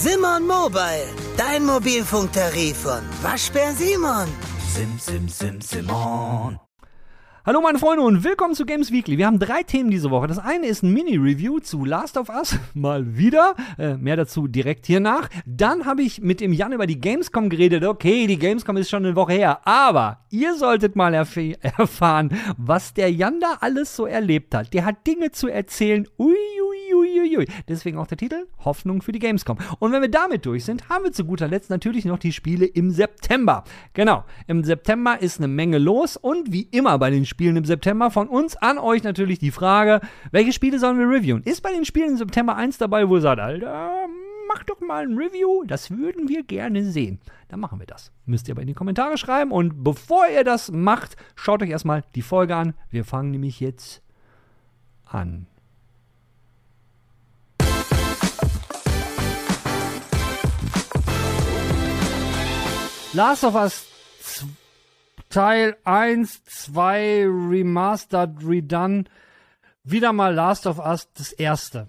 Simon 0.00 0.46
Mobile, 0.46 1.08
dein 1.36 1.66
Mobilfunktarif 1.66 2.76
von 2.76 3.00
Waschbär 3.20 3.72
Simon. 3.72 4.28
Sim, 4.72 4.96
sim, 4.96 5.28
sim, 5.28 5.60
Simon. 5.60 6.60
Hallo 7.44 7.60
meine 7.60 7.80
Freunde 7.80 8.04
und 8.04 8.22
willkommen 8.22 8.54
zu 8.54 8.64
Games 8.64 8.92
Weekly. 8.92 9.18
Wir 9.18 9.26
haben 9.26 9.40
drei 9.40 9.64
Themen 9.64 9.90
diese 9.90 10.10
Woche. 10.12 10.28
Das 10.28 10.38
eine 10.38 10.66
ist 10.66 10.84
ein 10.84 10.92
Mini-Review 10.92 11.58
zu 11.58 11.84
Last 11.84 12.16
of 12.16 12.28
Us, 12.28 12.56
mal 12.74 13.16
wieder. 13.16 13.56
Äh, 13.76 13.96
mehr 13.96 14.14
dazu 14.14 14.46
direkt 14.46 14.86
hier 14.86 15.00
nach. 15.00 15.28
Dann 15.46 15.84
habe 15.84 16.02
ich 16.02 16.20
mit 16.20 16.40
dem 16.40 16.52
Jan 16.52 16.72
über 16.72 16.86
die 16.86 17.00
Gamescom 17.00 17.48
geredet. 17.48 17.84
Okay, 17.84 18.28
die 18.28 18.38
Gamescom 18.38 18.76
ist 18.76 18.90
schon 18.90 19.04
eine 19.04 19.16
Woche 19.16 19.32
her, 19.32 19.66
aber 19.66 20.20
ihr 20.30 20.54
solltet 20.54 20.94
mal 20.94 21.12
erf 21.12 21.36
erfahren, 21.60 22.30
was 22.56 22.94
der 22.94 23.10
Jan 23.10 23.40
da 23.40 23.56
alles 23.60 23.96
so 23.96 24.06
erlebt 24.06 24.54
hat. 24.54 24.72
Der 24.74 24.84
hat 24.84 25.06
Dinge 25.08 25.32
zu 25.32 25.48
erzählen. 25.48 26.06
Ui, 26.18 26.36
ui, 27.18 27.28
ui, 27.28 27.36
ui, 27.36 27.38
ui. 27.38 27.46
Deswegen 27.68 27.98
auch 27.98 28.06
der 28.06 28.18
Titel 28.18 28.46
Hoffnung 28.64 29.02
für 29.02 29.12
die 29.12 29.18
Gamescom. 29.18 29.58
Und 29.78 29.92
wenn 29.92 30.02
wir 30.02 30.10
damit 30.10 30.44
durch 30.46 30.64
sind, 30.64 30.88
haben 30.88 31.04
wir 31.04 31.12
zu 31.12 31.24
guter 31.24 31.48
Letzt 31.48 31.70
natürlich 31.70 32.04
noch 32.04 32.18
die 32.18 32.32
Spiele 32.32 32.66
im 32.66 32.90
September. 32.90 33.64
Genau, 33.94 34.24
im 34.46 34.64
September 34.64 35.20
ist 35.20 35.38
eine 35.38 35.48
Menge 35.48 35.78
los 35.78 36.16
und 36.16 36.52
wie 36.52 36.68
immer 36.70 36.98
bei 36.98 37.10
den 37.10 37.24
Spielen 37.24 37.38
Spielen 37.38 37.56
im 37.56 37.64
September. 37.64 38.10
Von 38.10 38.28
uns 38.28 38.56
an 38.56 38.78
euch 38.78 39.04
natürlich 39.04 39.38
die 39.38 39.52
Frage, 39.52 40.00
welche 40.32 40.52
Spiele 40.52 40.80
sollen 40.80 40.98
wir 40.98 41.08
reviewen? 41.08 41.44
Ist 41.44 41.62
bei 41.62 41.70
den 41.70 41.84
Spielen 41.84 42.10
im 42.10 42.16
September 42.16 42.56
eins 42.56 42.78
dabei, 42.78 43.08
wo 43.08 43.14
ihr 43.14 43.20
sagt, 43.20 43.40
Alter, 43.40 43.92
mach 44.48 44.64
doch 44.64 44.80
mal 44.80 45.04
ein 45.04 45.16
Review, 45.16 45.62
das 45.64 45.92
würden 45.92 46.28
wir 46.28 46.42
gerne 46.42 46.82
sehen. 46.84 47.20
Dann 47.46 47.60
machen 47.60 47.78
wir 47.78 47.86
das. 47.86 48.10
Müsst 48.26 48.48
ihr 48.48 48.54
aber 48.54 48.62
in 48.62 48.66
die 48.66 48.74
Kommentare 48.74 49.16
schreiben. 49.16 49.52
Und 49.52 49.84
bevor 49.84 50.26
ihr 50.26 50.42
das 50.42 50.72
macht, 50.72 51.16
schaut 51.36 51.62
euch 51.62 51.70
erstmal 51.70 52.02
die 52.16 52.22
Folge 52.22 52.56
an. 52.56 52.74
Wir 52.90 53.04
fangen 53.04 53.30
nämlich 53.30 53.60
jetzt 53.60 54.02
an. 55.04 55.46
Last 63.12 63.44
of 63.44 63.54
Us 63.54 63.86
Teil 65.30 65.76
1, 65.84 66.44
2, 66.44 67.26
Remastered, 67.26 68.38
Redone. 68.44 69.04
Wieder 69.84 70.12
mal 70.12 70.34
Last 70.34 70.66
of 70.66 70.78
Us, 70.78 71.08
das 71.14 71.32
erste. 71.32 71.86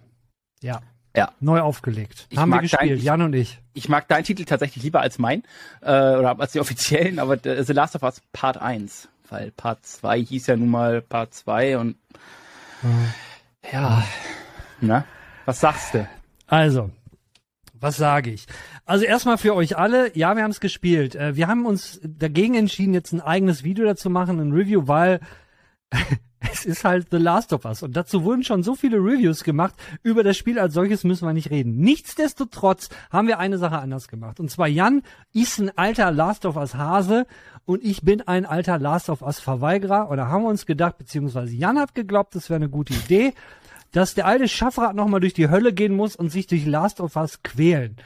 Ja. 0.61 0.81
Ja. 1.15 1.31
Neu 1.39 1.61
aufgelegt. 1.61 2.27
Ich 2.29 2.37
Haben 2.37 2.49
wir 2.49 2.59
gespielt, 2.61 2.81
dein- 2.91 2.97
ich- 2.97 3.03
Jan 3.03 3.21
und 3.21 3.33
ich. 3.33 3.59
Ich 3.73 3.87
mag 3.89 4.07
deinen 4.09 4.23
Titel 4.25 4.43
tatsächlich 4.45 4.83
lieber 4.83 4.99
als 5.01 5.19
mein, 5.19 5.43
äh, 5.81 5.87
oder 6.15 6.37
als 6.39 6.51
die 6.51 6.59
offiziellen, 6.59 7.19
aber 7.19 7.43
äh, 7.45 7.63
The 7.63 7.73
Last 7.73 7.95
of 7.95 8.03
Us 8.03 8.21
Part 8.33 8.57
1, 8.57 9.07
weil 9.29 9.51
Part 9.51 9.85
2 9.85 10.19
hieß 10.21 10.47
ja 10.47 10.57
nun 10.57 10.69
mal 10.69 11.01
Part 11.01 11.33
2 11.33 11.77
und 11.77 11.95
ja, 13.71 14.03
na, 14.81 15.03
was 15.45 15.59
sagst 15.59 15.93
du? 15.93 16.07
Also, 16.47 16.89
was 17.79 17.97
sage 17.97 18.31
ich? 18.31 18.45
Also 18.85 19.05
erstmal 19.05 19.37
für 19.37 19.55
euch 19.55 19.77
alle, 19.77 20.15
ja, 20.17 20.35
wir 20.35 20.43
haben 20.43 20.51
es 20.51 20.59
gespielt. 20.59 21.15
Äh, 21.15 21.35
Wir 21.35 21.47
haben 21.47 21.65
uns 21.65 21.99
dagegen 22.03 22.55
entschieden, 22.55 22.93
jetzt 22.93 23.13
ein 23.13 23.21
eigenes 23.21 23.63
Video 23.63 23.85
dazu 23.85 24.09
machen, 24.09 24.39
ein 24.39 24.51
Review, 24.51 24.87
weil 24.87 25.19
es 26.51 26.65
ist 26.65 26.83
halt 26.83 27.07
The 27.11 27.17
Last 27.17 27.53
of 27.53 27.65
Us 27.65 27.83
und 27.83 27.95
dazu 27.95 28.23
wurden 28.23 28.43
schon 28.43 28.63
so 28.63 28.75
viele 28.75 28.97
Reviews 28.97 29.43
gemacht. 29.43 29.75
Über 30.03 30.23
das 30.23 30.37
Spiel 30.37 30.59
als 30.59 30.73
solches 30.73 31.03
müssen 31.03 31.27
wir 31.27 31.33
nicht 31.33 31.49
reden. 31.49 31.77
Nichtsdestotrotz 31.77 32.89
haben 33.09 33.27
wir 33.27 33.39
eine 33.39 33.57
Sache 33.57 33.79
anders 33.79 34.07
gemacht. 34.07 34.39
Und 34.39 34.49
zwar 34.49 34.67
Jan 34.67 35.01
ist 35.33 35.59
ein 35.59 35.77
alter 35.77 36.11
Last 36.11 36.45
of 36.45 36.55
Us 36.55 36.75
Hase 36.75 37.25
und 37.65 37.83
ich 37.83 38.01
bin 38.01 38.21
ein 38.21 38.45
alter 38.45 38.79
Last 38.79 39.09
of 39.09 39.21
Us 39.21 39.39
Verweigerer. 39.39 40.15
Da 40.15 40.27
haben 40.27 40.43
wir 40.43 40.49
uns 40.49 40.65
gedacht, 40.65 40.97
beziehungsweise 40.97 41.53
Jan 41.55 41.77
hat 41.77 41.95
geglaubt, 41.95 42.35
das 42.35 42.49
wäre 42.49 42.57
eine 42.57 42.69
gute 42.69 42.93
Idee, 42.93 43.33
dass 43.91 44.13
der 44.13 44.25
alte 44.25 44.47
Schaffrat 44.47 44.95
nochmal 44.95 45.19
durch 45.19 45.33
die 45.33 45.49
Hölle 45.49 45.73
gehen 45.73 45.95
muss 45.95 46.15
und 46.15 46.29
sich 46.29 46.47
durch 46.47 46.65
Last 46.65 46.99
of 46.99 47.15
Us 47.15 47.41
quälen. 47.43 47.97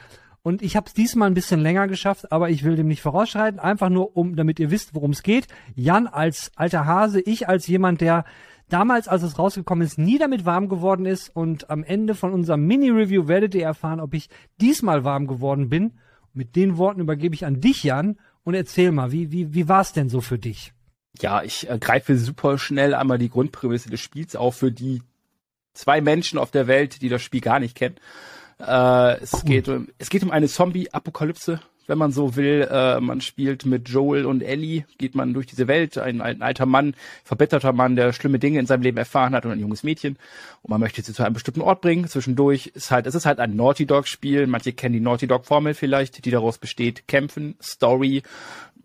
Und 0.41 0.61
ich 0.61 0.75
habe 0.75 0.87
es 0.87 0.93
diesmal 0.93 1.29
ein 1.29 1.33
bisschen 1.33 1.61
länger 1.61 1.87
geschafft, 1.87 2.31
aber 2.31 2.49
ich 2.49 2.63
will 2.63 2.75
dem 2.75 2.87
nicht 2.87 3.01
vorausschreiten. 3.01 3.59
Einfach 3.59 3.89
nur, 3.89 4.17
um, 4.17 4.35
damit 4.35 4.59
ihr 4.59 4.71
wisst, 4.71 4.93
worum 4.93 5.11
es 5.11 5.23
geht. 5.23 5.47
Jan 5.73 6.05
als 6.05 6.51
alter 6.55 6.85
Hase, 6.85 7.21
ich 7.21 7.47
als 7.47 7.65
jemand, 7.67 8.01
der 8.01 8.25
damals, 8.67 9.07
als 9.07 9.23
es 9.23 9.39
rausgekommen 9.39 9.85
ist, 9.85 9.97
nie 9.97 10.17
damit 10.17 10.45
warm 10.45 10.67
geworden 10.67 11.05
ist. 11.05 11.33
Und 11.33 11.69
am 11.69 11.83
Ende 11.85 12.13
von 12.13 12.33
unserem 12.33 12.65
Mini-Review 12.67 13.29
werdet 13.29 13.55
ihr 13.55 13.63
erfahren, 13.63 14.01
ob 14.01 14.13
ich 14.13 14.29
diesmal 14.59 15.05
warm 15.05 15.27
geworden 15.27 15.69
bin. 15.69 15.93
Mit 16.33 16.57
den 16.57 16.77
Worten 16.77 16.99
übergebe 16.99 17.35
ich 17.35 17.45
an 17.45 17.61
dich, 17.61 17.83
Jan, 17.83 18.17
und 18.43 18.53
erzähl 18.53 18.91
mal, 18.91 19.13
wie, 19.13 19.31
wie, 19.31 19.53
wie 19.53 19.69
war 19.69 19.81
es 19.81 19.93
denn 19.93 20.09
so 20.09 20.19
für 20.19 20.39
dich? 20.39 20.73
Ja, 21.21 21.43
ich 21.43 21.69
äh, 21.69 21.77
greife 21.79 22.17
super 22.17 22.57
schnell 22.57 22.95
einmal 22.95 23.17
die 23.17 23.29
Grundprämisse 23.29 23.89
des 23.89 24.01
Spiels 24.01 24.35
auf 24.35 24.55
für 24.55 24.71
die 24.71 25.01
zwei 25.73 26.01
Menschen 26.01 26.39
auf 26.39 26.51
der 26.51 26.67
Welt, 26.67 27.01
die 27.01 27.09
das 27.09 27.21
Spiel 27.21 27.41
gar 27.41 27.59
nicht 27.59 27.75
kennen. 27.75 27.95
Äh, 28.59 29.21
es, 29.21 29.43
geht 29.43 29.67
um, 29.67 29.87
es 29.97 30.09
geht 30.09 30.23
um 30.23 30.31
eine 30.31 30.47
Zombie-Apokalypse, 30.47 31.59
wenn 31.87 31.97
man 31.97 32.11
so 32.11 32.35
will. 32.35 32.67
Äh, 32.71 32.99
man 32.99 33.21
spielt 33.21 33.65
mit 33.65 33.89
Joel 33.89 34.25
und 34.25 34.41
Ellie, 34.41 34.85
geht 34.97 35.15
man 35.15 35.33
durch 35.33 35.47
diese 35.47 35.67
Welt. 35.67 35.97
Ein, 35.97 36.21
ein 36.21 36.41
alter 36.41 36.65
Mann, 36.65 36.95
verbitterter 37.23 37.73
Mann, 37.73 37.95
der 37.95 38.13
schlimme 38.13 38.39
Dinge 38.39 38.59
in 38.59 38.65
seinem 38.65 38.83
Leben 38.83 38.97
erfahren 38.97 39.35
hat 39.35 39.45
und 39.45 39.51
ein 39.51 39.59
junges 39.59 39.83
Mädchen. 39.83 40.17
Und 40.61 40.69
man 40.69 40.79
möchte 40.79 41.01
sie 41.01 41.13
zu 41.13 41.23
einem 41.23 41.33
bestimmten 41.33 41.61
Ort 41.61 41.81
bringen. 41.81 42.07
Zwischendurch 42.07 42.67
ist 42.67 42.91
halt, 42.91 43.07
es 43.07 43.15
ist 43.15 43.25
halt 43.25 43.39
ein 43.39 43.55
Naughty 43.55 43.85
Dog-Spiel. 43.85 44.47
Manche 44.47 44.73
kennen 44.73 44.93
die 44.93 45.01
Naughty 45.01 45.27
Dog-Formel 45.27 45.73
vielleicht, 45.73 46.23
die 46.23 46.31
daraus 46.31 46.57
besteht, 46.57 47.07
kämpfen, 47.07 47.55
Story, 47.61 48.23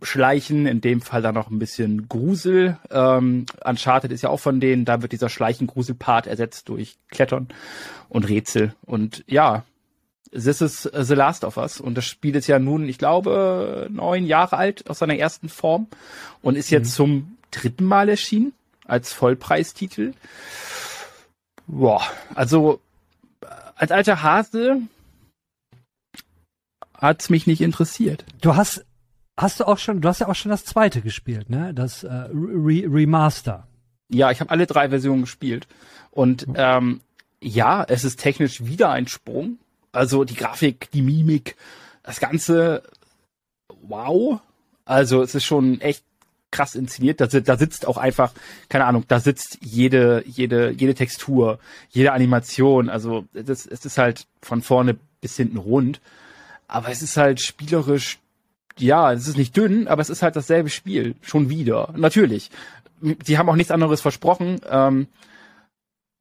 Schleichen, 0.02 0.66
in 0.66 0.80
dem 0.80 1.00
Fall 1.00 1.22
dann 1.22 1.34
noch 1.34 1.50
ein 1.50 1.58
bisschen 1.58 2.08
Grusel. 2.08 2.78
Ähm, 2.90 3.46
Uncharted 3.64 4.12
ist 4.12 4.22
ja 4.22 4.28
auch 4.28 4.40
von 4.40 4.60
denen, 4.60 4.84
da 4.84 5.02
wird 5.02 5.12
dieser 5.12 5.28
Schleichen-Grusel-Part 5.28 6.26
ersetzt 6.26 6.68
durch 6.68 6.96
Klettern 7.10 7.48
und 8.08 8.28
Rätsel. 8.28 8.74
Und 8.86 9.24
ja, 9.26 9.64
this 10.32 10.60
is 10.60 10.82
The 10.92 11.14
Last 11.14 11.44
of 11.44 11.56
Us. 11.56 11.80
Und 11.80 11.96
das 11.96 12.04
Spiel 12.04 12.36
ist 12.36 12.46
ja 12.46 12.58
nun, 12.58 12.88
ich 12.88 12.98
glaube, 12.98 13.88
neun 13.90 14.24
Jahre 14.26 14.56
alt 14.56 14.88
aus 14.88 15.00
seiner 15.00 15.16
ersten 15.16 15.48
Form 15.48 15.88
und 16.42 16.56
ist 16.56 16.70
jetzt 16.70 16.94
zum 16.94 17.36
dritten 17.50 17.84
Mal 17.84 18.08
erschienen 18.08 18.52
als 18.84 19.12
Vollpreistitel. 19.12 20.14
Boah, 21.66 22.02
also 22.34 22.80
äh, 23.42 23.46
als 23.76 23.90
alter 23.90 24.22
Hase 24.22 24.82
hat's 26.94 27.30
mich 27.30 27.46
nicht 27.46 27.60
interessiert. 27.60 28.24
Du 28.40 28.56
hast, 28.56 28.84
hast 29.38 29.60
du 29.60 29.64
auch 29.64 29.78
schon, 29.78 30.00
du 30.00 30.08
hast 30.08 30.20
ja 30.20 30.28
auch 30.28 30.34
schon 30.34 30.50
das 30.50 30.64
zweite 30.64 31.00
gespielt, 31.00 31.48
ne? 31.48 31.72
Das 31.72 32.02
äh, 32.02 32.08
Re 32.12 32.84
Remaster. 32.86 33.66
Ja, 34.08 34.30
ich 34.30 34.40
habe 34.40 34.50
alle 34.50 34.66
drei 34.66 34.88
Versionen 34.88 35.22
gespielt. 35.22 35.68
Und 36.10 36.46
ähm, 36.54 37.00
ja, 37.40 37.84
es 37.84 38.04
ist 38.04 38.18
technisch 38.20 38.64
wieder 38.64 38.90
ein 38.90 39.06
Sprung. 39.06 39.58
Also 39.92 40.24
die 40.24 40.34
Grafik, 40.34 40.90
die 40.90 41.02
Mimik, 41.02 41.56
das 42.02 42.20
Ganze, 42.20 42.82
wow. 43.82 44.40
Also 44.84 45.22
es 45.22 45.34
ist 45.34 45.44
schon 45.44 45.80
echt 45.80 46.02
krass 46.50 46.74
inszeniert. 46.74 47.20
Da, 47.20 47.26
da 47.26 47.56
sitzt 47.56 47.86
auch 47.86 47.96
einfach, 47.96 48.32
keine 48.68 48.86
Ahnung, 48.86 49.04
da 49.06 49.20
sitzt 49.20 49.58
jede, 49.60 50.24
jede, 50.26 50.70
jede 50.70 50.94
Textur, 50.94 51.58
jede 51.90 52.12
Animation. 52.12 52.88
Also 52.88 53.26
das, 53.34 53.66
es 53.66 53.84
ist 53.84 53.98
halt 53.98 54.26
von 54.42 54.62
vorne 54.62 54.96
bis 55.20 55.36
hinten 55.36 55.58
rund. 55.58 56.00
Aber 56.66 56.88
es 56.88 57.02
ist 57.02 57.16
halt 57.16 57.40
spielerisch, 57.40 58.18
ja, 58.80 59.12
es 59.12 59.28
ist 59.28 59.36
nicht 59.36 59.56
dünn, 59.56 59.88
aber 59.88 60.02
es 60.02 60.10
ist 60.10 60.22
halt 60.22 60.36
dasselbe 60.36 60.70
Spiel. 60.70 61.14
Schon 61.22 61.48
wieder. 61.50 61.92
Natürlich. 61.96 62.50
Die 63.00 63.38
haben 63.38 63.48
auch 63.48 63.56
nichts 63.56 63.70
anderes 63.70 64.00
versprochen. 64.00 64.60
Ähm, 64.68 65.08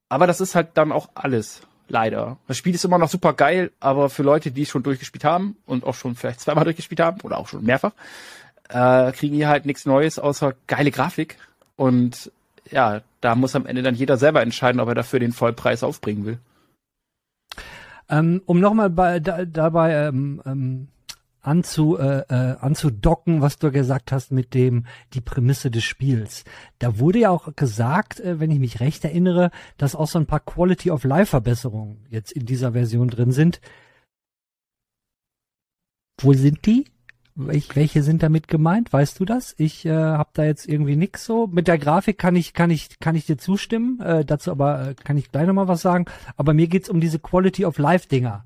aber 0.10 0.28
das 0.28 0.42
ist 0.42 0.56
halt 0.56 0.70
dann 0.76 0.92
auch 0.92 1.10
alles. 1.16 1.62
Leider. 1.90 2.38
Das 2.48 2.58
Spiel 2.58 2.76
ist 2.76 2.84
immer 2.84 2.98
noch 2.98 3.10
super 3.10 3.32
geil, 3.32 3.72
aber 3.80 4.10
für 4.10 4.24
Leute, 4.24 4.52
die 4.52 4.64
es 4.64 4.70
schon 4.70 4.84
durchgespielt 4.84 5.24
haben 5.24 5.56
und 5.66 5.86
auch 5.86 5.96
schon 5.96 6.16
vielleicht 6.16 6.42
zweimal 6.42 6.66
durchgespielt 6.66 7.00
haben 7.00 7.22
oder 7.22 7.38
auch 7.38 7.48
schon 7.48 7.64
mehrfach, 7.64 7.94
äh, 8.68 9.14
kriegen 9.14 9.36
hier 9.36 9.48
halt 9.48 9.66
nichts 9.66 9.86
Neues 9.86 10.20
außer 10.20 10.54
geile 10.68 10.92
Grafik. 10.92 11.38
Und 11.78 12.32
ja, 12.70 13.02
da 13.22 13.36
muss 13.36 13.56
am 13.56 13.66
Ende 13.66 13.84
dann 13.84 13.96
jeder 13.96 14.18
selber 14.18 14.42
entscheiden, 14.42 14.82
ob 14.82 14.90
er 14.90 14.96
dafür 14.96 15.20
den 15.20 15.32
Vollpreis 15.32 15.84
aufbringen 15.84 16.26
will. 16.26 16.40
Ähm, 18.10 18.42
um 18.46 18.60
nochmal 18.60 18.90
da, 19.22 19.46
dabei 19.46 19.94
ähm, 20.08 20.42
ähm, 20.46 20.88
anzu, 21.48 21.98
äh, 21.98 22.24
äh, 22.30 22.58
anzudocken, 22.60 23.42
was 23.42 23.58
du 23.58 23.72
gesagt 23.72 24.12
hast 24.12 24.32
mit 24.32 24.54
dem 24.54 24.86
die 25.14 25.22
Prämisse 25.22 25.72
des 25.72 25.84
Spiels. 25.84 26.44
Da 26.80 27.00
wurde 27.00 27.20
ja 27.20 27.30
auch 27.30 27.56
gesagt, 27.56 28.20
äh, 28.20 28.40
wenn 28.40 28.52
ich 28.52 28.60
mich 28.60 28.80
recht 28.82 29.04
erinnere, 29.06 29.52
dass 29.78 29.96
auch 29.96 30.08
so 30.08 30.20
ein 30.20 30.26
paar 30.26 30.42
Quality 30.42 30.92
of 30.92 31.06
Life 31.06 31.28
Verbesserungen 31.28 32.06
jetzt 32.10 32.32
in 32.34 32.46
dieser 32.46 32.74
Version 32.74 33.08
drin 33.08 33.32
sind. 33.32 33.62
Wo 36.20 36.34
sind 36.34 36.66
die? 36.66 36.86
Welch, 37.36 37.76
welche 37.76 38.02
sind 38.02 38.24
damit 38.24 38.48
gemeint? 38.48 38.92
Weißt 38.92 39.20
du 39.20 39.26
das? 39.26 39.54
Ich 39.58 39.86
äh, 39.86 39.92
habe 39.92 40.32
da 40.34 40.44
jetzt 40.44 40.68
irgendwie 40.68 40.96
nix 40.96 41.24
so. 41.24 41.48
Mit 41.48 41.68
der 41.68 41.78
Grafik 41.78 42.18
kann 42.18 42.36
ich 42.36 42.54
kann 42.54 42.72
ich 42.72 43.00
kann 43.00 43.16
ich 43.16 43.26
dir 43.26 43.38
zustimmen. 43.38 44.02
Äh, 44.02 44.26
dazu 44.26 44.52
aber 44.52 44.90
äh, 44.90 44.96
kann 44.96 45.18
ich 45.18 45.32
gleich 45.32 45.48
noch 45.48 45.54
mal 45.54 45.68
was 45.68 45.82
sagen. 45.82 46.06
Aber 46.36 46.54
mir 46.54 46.68
geht's 46.68 46.90
um 46.90 47.00
diese 47.00 47.20
Quality 47.20 47.66
of 47.66 47.78
Life 47.78 48.08
Dinger. 48.08 48.44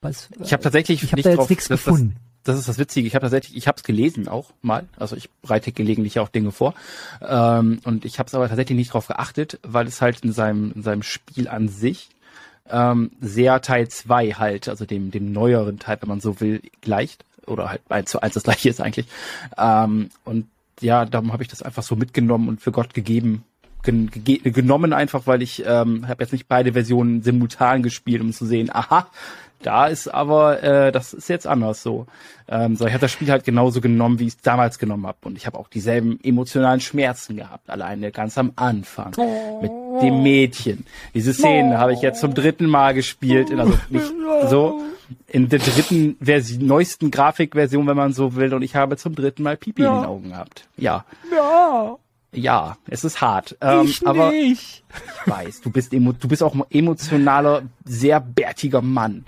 Was, 0.00 0.28
Ich 0.42 0.52
habe 0.52 0.62
tatsächlich 0.62 1.02
ich 1.02 1.10
habe 1.10 1.16
nicht 1.16 1.26
da 1.26 1.30
jetzt 1.30 1.38
drauf, 1.38 1.50
nichts 1.50 1.68
das, 1.68 1.84
gefunden. 1.84 2.16
Das, 2.44 2.54
das 2.54 2.60
ist 2.60 2.68
das 2.68 2.78
Witzige. 2.78 3.06
Ich 3.06 3.14
habe 3.14 3.24
tatsächlich, 3.24 3.56
ich 3.56 3.66
habe 3.66 3.76
es 3.76 3.82
gelesen 3.82 4.28
auch 4.28 4.50
mal. 4.62 4.86
Also 4.96 5.16
ich 5.16 5.30
bereite 5.42 5.72
gelegentlich 5.72 6.20
auch 6.20 6.28
Dinge 6.28 6.52
vor. 6.52 6.74
Ähm, 7.26 7.80
und 7.84 8.04
ich 8.04 8.18
habe 8.18 8.28
es 8.28 8.34
aber 8.34 8.48
tatsächlich 8.48 8.76
nicht 8.76 8.92
drauf 8.92 9.08
geachtet, 9.08 9.58
weil 9.62 9.86
es 9.86 10.00
halt 10.00 10.20
in 10.20 10.32
seinem 10.32 10.72
in 10.72 10.82
seinem 10.82 11.02
Spiel 11.02 11.48
an 11.48 11.68
sich 11.68 12.10
ähm, 12.70 13.12
sehr 13.20 13.60
Teil 13.60 13.88
2 13.88 14.32
halt, 14.32 14.68
also 14.68 14.84
dem, 14.84 15.10
dem 15.10 15.32
neueren 15.32 15.78
Teil, 15.78 15.98
wenn 16.00 16.08
man 16.08 16.20
so 16.20 16.40
will, 16.40 16.62
gleicht. 16.80 17.24
Oder 17.46 17.70
halt 17.70 17.82
eins 17.88 18.10
zu 18.10 18.20
eins 18.20 18.34
das 18.34 18.42
gleiche 18.42 18.68
ist 18.68 18.80
eigentlich. 18.80 19.06
Ähm, 19.56 20.10
und 20.24 20.46
ja, 20.80 21.04
darum 21.04 21.32
habe 21.32 21.42
ich 21.42 21.48
das 21.48 21.62
einfach 21.62 21.82
so 21.82 21.96
mitgenommen 21.96 22.48
und 22.48 22.60
für 22.60 22.72
Gott 22.72 22.92
gegeben, 22.92 23.44
gen 23.82 24.10
genommen 24.10 24.92
einfach, 24.92 25.26
weil 25.26 25.42
ich 25.42 25.64
ähm, 25.64 26.08
habe 26.08 26.22
jetzt 26.22 26.32
nicht 26.32 26.48
beide 26.48 26.72
Versionen 26.72 27.22
simultan 27.22 27.82
gespielt, 27.82 28.20
um 28.20 28.32
zu 28.32 28.44
sehen, 28.44 28.68
aha, 28.72 29.08
da 29.66 29.86
ist 29.86 30.06
aber, 30.06 30.62
äh, 30.62 30.92
das 30.92 31.12
ist 31.12 31.28
jetzt 31.28 31.46
anders 31.46 31.82
so. 31.82 32.06
Ähm, 32.48 32.76
so 32.76 32.86
ich 32.86 32.92
habe 32.92 33.00
das 33.00 33.10
Spiel 33.10 33.28
halt 33.30 33.44
genauso 33.44 33.80
genommen, 33.80 34.20
wie 34.20 34.28
ich 34.28 34.34
es 34.34 34.40
damals 34.40 34.78
genommen 34.78 35.04
habe. 35.08 35.18
Und 35.24 35.36
ich 35.36 35.44
habe 35.44 35.58
auch 35.58 35.66
dieselben 35.66 36.20
emotionalen 36.22 36.78
Schmerzen 36.78 37.34
gehabt, 37.34 37.68
alleine 37.68 38.12
ganz 38.12 38.38
am 38.38 38.52
Anfang. 38.54 39.12
Mit 39.60 39.72
dem 40.02 40.22
Mädchen. 40.22 40.86
Diese 41.14 41.34
Szene 41.34 41.78
habe 41.78 41.92
ich 41.94 42.00
jetzt 42.00 42.20
zum 42.20 42.32
dritten 42.32 42.66
Mal 42.66 42.94
gespielt. 42.94 43.50
In, 43.50 43.58
also 43.58 43.76
nicht 43.90 44.12
so 44.48 44.80
in 45.26 45.48
der 45.48 45.58
dritten 45.58 46.16
Version, 46.20 46.64
neuesten 46.64 47.10
Grafikversion, 47.10 47.88
wenn 47.88 47.96
man 47.96 48.12
so 48.12 48.36
will. 48.36 48.54
Und 48.54 48.62
ich 48.62 48.76
habe 48.76 48.96
zum 48.96 49.16
dritten 49.16 49.42
Mal 49.42 49.56
Pipi 49.56 49.82
ja. 49.82 49.92
in 49.92 50.02
den 50.02 50.08
Augen 50.08 50.28
gehabt. 50.28 50.68
Ja. 50.76 51.04
Ja. 51.32 51.96
Ja, 52.32 52.76
es 52.88 53.02
ist 53.02 53.20
hart. 53.20 53.56
Ähm, 53.60 53.86
ich 53.86 54.06
aber 54.06 54.30
nicht. 54.30 54.84
ich 55.24 55.32
weiß, 55.32 55.60
du 55.62 55.70
bist 55.70 55.92
emo 55.92 56.12
du 56.12 56.28
bist 56.28 56.42
auch 56.42 56.54
ein 56.54 56.62
emotionaler, 56.70 57.62
sehr 57.84 58.20
bärtiger 58.20 58.82
Mann. 58.82 59.24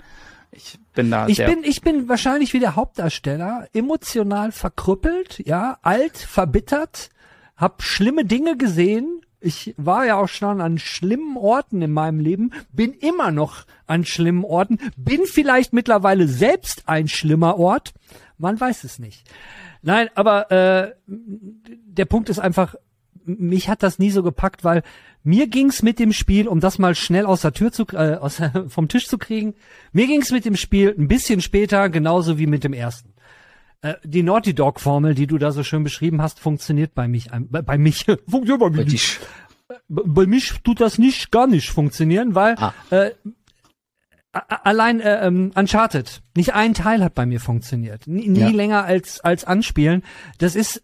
Ich 0.51 0.79
bin 0.93 1.11
da 1.11 1.27
ich 1.27 1.37
bin 1.37 1.63
ich 1.63 1.81
bin 1.81 2.09
wahrscheinlich 2.09 2.53
wie 2.53 2.59
der 2.59 2.75
Hauptdarsteller 2.75 3.67
emotional 3.73 4.51
verkrüppelt, 4.51 5.45
ja, 5.45 5.77
alt, 5.81 6.17
verbittert, 6.17 7.09
hab 7.55 7.83
schlimme 7.83 8.25
Dinge 8.25 8.57
gesehen. 8.57 9.21
Ich 9.41 9.73
war 9.77 10.05
ja 10.05 10.17
auch 10.17 10.27
schon 10.27 10.59
an 10.59 10.79
schlimmen 10.79 11.37
Orten 11.37 11.81
in 11.81 11.91
meinem 11.91 12.19
Leben, 12.19 12.51
bin 12.73 12.93
immer 12.93 13.31
noch 13.31 13.65
an 13.87 14.03
schlimmen 14.05 14.43
Orten, 14.43 14.79
bin 14.97 15.21
vielleicht 15.25 15.71
mittlerweile 15.71 16.27
selbst 16.27 16.83
ein 16.87 17.07
schlimmer 17.07 17.57
Ort. 17.57 17.93
Man 18.37 18.59
weiß 18.59 18.83
es 18.83 18.99
nicht. 18.99 19.29
Nein, 19.81 20.09
aber 20.15 20.51
äh, 20.51 20.93
der 21.07 22.05
Punkt 22.05 22.29
ist 22.29 22.39
einfach, 22.39 22.75
mich 23.25 23.69
hat 23.69 23.83
das 23.83 23.99
nie 23.99 24.11
so 24.11 24.23
gepackt, 24.23 24.63
weil 24.63 24.83
mir 25.23 25.47
ging's 25.47 25.81
mit 25.81 25.99
dem 25.99 26.13
Spiel, 26.13 26.47
um 26.47 26.59
das 26.59 26.79
mal 26.79 26.95
schnell 26.95 27.25
aus 27.25 27.41
der 27.41 27.53
Tür 27.53 27.71
zu, 27.71 27.85
äh, 27.93 28.15
aus, 28.15 28.41
vom 28.67 28.87
Tisch 28.87 29.07
zu 29.07 29.17
kriegen, 29.17 29.55
mir 29.91 30.07
ging's 30.07 30.31
mit 30.31 30.45
dem 30.45 30.55
Spiel 30.55 30.95
ein 30.97 31.07
bisschen 31.07 31.41
später 31.41 31.89
genauso 31.89 32.37
wie 32.37 32.47
mit 32.47 32.63
dem 32.63 32.73
ersten. 32.73 33.13
Äh, 33.81 33.95
die 34.03 34.23
Naughty 34.23 34.53
Dog 34.53 34.79
Formel, 34.79 35.15
die 35.15 35.27
du 35.27 35.37
da 35.37 35.51
so 35.51 35.63
schön 35.63 35.83
beschrieben 35.83 36.21
hast, 36.21 36.39
funktioniert 36.39 36.93
bei 36.93 37.07
mich, 37.07 37.31
äh, 37.31 37.39
bei, 37.39 37.61
bei 37.61 37.77
mich, 37.77 38.05
funktioniert 38.27 38.59
bei 38.59 38.69
mich 38.69 38.91
nicht. 38.91 39.19
Bei 39.87 40.25
mich 40.25 40.53
tut 40.63 40.81
das 40.81 40.97
nicht, 40.97 41.31
gar 41.31 41.45
nicht 41.45 41.69
funktionieren, 41.69 42.33
weil 42.33 42.55
ah. 42.57 42.73
äh, 42.89 43.11
allein 44.31 44.99
äh, 44.99 45.27
ähm, 45.27 45.51
Uncharted, 45.55 46.21
nicht 46.35 46.53
ein 46.53 46.73
Teil 46.73 47.03
hat 47.03 47.15
bei 47.15 47.25
mir 47.25 47.39
funktioniert. 47.39 48.07
Nie, 48.07 48.27
nie 48.27 48.39
ja. 48.39 48.49
länger 48.49 48.85
als 48.85 49.19
als 49.21 49.45
anspielen. 49.45 50.03
Das 50.37 50.55
ist 50.55 50.83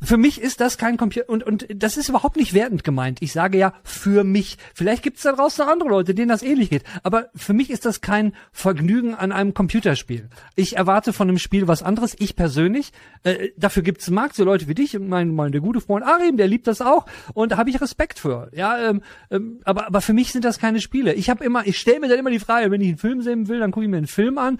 für 0.00 0.16
mich 0.16 0.40
ist 0.40 0.60
das 0.60 0.78
kein 0.78 0.96
Computer 0.96 1.28
und 1.28 1.42
und 1.44 1.66
das 1.74 1.96
ist 1.96 2.08
überhaupt 2.08 2.36
nicht 2.36 2.54
wertend 2.54 2.84
gemeint. 2.84 3.18
Ich 3.20 3.32
sage 3.32 3.58
ja 3.58 3.72
für 3.82 4.24
mich. 4.24 4.58
Vielleicht 4.74 5.02
gibt 5.02 5.16
es 5.16 5.24
da 5.24 5.32
draußen 5.32 5.64
noch 5.64 5.72
andere 5.72 5.88
Leute, 5.88 6.14
denen 6.14 6.28
das 6.28 6.42
ähnlich 6.42 6.70
geht. 6.70 6.84
Aber 7.02 7.30
für 7.34 7.52
mich 7.52 7.70
ist 7.70 7.84
das 7.84 8.00
kein 8.00 8.32
Vergnügen 8.52 9.14
an 9.14 9.32
einem 9.32 9.54
Computerspiel. 9.54 10.28
Ich 10.54 10.76
erwarte 10.76 11.12
von 11.12 11.28
einem 11.28 11.38
Spiel 11.38 11.68
was 11.68 11.82
anderes. 11.82 12.14
Ich 12.18 12.36
persönlich. 12.36 12.92
Äh, 13.24 13.48
dafür 13.56 13.82
gibt 13.82 14.00
es 14.00 14.10
Markt, 14.10 14.36
so 14.36 14.44
Leute 14.44 14.68
wie 14.68 14.74
dich 14.74 14.96
und 14.96 15.08
mein, 15.08 15.34
mein 15.34 15.52
der 15.52 15.60
gute 15.60 15.80
Freund 15.80 16.04
Arim, 16.04 16.36
der 16.36 16.46
liebt 16.46 16.66
das 16.66 16.80
auch 16.80 17.06
und 17.34 17.52
da 17.52 17.56
habe 17.56 17.70
ich 17.70 17.80
Respekt 17.80 18.18
für. 18.18 18.50
Ja, 18.52 18.78
ähm, 18.78 19.02
ähm, 19.30 19.60
aber 19.64 19.86
aber 19.88 20.00
für 20.00 20.12
mich 20.12 20.32
sind 20.32 20.44
das 20.44 20.58
keine 20.58 20.80
Spiele. 20.80 21.14
Ich 21.14 21.30
habe 21.30 21.44
immer, 21.44 21.66
ich 21.66 21.78
stelle 21.78 22.00
mir 22.00 22.08
dann 22.08 22.18
immer 22.18 22.30
die 22.30 22.38
Frage, 22.38 22.70
wenn 22.70 22.80
ich 22.80 22.88
einen 22.88 22.98
Film 22.98 23.22
sehen 23.22 23.48
will, 23.48 23.58
dann 23.58 23.70
gucke 23.72 23.84
ich 23.84 23.90
mir 23.90 23.96
einen 23.96 24.06
Film 24.06 24.38
an. 24.38 24.58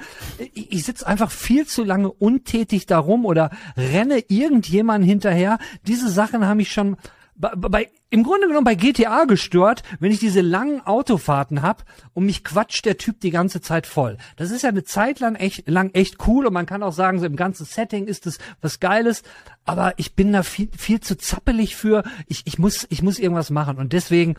Ich, 0.55 0.73
ich 0.73 0.85
sitze 0.85 1.07
einfach 1.07 1.31
viel 1.31 1.67
zu 1.67 1.85
lange 1.85 2.11
untätig 2.11 2.87
darum 2.87 3.25
oder 3.25 3.51
renne 3.77 4.25
irgendjemand 4.29 5.05
hinter 5.05 5.28
hinterher. 5.29 5.59
Diese 5.87 6.09
Sachen 6.09 6.47
haben 6.47 6.57
mich 6.59 6.73
schon 6.73 6.97
bei, 7.35 7.51
bei, 7.55 7.91
im 8.11 8.25
Grunde 8.25 8.49
genommen 8.49 8.65
bei 8.65 8.75
GTA 8.75 9.25
gestört, 9.25 9.83
wenn 10.01 10.11
ich 10.11 10.19
diese 10.19 10.41
langen 10.41 10.81
Autofahrten 10.85 11.63
hab 11.63 11.85
und 12.13 12.27
mich 12.27 12.43
quatscht 12.43 12.85
der 12.85 12.99
Typ 12.99 13.21
die 13.21 13.31
ganze 13.31 13.61
Zeit 13.61 13.87
voll. 13.87 14.17
Das 14.37 14.51
ist 14.51 14.63
ja 14.63 14.71
eine 14.71 14.83
Zeit 14.83 15.21
lang 15.21 15.37
echt, 15.37 15.69
lang 15.69 15.91
echt 15.95 16.27
cool 16.27 16.47
und 16.47 16.53
man 16.53 16.67
kann 16.67 16.83
auch 16.83 16.93
sagen, 16.93 17.21
so 17.21 17.27
im 17.27 17.37
ganzen 17.37 17.65
Setting 17.65 18.07
ist 18.07 18.27
es 18.27 18.39
was 18.61 18.81
Geiles, 18.81 19.23
aber 19.65 19.95
ich 19.99 20.17
bin 20.17 20.33
da 20.33 20.43
viel, 20.43 20.69
viel 20.77 21.01
zu 21.01 21.17
zappelig 21.17 21.77
für. 21.77 22.03
Ich, 22.27 22.43
ich 22.47 22.59
muss, 22.59 22.89
ich 22.91 23.03
muss 23.03 23.21
irgendwas 23.21 23.51
machen 23.51 23.79
und 23.79 23.93
deswegen, 23.93 24.35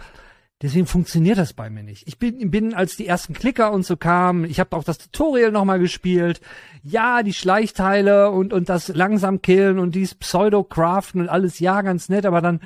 Deswegen 0.62 0.88
funktioniert 0.88 1.38
das 1.38 1.54
bei 1.54 1.70
mir 1.70 1.84
nicht. 1.84 2.06
Ich 2.06 2.20
bin, 2.20 2.52
bin 2.52 2.74
als 2.74 2.98
die 2.98 3.08
ersten 3.08 3.34
Klicker 3.34 3.72
und 3.72 3.86
so 3.86 3.96
kamen, 3.96 4.44
ich 4.44 4.60
habe 4.60 4.76
auch 4.76 4.84
das 4.84 4.98
Tutorial 4.98 5.54
nochmal 5.54 5.80
gespielt. 5.80 6.42
Ja, 6.84 7.24
die 7.24 7.34
Schleichteile 7.34 8.30
und, 8.32 8.52
und 8.52 8.68
das 8.68 8.90
langsam 8.90 9.42
killen 9.42 9.80
und 9.80 9.96
dies 9.96 10.16
Pseudo-Craften 10.16 11.22
und 11.22 11.30
alles, 11.30 11.60
ja, 11.60 11.82
ganz 11.82 12.10
nett, 12.10 12.26
aber 12.26 12.42
dann, 12.42 12.60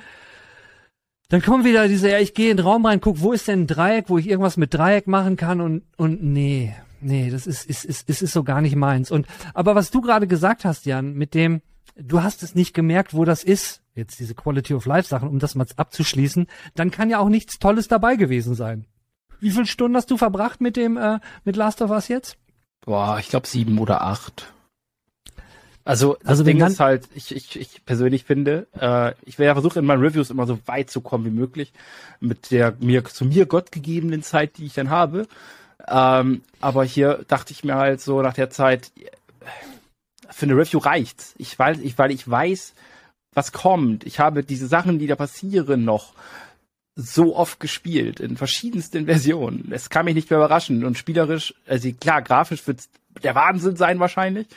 dann 1.30 1.44
kommt 1.44 1.66
wieder 1.66 1.88
diese, 1.88 2.10
ja, 2.10 2.18
ich 2.18 2.34
gehe 2.34 2.50
in 2.50 2.58
den 2.58 2.66
Raum 2.66 2.84
rein, 2.84 3.00
guck, 3.00 3.22
wo 3.22 3.32
ist 3.32 3.48
denn 3.48 3.62
ein 3.62 3.68
Dreieck, 3.68 4.10
wo 4.10 4.18
ich 4.18 4.28
irgendwas 4.28 4.58
mit 4.58 4.74
Dreieck 4.74 5.06
machen 5.06 5.38
kann 5.38 5.62
und, 5.62 5.84
und 5.96 6.24
nee, 6.24 6.74
nee, 7.00 7.30
das 7.30 7.46
ist, 7.46 7.64
ist, 7.70 7.86
ist, 7.86 8.10
ist, 8.10 8.24
ist 8.24 8.34
so 8.34 8.44
gar 8.44 8.62
nicht 8.62 8.76
meins. 8.76 9.12
Und, 9.12 9.28
aber 9.54 9.76
was 9.76 9.92
du 9.92 10.02
gerade 10.02 10.26
gesagt 10.26 10.66
hast, 10.66 10.88
Jan, 10.88 11.14
mit 11.14 11.36
dem, 11.36 11.62
du 11.96 12.24
hast 12.24 12.42
es 12.42 12.56
nicht 12.56 12.74
gemerkt, 12.74 13.14
wo 13.14 13.24
das 13.24 13.44
ist, 13.44 13.83
jetzt 13.96 14.20
diese 14.20 14.36
Quality 14.36 14.74
of 14.74 14.86
Life 14.86 15.08
Sachen, 15.08 15.30
um 15.30 15.40
das 15.40 15.56
mal 15.56 15.68
abzuschließen, 15.76 16.48
dann 16.76 16.92
kann 16.92 17.10
ja 17.10 17.20
auch 17.20 17.30
nichts 17.30 17.60
Tolles 17.60 17.88
dabei 17.88 18.16
gewesen 18.16 18.56
sein. 18.56 18.86
Wie 19.40 19.52
viele 19.52 19.66
Stunden 19.66 19.98
hast 19.98 20.10
du 20.10 20.18
verbracht 20.18 20.62
mit 20.62 20.78
dem, 20.78 20.98
äh, 20.98 21.20
mit 21.44 21.56
Last 21.56 21.82
of 21.82 21.92
Us 21.92 22.08
jetzt? 22.08 22.38
Boah, 22.86 23.18
ich 23.20 23.30
glaube 23.30 23.48
sieben 23.48 23.78
oder 23.78 24.02
acht. 24.02 24.54
Also 25.86 26.16
das 26.22 26.30
also 26.30 26.44
Ding 26.44 26.62
ist 26.62 26.80
halt, 26.80 27.10
ich, 27.14 27.36
ich, 27.36 27.60
ich 27.60 27.86
persönlich 27.86 28.24
finde, 28.24 28.68
äh, 28.80 29.14
ich 29.26 29.38
werde 29.38 29.48
ja 29.48 29.54
versuchen, 29.54 29.80
in 29.80 29.86
meinen 29.86 30.02
Reviews 30.02 30.30
immer 30.30 30.48
so 30.48 30.60
weit 30.66 30.90
zu 30.90 31.02
kommen 31.02 31.26
wie 31.26 31.30
möglich, 31.30 31.74
mit 32.22 32.52
der 32.52 32.76
mir 32.80 33.04
zu 33.04 33.26
mir 33.26 33.46
Gott 33.46 33.72
gegebenen 33.72 34.24
Zeit, 34.24 34.58
die 34.58 34.66
ich 34.66 34.74
dann 34.74 34.90
habe. 34.90 35.28
Ähm, 35.86 36.42
aber 36.62 36.86
hier 36.86 37.26
dachte 37.28 37.52
ich 37.52 37.66
mir 37.66 37.76
halt 37.76 38.00
so 38.00 38.22
nach 38.22 38.34
der 38.34 38.50
Zeit, 38.50 38.92
für 40.30 40.46
eine 40.46 40.58
Review 40.58 40.80
reicht's. 40.80 41.36
Ich 41.38 41.58
weiß, 41.58 41.80
ich, 41.80 41.98
weil 41.98 42.12
ich 42.12 42.30
weiß, 42.30 42.74
was 43.34 43.52
kommt. 43.52 44.06
Ich 44.06 44.20
habe 44.20 44.44
diese 44.44 44.68
Sachen, 44.68 45.00
die 45.00 45.08
da 45.08 45.16
passieren, 45.16 45.86
noch 45.86 46.14
so 46.96 47.36
oft 47.36 47.60
gespielt, 47.60 48.20
in 48.20 48.38
verschiedensten 48.38 49.06
Versionen. 49.06 49.72
Es 49.72 49.90
kann 49.90 50.06
mich 50.06 50.16
nicht 50.16 50.30
mehr 50.30 50.40
überraschen. 50.40 50.86
Und 50.86 50.98
spielerisch, 50.98 51.54
also 51.68 51.92
klar, 51.92 52.22
grafisch 52.22 52.68
wird 52.68 52.82
der 53.24 53.36
Wahnsinn 53.36 53.76
sein 53.76 54.00
wahrscheinlich. 54.00 54.48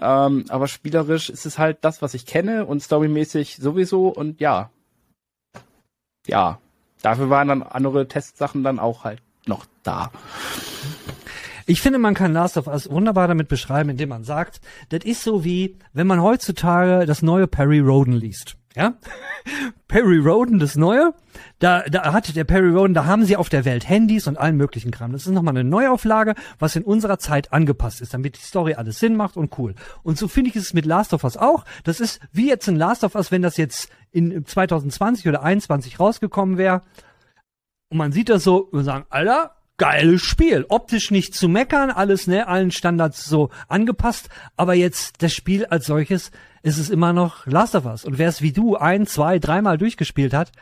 Ähm, 0.00 0.44
aber 0.48 0.68
spielerisch 0.68 1.30
ist 1.30 1.46
es 1.46 1.58
halt 1.58 1.78
das, 1.82 2.02
was 2.02 2.14
ich 2.14 2.26
kenne 2.26 2.66
und 2.66 2.82
storymäßig 2.82 3.56
sowieso. 3.56 4.08
Und 4.08 4.40
ja. 4.40 4.70
Ja. 6.26 6.60
Dafür 7.00 7.30
waren 7.30 7.48
dann 7.48 7.62
andere 7.62 8.08
Testsachen 8.08 8.64
dann 8.64 8.78
auch 8.78 9.04
halt 9.04 9.22
noch 9.46 9.66
da. 9.82 10.10
Ich 11.68 11.82
finde, 11.82 11.98
man 11.98 12.14
kann 12.14 12.32
Last 12.32 12.56
of 12.56 12.66
Us 12.66 12.90
wunderbar 12.90 13.28
damit 13.28 13.48
beschreiben, 13.48 13.90
indem 13.90 14.08
man 14.08 14.24
sagt, 14.24 14.62
das 14.88 15.04
ist 15.04 15.22
so 15.22 15.44
wie, 15.44 15.76
wenn 15.92 16.06
man 16.06 16.22
heutzutage 16.22 17.04
das 17.04 17.20
neue 17.20 17.46
Perry 17.46 17.80
Roden 17.80 18.14
liest. 18.14 18.56
Ja? 18.74 18.94
Perry 19.88 20.16
Roden, 20.16 20.60
das 20.60 20.76
Neue. 20.76 21.12
Da, 21.58 21.82
da 21.82 22.14
hat 22.14 22.34
der 22.34 22.44
Perry 22.44 22.70
Roden, 22.70 22.94
da 22.94 23.04
haben 23.04 23.26
sie 23.26 23.36
auf 23.36 23.50
der 23.50 23.66
Welt 23.66 23.86
Handys 23.86 24.26
und 24.26 24.38
allen 24.38 24.56
möglichen 24.56 24.90
Kram. 24.90 25.12
Das 25.12 25.26
ist 25.26 25.32
nochmal 25.32 25.58
eine 25.58 25.68
Neuauflage, 25.68 26.36
was 26.58 26.74
in 26.74 26.84
unserer 26.84 27.18
Zeit 27.18 27.52
angepasst 27.52 28.00
ist, 28.00 28.14
damit 28.14 28.38
die 28.38 28.42
Story 28.42 28.72
alles 28.72 28.98
Sinn 28.98 29.14
macht 29.14 29.36
und 29.36 29.58
cool. 29.58 29.74
Und 30.02 30.16
so 30.16 30.26
finde 30.26 30.48
ich 30.48 30.56
es 30.56 30.72
mit 30.72 30.86
Last 30.86 31.12
of 31.12 31.22
Us 31.22 31.36
auch. 31.36 31.66
Das 31.84 32.00
ist 32.00 32.18
wie 32.32 32.48
jetzt 32.48 32.66
ein 32.66 32.76
Last 32.76 33.04
of 33.04 33.14
Us, 33.14 33.30
wenn 33.30 33.42
das 33.42 33.58
jetzt 33.58 33.90
in 34.10 34.46
2020 34.46 35.28
oder 35.28 35.40
2021 35.40 36.00
rausgekommen 36.00 36.56
wäre. 36.56 36.80
Und 37.90 37.98
man 37.98 38.12
sieht 38.12 38.30
das 38.30 38.42
so 38.42 38.56
und 38.58 38.84
sagen, 38.84 39.04
Alter, 39.10 39.57
geiles 39.78 40.22
Spiel. 40.22 40.66
Optisch 40.68 41.10
nicht 41.10 41.34
zu 41.34 41.48
meckern, 41.48 41.90
alles, 41.90 42.26
ne, 42.26 42.46
allen 42.46 42.70
Standards 42.70 43.24
so 43.24 43.50
angepasst. 43.68 44.28
Aber 44.56 44.74
jetzt 44.74 45.22
das 45.22 45.32
Spiel 45.32 45.64
als 45.66 45.86
solches 45.86 46.30
ist 46.62 46.78
es 46.78 46.90
immer 46.90 47.12
noch 47.12 47.46
Last 47.46 47.74
of 47.74 47.86
Us. 47.86 48.04
Und 48.04 48.18
wer 48.18 48.28
es 48.28 48.42
wie 48.42 48.52
du 48.52 48.76
ein, 48.76 49.06
zwei, 49.06 49.38
dreimal 49.38 49.78
durchgespielt 49.78 50.34
hat, 50.34 50.52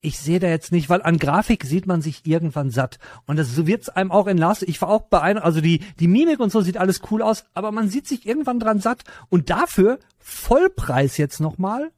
ich 0.00 0.18
sehe 0.18 0.38
da 0.38 0.46
jetzt 0.46 0.70
nicht, 0.70 0.88
weil 0.88 1.02
an 1.02 1.18
Grafik 1.18 1.64
sieht 1.64 1.86
man 1.86 2.02
sich 2.02 2.24
irgendwann 2.24 2.70
satt. 2.70 2.98
Und 3.26 3.36
das, 3.36 3.52
so 3.52 3.66
wird's 3.66 3.88
einem 3.88 4.12
auch 4.12 4.28
in 4.28 4.38
Last. 4.38 4.62
Ich 4.62 4.80
war 4.80 4.88
auch 4.88 5.02
bei 5.02 5.20
einem, 5.20 5.42
also 5.42 5.60
die, 5.60 5.80
die 5.98 6.06
Mimik 6.06 6.38
und 6.38 6.52
so 6.52 6.60
sieht 6.60 6.76
alles 6.76 7.00
cool 7.10 7.20
aus, 7.20 7.44
aber 7.52 7.72
man 7.72 7.88
sieht 7.88 8.06
sich 8.06 8.24
irgendwann 8.24 8.60
dran 8.60 8.78
satt. 8.78 9.02
Und 9.28 9.50
dafür 9.50 9.98
Vollpreis 10.18 11.16
jetzt 11.16 11.40
nochmal. 11.40 11.90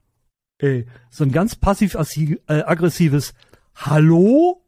Ey, 0.58 0.86
so 1.10 1.24
ein 1.24 1.32
ganz 1.32 1.56
passiv-aggressives 1.56 3.34
Hallo? 3.74 4.62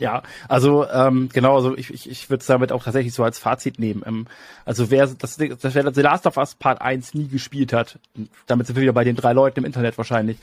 Ja, 0.00 0.22
also 0.48 0.88
ähm, 0.88 1.28
genau, 1.30 1.56
also 1.56 1.76
ich, 1.76 1.92
ich, 1.92 2.10
ich 2.10 2.30
würde 2.30 2.40
es 2.40 2.46
damit 2.46 2.72
auch 2.72 2.82
tatsächlich 2.82 3.12
so 3.12 3.22
als 3.22 3.38
Fazit 3.38 3.78
nehmen. 3.78 4.02
Ähm, 4.06 4.26
also 4.64 4.90
wer 4.90 5.06
das, 5.06 5.36
das 5.36 5.74
wer 5.74 5.92
The 5.92 6.00
Last 6.00 6.26
of 6.26 6.38
Us 6.38 6.54
Part 6.54 6.80
1 6.80 7.12
nie 7.12 7.28
gespielt 7.28 7.74
hat, 7.74 7.98
damit 8.46 8.66
sind 8.66 8.76
wir 8.76 8.82
wieder 8.82 8.94
bei 8.94 9.04
den 9.04 9.14
drei 9.14 9.34
Leuten 9.34 9.60
im 9.60 9.66
Internet 9.66 9.98
wahrscheinlich, 9.98 10.38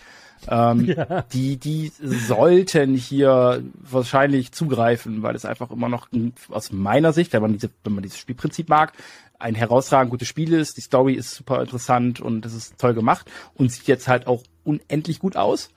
ähm, 0.48 0.86
ja. 0.98 1.24
die, 1.34 1.58
die 1.58 1.92
sollten 2.00 2.94
hier 2.94 3.64
wahrscheinlich 3.74 4.52
zugreifen, 4.52 5.24
weil 5.24 5.36
es 5.36 5.44
einfach 5.44 5.72
immer 5.72 5.90
noch 5.90 6.08
aus 6.50 6.72
meiner 6.72 7.12
Sicht, 7.12 7.34
wenn 7.34 7.42
man 7.42 7.54
diese, 7.54 7.72
wenn 7.84 7.94
man 7.94 8.04
dieses 8.04 8.20
Spielprinzip 8.20 8.70
mag, 8.70 8.94
ein 9.40 9.56
herausragend 9.56 10.12
gutes 10.12 10.28
Spiel 10.28 10.54
ist. 10.54 10.78
Die 10.78 10.82
Story 10.82 11.14
ist 11.14 11.34
super 11.34 11.62
interessant 11.62 12.22
und 12.22 12.46
es 12.46 12.54
ist 12.54 12.78
toll 12.78 12.94
gemacht 12.94 13.30
und 13.56 13.72
sieht 13.72 13.88
jetzt 13.88 14.08
halt 14.08 14.28
auch 14.28 14.44
unendlich 14.64 15.18
gut 15.18 15.36
aus. 15.36 15.70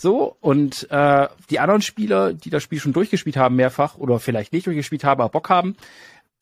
So, 0.00 0.36
und 0.38 0.88
äh, 0.92 1.26
die 1.50 1.58
anderen 1.58 1.82
Spieler, 1.82 2.32
die 2.32 2.50
das 2.50 2.62
Spiel 2.62 2.78
schon 2.78 2.92
durchgespielt 2.92 3.36
haben, 3.36 3.56
mehrfach, 3.56 3.98
oder 3.98 4.20
vielleicht 4.20 4.52
nicht 4.52 4.64
durchgespielt 4.64 5.02
haben, 5.02 5.20
aber 5.20 5.28
Bock 5.28 5.50
haben, 5.50 5.74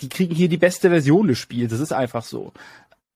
die 0.02 0.10
kriegen 0.10 0.34
hier 0.34 0.50
die 0.50 0.58
beste 0.58 0.90
Version 0.90 1.26
des 1.26 1.38
Spiels. 1.38 1.70
Das 1.70 1.80
ist 1.80 1.92
einfach 1.92 2.22
so. 2.22 2.52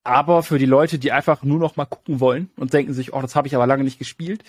Aber 0.03 0.41
für 0.41 0.57
die 0.57 0.65
Leute, 0.65 0.97
die 0.97 1.11
einfach 1.11 1.43
nur 1.43 1.59
noch 1.59 1.75
mal 1.75 1.85
gucken 1.85 2.19
wollen 2.19 2.49
und 2.57 2.73
denken 2.73 2.91
sich, 2.95 3.13
oh, 3.13 3.21
das 3.21 3.35
habe 3.35 3.47
ich 3.47 3.53
aber 3.53 3.67
lange 3.67 3.83
nicht 3.83 3.99
gespielt, 3.99 4.43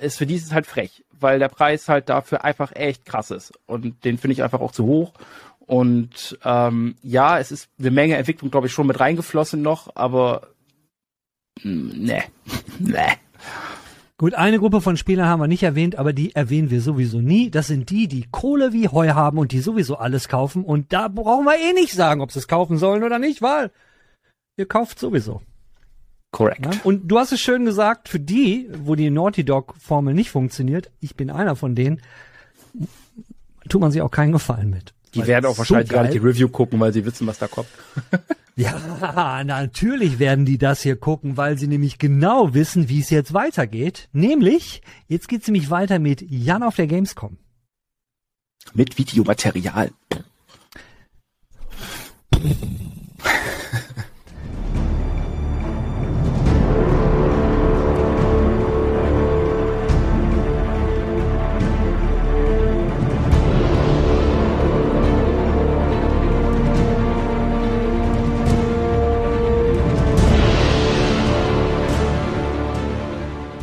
ist 0.00 0.18
für 0.18 0.26
die 0.26 0.34
ist 0.34 0.46
es 0.46 0.52
halt 0.52 0.66
frech, 0.66 1.04
weil 1.12 1.38
der 1.38 1.48
Preis 1.48 1.88
halt 1.88 2.08
dafür 2.08 2.42
einfach 2.42 2.74
echt 2.74 3.04
krass 3.04 3.30
ist. 3.30 3.52
Und 3.66 4.04
den 4.04 4.18
finde 4.18 4.32
ich 4.32 4.42
einfach 4.42 4.60
auch 4.60 4.72
zu 4.72 4.84
hoch. 4.84 5.12
Und 5.60 6.40
ähm, 6.44 6.96
ja, 7.02 7.38
es 7.38 7.52
ist 7.52 7.68
eine 7.78 7.92
Menge 7.92 8.16
Entwicklung, 8.16 8.50
glaube 8.50 8.66
ich, 8.66 8.72
schon 8.72 8.88
mit 8.88 8.98
reingeflossen 8.98 9.62
noch, 9.62 9.94
aber 9.94 10.48
ne, 11.62 12.24
ne. 12.80 13.12
Gut, 14.18 14.32
eine 14.32 14.58
Gruppe 14.58 14.80
von 14.80 14.96
Spielern 14.96 15.28
haben 15.28 15.40
wir 15.40 15.46
nicht 15.46 15.62
erwähnt, 15.62 15.96
aber 15.96 16.14
die 16.14 16.34
erwähnen 16.34 16.70
wir 16.70 16.80
sowieso 16.80 17.20
nie. 17.20 17.50
Das 17.50 17.66
sind 17.66 17.90
die, 17.90 18.08
die 18.08 18.26
Kohle 18.30 18.72
wie 18.72 18.88
Heu 18.88 19.10
haben 19.10 19.36
und 19.36 19.52
die 19.52 19.60
sowieso 19.60 19.96
alles 19.96 20.28
kaufen. 20.28 20.64
Und 20.64 20.92
da 20.94 21.08
brauchen 21.08 21.44
wir 21.44 21.56
eh 21.56 21.74
nicht 21.74 21.92
sagen, 21.92 22.22
ob 22.22 22.32
sie 22.32 22.38
es 22.38 22.48
kaufen 22.48 22.78
sollen 22.78 23.04
oder 23.04 23.18
nicht, 23.18 23.42
weil 23.42 23.70
ihr 24.56 24.66
kauft 24.66 24.98
sowieso. 24.98 25.42
Korrekt. 26.30 26.64
Ja? 26.64 26.70
Und 26.82 27.08
du 27.08 27.18
hast 27.18 27.32
es 27.32 27.40
schön 27.40 27.66
gesagt, 27.66 28.08
für 28.08 28.18
die, 28.18 28.70
wo 28.72 28.94
die 28.94 29.10
Naughty 29.10 29.44
Dog 29.44 29.74
Formel 29.78 30.14
nicht 30.14 30.30
funktioniert, 30.30 30.90
ich 31.00 31.14
bin 31.14 31.28
einer 31.28 31.54
von 31.54 31.74
denen, 31.74 32.00
tut 33.68 33.82
man 33.82 33.90
sich 33.92 34.00
auch 34.00 34.10
keinen 34.10 34.32
Gefallen 34.32 34.70
mit. 34.70 34.94
Die 35.14 35.26
werden 35.26 35.44
auch 35.44 35.58
wahrscheinlich 35.58 35.88
so 35.88 35.94
gerade 35.94 36.08
die 36.08 36.18
Review 36.18 36.48
gucken, 36.48 36.80
weil 36.80 36.92
sie 36.94 37.04
wissen, 37.04 37.26
was 37.26 37.38
da 37.38 37.48
kommt. 37.48 37.68
ja, 38.56 39.44
natürlich 39.44 40.18
werden 40.18 40.46
die 40.46 40.56
das 40.56 40.82
hier 40.82 40.96
gucken, 40.96 41.36
weil 41.36 41.58
sie 41.58 41.66
nämlich 41.66 41.98
genau 41.98 42.54
wissen, 42.54 42.88
wie 42.88 43.00
es 43.00 43.10
jetzt 43.10 43.34
weitergeht. 43.34 44.08
Nämlich, 44.12 44.80
jetzt 45.08 45.28
geht's 45.28 45.46
nämlich 45.46 45.68
weiter 45.68 45.98
mit 45.98 46.22
Jan 46.22 46.62
auf 46.62 46.76
der 46.76 46.86
Gamescom. 46.86 47.36
Mit 48.72 48.96
Videomaterial. 48.96 49.90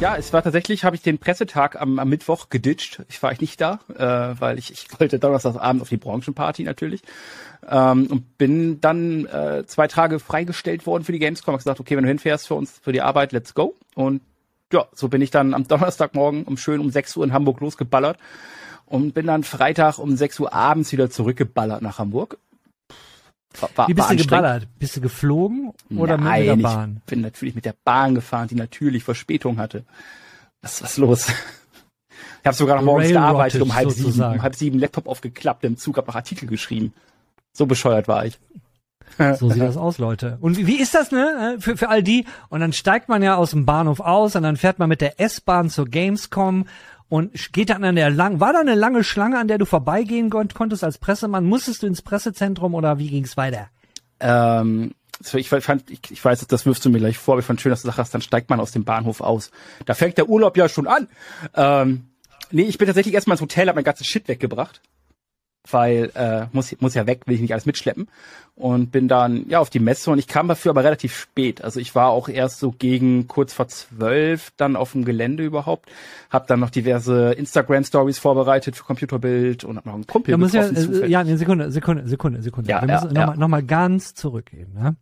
Ja, 0.03 0.17
es 0.17 0.33
war 0.33 0.43
tatsächlich, 0.43 0.83
habe 0.83 0.97
ich 0.97 1.01
den 1.01 1.17
Pressetag 1.17 1.79
am, 1.79 1.97
am 1.97 2.09
Mittwoch 2.09 2.49
geditcht. 2.49 3.03
Ich 3.07 3.23
war 3.23 3.31
ich 3.31 3.39
nicht 3.39 3.61
da, 3.61 3.79
äh, 3.95 4.37
weil 4.37 4.59
ich, 4.59 4.69
ich 4.69 4.87
wollte 4.99 5.17
Donnerstagabend 5.17 5.81
auf 5.81 5.87
die 5.87 5.95
Branchenparty 5.95 6.63
natürlich. 6.63 7.03
Ähm, 7.65 8.07
und 8.07 8.37
bin 8.37 8.81
dann 8.81 9.25
äh, 9.27 9.63
zwei 9.65 9.87
Tage 9.87 10.19
freigestellt 10.19 10.85
worden 10.85 11.05
für 11.05 11.13
die 11.13 11.19
Gamescom. 11.19 11.53
Hab 11.53 11.59
gesagt, 11.59 11.79
okay, 11.79 11.95
wenn 11.95 12.03
du 12.03 12.09
hinfährst 12.09 12.49
für 12.49 12.55
uns, 12.55 12.81
für 12.83 12.91
die 12.91 12.99
Arbeit, 12.99 13.31
let's 13.31 13.53
go. 13.53 13.77
Und 13.95 14.21
ja, 14.73 14.87
so 14.91 15.07
bin 15.07 15.21
ich 15.21 15.31
dann 15.31 15.53
am 15.53 15.69
Donnerstagmorgen 15.69 16.43
um 16.43 16.57
schön 16.57 16.81
um 16.81 16.89
6 16.89 17.15
Uhr 17.15 17.23
in 17.23 17.31
Hamburg 17.31 17.61
losgeballert 17.61 18.17
und 18.85 19.13
bin 19.13 19.25
dann 19.25 19.45
Freitag 19.45 19.99
um 19.99 20.17
6 20.17 20.37
Uhr 20.41 20.51
abends 20.51 20.91
wieder 20.91 21.11
zurückgeballert 21.11 21.81
nach 21.81 21.97
Hamburg. 21.97 22.37
War, 23.75 23.87
Wie 23.87 23.93
bist 23.93 24.09
du 24.09 24.15
geballert? 24.15 24.67
Bist 24.79 24.95
du 24.97 25.01
geflogen 25.01 25.73
oder 25.95 26.17
Nein, 26.17 26.41
mit 26.41 26.49
der 26.49 26.55
Bahn? 26.63 26.97
Ich 26.97 27.03
bin 27.03 27.21
natürlich 27.21 27.55
mit 27.55 27.65
der 27.65 27.75
Bahn 27.83 28.15
gefahren, 28.15 28.47
die 28.47 28.55
natürlich 28.55 29.03
Verspätung 29.03 29.57
hatte. 29.57 29.83
Was 30.61 30.75
ist 30.75 30.83
was 30.83 30.97
los? 30.97 31.27
Ich 32.41 32.47
habe 32.47 32.57
sogar 32.57 32.75
noch 32.75 32.83
morgens 32.83 33.09
gearbeitet, 33.09 33.61
um 33.61 33.73
halb 33.73 33.89
sozusagen. 33.89 34.13
sieben, 34.13 34.39
um 34.39 34.41
halb 34.41 34.55
sieben 34.55 34.79
Laptop 34.79 35.07
aufgeklappt, 35.07 35.63
im 35.63 35.77
Zug 35.77 35.95
habe 35.95 36.07
noch 36.07 36.15
Artikel 36.15 36.45
geschrieben. 36.45 36.93
So 37.53 37.65
bescheuert 37.65 38.09
war 38.09 38.25
ich. 38.25 38.37
So 39.39 39.49
sieht 39.49 39.61
das 39.61 39.77
aus, 39.77 39.97
Leute. 39.97 40.37
Und 40.41 40.57
wie, 40.57 40.67
wie 40.67 40.81
ist 40.81 40.95
das, 40.95 41.11
ne? 41.11 41.57
Für, 41.59 41.77
für 41.77 41.89
all 41.89 42.03
die. 42.03 42.25
Und 42.49 42.61
dann 42.61 42.73
steigt 42.73 43.09
man 43.09 43.21
ja 43.21 43.35
aus 43.35 43.51
dem 43.51 43.65
Bahnhof 43.65 43.99
aus 43.99 44.35
und 44.35 44.43
dann 44.43 44.57
fährt 44.57 44.79
man 44.79 44.89
mit 44.89 45.01
der 45.01 45.19
S-Bahn 45.21 45.69
zur 45.69 45.85
Gamescom 45.85 46.65
und 47.09 47.53
geht 47.53 47.69
dann 47.69 47.83
an 47.83 47.95
der 47.95 48.09
lang, 48.09 48.39
war 48.39 48.53
da 48.53 48.59
eine 48.59 48.75
lange 48.75 49.03
Schlange, 49.03 49.37
an 49.39 49.47
der 49.47 49.57
du 49.57 49.65
vorbeigehen 49.65 50.29
konntest 50.29 50.83
als 50.83 50.97
Pressemann? 50.97 51.45
Musstest 51.45 51.83
du 51.83 51.87
ins 51.87 52.01
Pressezentrum 52.01 52.73
oder 52.73 52.97
wie 52.97 53.09
ging's 53.09 53.37
weiter? 53.37 53.67
Ähm, 54.19 54.93
ich 55.33 55.49
fand, 55.49 55.89
ich, 55.89 55.99
ich 56.09 56.23
weiß, 56.23 56.45
das 56.47 56.65
wirfst 56.65 56.83
du 56.85 56.89
mir 56.89 56.99
gleich 56.99 57.17
vor, 57.17 57.35
aber 57.35 57.39
ich 57.39 57.45
fand 57.45 57.61
schön, 57.61 57.69
dass 57.69 57.81
du 57.81 57.91
sagst, 57.91 58.13
dann 58.13 58.21
steigt 58.21 58.49
man 58.49 58.59
aus 58.59 58.71
dem 58.71 58.83
Bahnhof 58.83 59.21
aus. 59.21 59.51
Da 59.85 59.93
fängt 59.93 60.17
der 60.17 60.29
Urlaub 60.29 60.57
ja 60.57 60.67
schon 60.67 60.87
an. 60.87 61.07
Ähm, 61.55 62.09
nee, 62.51 62.63
ich 62.63 62.77
bin 62.77 62.87
tatsächlich 62.87 63.13
erstmal 63.13 63.35
ins 63.35 63.41
Hotel, 63.41 63.67
hab 63.67 63.75
mein 63.75 63.83
ganzes 63.83 64.07
Shit 64.07 64.27
weggebracht 64.27 64.81
weil 65.69 66.11
äh, 66.15 66.45
muss 66.51 66.75
muss 66.79 66.93
ja 66.93 67.07
weg, 67.07 67.21
will 67.25 67.35
ich 67.35 67.41
nicht 67.41 67.53
alles 67.53 67.65
mitschleppen 67.65 68.07
und 68.55 68.91
bin 68.91 69.07
dann 69.07 69.45
ja 69.49 69.59
auf 69.59 69.69
die 69.69 69.79
Messe 69.79 70.11
und 70.11 70.19
ich 70.19 70.27
kam 70.27 70.47
dafür 70.47 70.71
aber 70.71 70.83
relativ 70.83 71.15
spät. 71.15 71.63
Also 71.63 71.79
ich 71.79 71.95
war 71.95 72.09
auch 72.09 72.29
erst 72.29 72.59
so 72.59 72.71
gegen 72.71 73.27
kurz 73.27 73.53
vor 73.53 73.67
zwölf 73.67 74.51
dann 74.57 74.75
auf 74.75 74.91
dem 74.91 75.05
Gelände 75.05 75.43
überhaupt, 75.43 75.89
habe 76.29 76.45
dann 76.47 76.59
noch 76.59 76.69
diverse 76.69 77.33
Instagram 77.33 77.83
Stories 77.83 78.19
vorbereitet 78.19 78.75
für 78.75 78.83
Computerbild 78.83 79.63
und 79.63 79.77
hab 79.77 79.85
noch 79.85 79.95
einen 79.95 80.05
Kumpel 80.05 80.31
da 80.31 80.37
muss 80.37 80.53
ja, 80.53 80.67
äh, 80.67 81.07
ja, 81.07 81.21
eine 81.21 81.37
Sekunde, 81.37 81.71
Sekunde, 81.71 82.07
Sekunde, 82.07 82.43
Sekunde. 82.43 82.69
Ja, 82.69 82.81
Wir 82.81 82.89
ja, 82.89 83.01
müssen 83.01 83.15
ja. 83.15 83.21
nochmal 83.21 83.37
noch 83.37 83.47
mal 83.47 83.63
ganz 83.63 84.13
zurückgehen, 84.13 84.73
ne? 84.73 84.95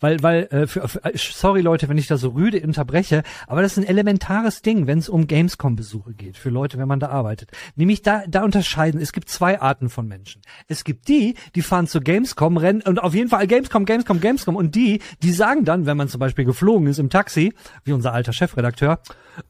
Weil, 0.00 0.22
weil, 0.22 0.44
äh, 0.50 0.66
für, 0.66 0.88
für, 0.88 1.00
sorry 1.14 1.60
Leute, 1.60 1.88
wenn 1.88 1.98
ich 1.98 2.06
da 2.06 2.16
so 2.16 2.30
rüde 2.30 2.60
unterbreche, 2.60 3.22
aber 3.46 3.62
das 3.62 3.72
ist 3.72 3.78
ein 3.78 3.88
elementares 3.88 4.62
Ding, 4.62 4.86
wenn 4.86 4.98
es 4.98 5.08
um 5.08 5.26
Gamescom-Besuche 5.26 6.14
geht, 6.14 6.36
für 6.36 6.50
Leute, 6.50 6.78
wenn 6.78 6.88
man 6.88 7.00
da 7.00 7.08
arbeitet. 7.08 7.50
Nämlich 7.74 8.02
da, 8.02 8.22
da 8.28 8.44
unterscheiden, 8.44 9.00
es 9.00 9.12
gibt 9.12 9.28
zwei 9.28 9.60
Arten 9.60 9.88
von 9.88 10.06
Menschen. 10.06 10.42
Es 10.68 10.84
gibt 10.84 11.08
die, 11.08 11.34
die 11.54 11.62
fahren 11.62 11.86
zu 11.86 12.00
Gamescom, 12.00 12.56
rennen 12.56 12.82
und 12.82 13.02
auf 13.02 13.14
jeden 13.14 13.28
Fall 13.28 13.46
Gamescom, 13.46 13.84
Gamescom, 13.84 14.20
Gamescom 14.20 14.56
und 14.56 14.74
die, 14.74 15.00
die 15.22 15.32
sagen 15.32 15.64
dann, 15.64 15.86
wenn 15.86 15.96
man 15.96 16.08
zum 16.08 16.20
Beispiel 16.20 16.44
geflogen 16.44 16.86
ist 16.86 16.98
im 16.98 17.10
Taxi, 17.10 17.52
wie 17.84 17.92
unser 17.92 18.12
alter 18.12 18.32
Chefredakteur, 18.32 19.00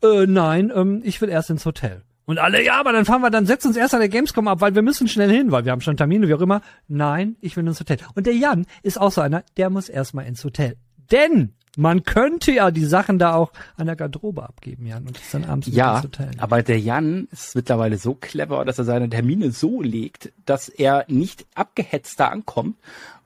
äh, 0.02 0.26
nein, 0.26 0.72
ähm, 0.74 1.02
ich 1.04 1.20
will 1.20 1.28
erst 1.28 1.50
ins 1.50 1.66
Hotel. 1.66 2.02
Und 2.28 2.38
alle, 2.38 2.62
ja, 2.62 2.78
aber 2.78 2.92
dann 2.92 3.06
fahren 3.06 3.22
wir, 3.22 3.30
dann 3.30 3.46
setzen 3.46 3.68
uns 3.68 3.78
erst 3.78 3.94
an 3.94 4.00
der 4.00 4.10
Gamescom 4.10 4.48
ab, 4.48 4.60
weil 4.60 4.74
wir 4.74 4.82
müssen 4.82 5.08
schnell 5.08 5.30
hin, 5.30 5.50
weil 5.50 5.64
wir 5.64 5.72
haben 5.72 5.80
schon 5.80 5.96
Termine, 5.96 6.28
wie 6.28 6.34
auch 6.34 6.42
immer. 6.42 6.60
Nein, 6.86 7.36
ich 7.40 7.56
will 7.56 7.66
ins 7.66 7.80
Hotel. 7.80 7.96
Und 8.14 8.26
der 8.26 8.34
Jan 8.34 8.66
ist 8.82 9.00
auch 9.00 9.10
so 9.10 9.22
einer, 9.22 9.44
der 9.56 9.70
muss 9.70 9.88
erstmal 9.88 10.26
ins 10.26 10.44
Hotel. 10.44 10.76
Denn 11.10 11.54
man 11.78 12.02
könnte 12.02 12.52
ja 12.52 12.70
die 12.70 12.84
Sachen 12.84 13.18
da 13.18 13.32
auch 13.32 13.52
an 13.78 13.86
der 13.86 13.96
Garderobe 13.96 14.42
abgeben, 14.42 14.84
Jan, 14.84 15.06
und 15.06 15.16
ist 15.16 15.32
dann 15.32 15.44
abends 15.44 15.68
ja, 15.68 15.94
ins 15.96 16.04
Hotel. 16.04 16.30
Ja, 16.36 16.42
aber 16.42 16.62
der 16.62 16.78
Jan 16.78 17.28
ist 17.30 17.54
mittlerweile 17.54 17.96
so 17.96 18.12
clever, 18.12 18.66
dass 18.66 18.78
er 18.78 18.84
seine 18.84 19.08
Termine 19.08 19.50
so 19.50 19.80
legt, 19.80 20.30
dass 20.44 20.68
er 20.68 21.06
nicht 21.08 21.46
abgehetzt 21.54 22.20
da 22.20 22.28
ankommt 22.28 22.76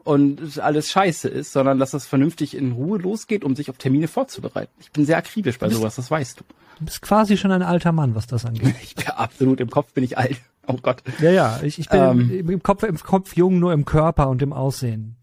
und 0.04 0.58
alles 0.58 0.90
scheiße 0.90 1.28
ist, 1.28 1.52
sondern 1.52 1.78
dass 1.78 1.92
das 1.92 2.06
vernünftig 2.06 2.56
in 2.56 2.72
Ruhe 2.72 2.98
losgeht, 2.98 3.44
um 3.44 3.56
sich 3.56 3.70
auf 3.70 3.78
Termine 3.78 4.08
vorzubereiten. 4.08 4.72
Ich 4.80 4.90
bin 4.90 5.04
sehr 5.06 5.16
akribisch 5.16 5.58
bei 5.58 5.68
sowas, 5.68 5.96
das 5.96 6.10
weißt 6.10 6.40
du. 6.40 6.44
Du 6.78 6.86
bist 6.86 7.02
quasi 7.02 7.36
schon 7.36 7.52
ein 7.52 7.62
alter 7.62 7.92
Mann, 7.92 8.14
was 8.14 8.26
das 8.26 8.44
angeht. 8.44 8.74
Ich 8.82 8.94
bin 8.94 9.06
absolut 9.08 9.60
im 9.60 9.70
Kopf 9.70 9.92
bin 9.92 10.04
ich 10.04 10.18
alt. 10.18 10.38
Oh 10.66 10.76
Gott. 10.80 11.02
Ja, 11.20 11.30
ja, 11.30 11.60
ich, 11.62 11.80
ich 11.80 11.88
bin 11.88 12.00
ähm, 12.00 12.48
im, 12.48 12.62
Kopf 12.62 12.84
im 12.84 12.96
Kopf 12.96 13.34
jung, 13.36 13.58
nur 13.58 13.72
im 13.72 13.84
Körper 13.84 14.28
und 14.28 14.42
im 14.42 14.52
Aussehen. 14.52 15.16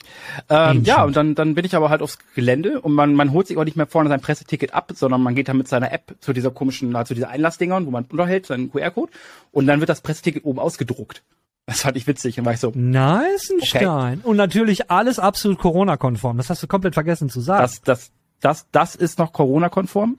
Ähm, 0.49 0.83
ja, 0.83 1.03
und 1.03 1.15
dann 1.15 1.33
dann 1.33 1.55
bin 1.55 1.63
ich 1.63 1.75
aber 1.75 1.89
halt 1.89 2.01
aufs 2.01 2.19
Gelände 2.35 2.81
und 2.81 2.93
man 2.93 3.13
man 3.13 3.31
holt 3.31 3.47
sich 3.47 3.57
auch 3.57 3.63
nicht 3.63 3.77
mehr 3.77 3.87
vorne 3.87 4.09
sein 4.09 4.19
Presseticket 4.19 4.73
ab, 4.73 4.91
sondern 4.95 5.21
man 5.21 5.35
geht 5.35 5.47
dann 5.47 5.57
mit 5.57 5.69
seiner 5.69 5.93
App 5.93 6.15
zu 6.19 6.33
dieser 6.33 6.51
komischen, 6.51 6.93
also 6.95 7.13
dieser 7.13 7.29
Einlassdingern, 7.29 7.85
wo 7.85 7.91
man 7.91 8.03
unterhält, 8.05 8.47
seinen 8.47 8.69
QR-Code 8.69 9.11
und 9.51 9.65
dann 9.65 9.79
wird 9.79 9.89
das 9.89 10.01
Presseticket 10.01 10.43
oben 10.43 10.59
ausgedruckt. 10.59 11.23
Das 11.65 11.81
fand 11.81 11.97
ich 11.97 12.07
witzig 12.07 12.39
und 12.39 12.45
war 12.45 12.53
ich 12.53 12.59
so. 12.59 12.71
Nice, 12.73 13.51
ein 13.51 13.57
okay. 13.57 13.65
Stein. 13.65 14.21
Und 14.23 14.37
natürlich 14.37 14.89
alles 14.89 15.19
absolut 15.19 15.59
Corona-konform. 15.59 16.37
Das 16.37 16.49
hast 16.49 16.63
du 16.63 16.67
komplett 16.67 16.95
vergessen 16.95 17.29
zu 17.29 17.41
sagen. 17.41 17.61
Das, 17.61 17.81
das, 17.81 18.11
das, 18.39 18.67
das 18.71 18.95
ist 18.95 19.19
noch 19.19 19.33
Corona-konform. 19.33 20.17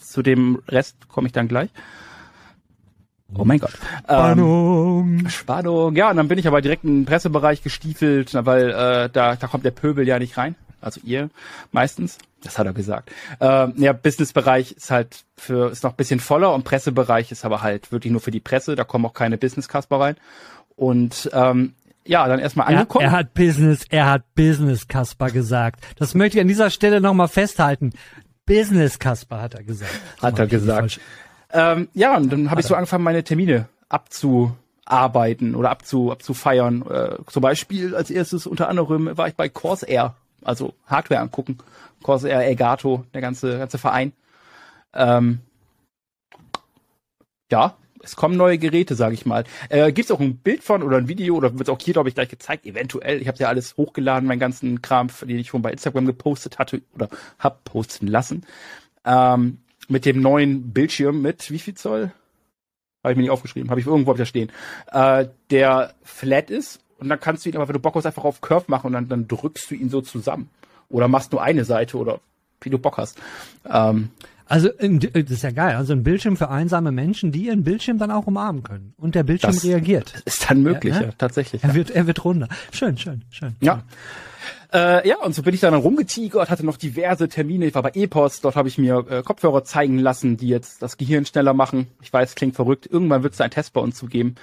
Zu 0.00 0.22
dem 0.22 0.62
Rest 0.68 1.08
komme 1.08 1.26
ich 1.26 1.32
dann 1.32 1.48
gleich. 1.48 1.70
Oh 3.34 3.44
mein 3.44 3.58
Gott. 3.58 3.72
Spannung. 4.04 5.20
Ähm, 5.20 5.28
Spannung. 5.28 5.96
Ja, 5.96 6.10
und 6.10 6.16
dann 6.18 6.28
bin 6.28 6.38
ich 6.38 6.46
aber 6.46 6.60
direkt 6.60 6.84
in 6.84 7.00
den 7.00 7.04
Pressebereich 7.06 7.62
gestiefelt, 7.62 8.34
weil 8.34 8.70
äh, 8.70 9.10
da, 9.10 9.36
da 9.36 9.46
kommt 9.46 9.64
der 9.64 9.70
Pöbel 9.70 10.06
ja 10.06 10.18
nicht 10.18 10.36
rein. 10.36 10.54
Also 10.80 11.00
ihr 11.04 11.30
meistens. 11.70 12.18
Das 12.42 12.58
hat 12.58 12.66
er 12.66 12.72
gesagt. 12.72 13.10
Ähm, 13.40 13.74
ja, 13.76 13.92
Businessbereich 13.92 14.72
ist 14.72 14.90
halt 14.90 15.24
für 15.36 15.70
ist 15.70 15.84
noch 15.84 15.92
ein 15.92 15.96
bisschen 15.96 16.18
voller 16.18 16.52
und 16.52 16.64
Pressebereich 16.64 17.30
ist 17.30 17.44
aber 17.44 17.62
halt 17.62 17.92
wirklich 17.92 18.10
nur 18.10 18.20
für 18.20 18.32
die 18.32 18.40
Presse. 18.40 18.74
Da 18.74 18.82
kommen 18.82 19.06
auch 19.06 19.14
keine 19.14 19.38
Business 19.38 19.68
Casper 19.68 20.00
rein. 20.00 20.16
Und 20.76 21.30
ähm, 21.32 21.74
ja, 22.04 22.26
dann 22.26 22.40
erstmal 22.40 22.72
Er, 22.72 22.78
angekommen. 22.80 23.04
er 23.04 23.12
hat 23.12 23.34
Business, 23.34 23.84
er 23.88 24.10
hat 24.10 24.34
Business, 24.34 24.88
Kasper 24.88 25.30
gesagt. 25.30 25.84
Das 25.98 26.14
möchte 26.14 26.38
ich 26.38 26.42
an 26.42 26.48
dieser 26.48 26.70
Stelle 26.70 27.00
nochmal 27.00 27.28
festhalten. 27.28 27.92
Business, 28.46 28.98
Kasper, 28.98 29.40
hat 29.42 29.54
er 29.54 29.62
gesagt. 29.62 29.92
Hat 30.20 30.38
er 30.38 30.46
gesagt. 30.46 31.00
Ähm, 31.52 31.88
ja, 31.94 32.16
und 32.16 32.32
dann 32.32 32.50
habe 32.50 32.60
ich 32.60 32.66
so 32.66 32.74
angefangen, 32.74 33.04
meine 33.04 33.22
Termine 33.22 33.68
abzuarbeiten 33.88 35.54
oder 35.54 35.70
abzu, 35.70 36.10
abzufeiern. 36.10 36.82
Äh, 36.90 37.16
zum 37.28 37.42
Beispiel 37.42 37.94
als 37.94 38.10
erstes 38.10 38.46
unter 38.46 38.68
anderem 38.68 39.16
war 39.16 39.28
ich 39.28 39.34
bei 39.34 39.48
Corsair, 39.48 40.14
also 40.42 40.74
Hardware 40.86 41.20
angucken. 41.20 41.58
Corsair, 42.02 42.44
Elgato, 42.44 43.04
der 43.14 43.20
ganze, 43.20 43.58
ganze 43.58 43.78
Verein. 43.78 44.12
Ähm, 44.92 45.40
ja, 47.50 47.76
es 48.02 48.16
kommen 48.16 48.36
neue 48.36 48.58
Geräte, 48.58 48.94
sage 48.94 49.14
ich 49.14 49.26
mal. 49.26 49.44
Äh, 49.68 49.92
Gibt 49.92 50.06
es 50.06 50.10
auch 50.10 50.20
ein 50.20 50.36
Bild 50.36 50.62
von 50.62 50.82
oder 50.82 50.96
ein 50.96 51.08
Video 51.08 51.36
oder 51.36 51.58
wird 51.58 51.70
auch 51.70 51.78
hier, 51.80 51.94
glaube 51.94 52.08
ich, 52.08 52.14
gleich 52.14 52.28
gezeigt? 52.28 52.66
Eventuell. 52.66 53.20
Ich 53.20 53.28
habe 53.28 53.38
ja 53.38 53.48
alles 53.48 53.76
hochgeladen, 53.76 54.26
meinen 54.28 54.40
ganzen 54.40 54.82
Kram, 54.82 55.08
den 55.22 55.38
ich 55.38 55.48
schon 55.48 55.62
bei 55.62 55.72
Instagram 55.72 56.06
gepostet 56.06 56.58
hatte 56.58 56.82
oder 56.94 57.08
hab 57.38 57.64
posten 57.64 58.06
lassen. 58.06 58.44
Ähm, 59.04 59.58
mit 59.88 60.04
dem 60.04 60.20
neuen 60.20 60.72
Bildschirm 60.72 61.22
mit 61.22 61.50
wie 61.50 61.58
viel 61.58 61.74
Zoll? 61.74 62.12
Habe 63.02 63.12
ich 63.12 63.16
mir 63.16 63.22
nicht 63.22 63.30
aufgeschrieben, 63.30 63.70
habe 63.70 63.80
ich 63.80 63.86
irgendwo 63.86 64.10
hab 64.10 64.16
ich 64.16 64.22
da 64.22 64.26
stehen. 64.26 64.52
Äh, 64.92 65.26
der 65.50 65.94
flat 66.02 66.50
ist 66.50 66.80
und 66.98 67.08
dann 67.08 67.18
kannst 67.18 67.44
du 67.44 67.50
ihn 67.50 67.56
aber, 67.56 67.66
wenn 67.66 67.74
du 67.74 67.80
Bock 67.80 67.96
hast, 67.96 68.06
einfach 68.06 68.24
auf 68.24 68.40
Curve 68.40 68.66
machen 68.68 68.88
und 68.88 68.92
dann, 68.92 69.08
dann 69.08 69.28
drückst 69.28 69.70
du 69.70 69.74
ihn 69.74 69.90
so 69.90 70.00
zusammen. 70.00 70.50
Oder 70.88 71.08
machst 71.08 71.32
nur 71.32 71.42
eine 71.42 71.64
Seite 71.64 71.96
oder 71.96 72.20
wie 72.60 72.70
du 72.70 72.78
Bock 72.78 72.98
hast. 72.98 73.18
Ähm, 73.68 74.10
Also, 74.52 74.68
äh, 74.78 74.98
das 75.24 75.30
ist 75.30 75.42
ja 75.42 75.50
geil. 75.50 75.76
Also 75.76 75.94
ein 75.94 76.02
Bildschirm 76.02 76.36
für 76.36 76.50
einsame 76.50 76.92
Menschen, 76.92 77.32
die 77.32 77.46
ihren 77.46 77.64
Bildschirm 77.64 77.96
dann 77.98 78.10
auch 78.10 78.26
umarmen 78.26 78.62
können. 78.62 78.92
Und 78.98 79.14
der 79.14 79.22
Bildschirm 79.22 79.52
Das- 79.54 79.64
reagiert. 79.64 80.12
ist 80.26 80.50
dann 80.50 80.62
möglich, 80.62 80.94
Ja, 80.94 81.00
ja, 81.00 81.06
ne? 81.08 81.14
tatsächlich. 81.16 81.64
Er 81.64 81.74
wird, 81.74 81.90
er 81.90 82.06
wird 82.06 82.22
runder. 82.24 82.48
Schön, 82.70 82.98
schön, 82.98 83.22
schön. 83.30 83.56
Ja. 83.60 83.82
Äh, 84.74 85.08
ja, 85.08 85.16
und 85.22 85.34
so 85.34 85.42
bin 85.42 85.54
ich 85.54 85.60
dann 85.60 85.72
rumgetigert, 85.74 86.50
hatte 86.50 86.66
noch 86.66 86.76
diverse 86.76 87.28
Termine. 87.28 87.66
Ich 87.66 87.74
war 87.74 87.82
bei 87.82 87.92
Epos, 87.94 88.40
dort 88.42 88.56
habe 88.56 88.68
ich 88.68 88.76
mir 88.78 89.06
äh, 89.08 89.22
Kopfhörer 89.22 89.64
zeigen 89.64 89.98
lassen, 89.98 90.36
die 90.36 90.48
jetzt 90.48 90.82
das 90.82 90.96
Gehirn 90.98 91.24
schneller 91.26 91.54
machen. 91.54 91.86
Ich 92.02 92.12
weiß, 92.12 92.34
klingt 92.34 92.54
verrückt. 92.54 92.86
Irgendwann 92.90 93.22
wird 93.22 93.32
es 93.34 93.40
einen 93.40 93.50
Test 93.52 93.72
bei 93.72 93.80
uns 93.80 93.96
zu 93.96 94.06
geben. 94.06 94.34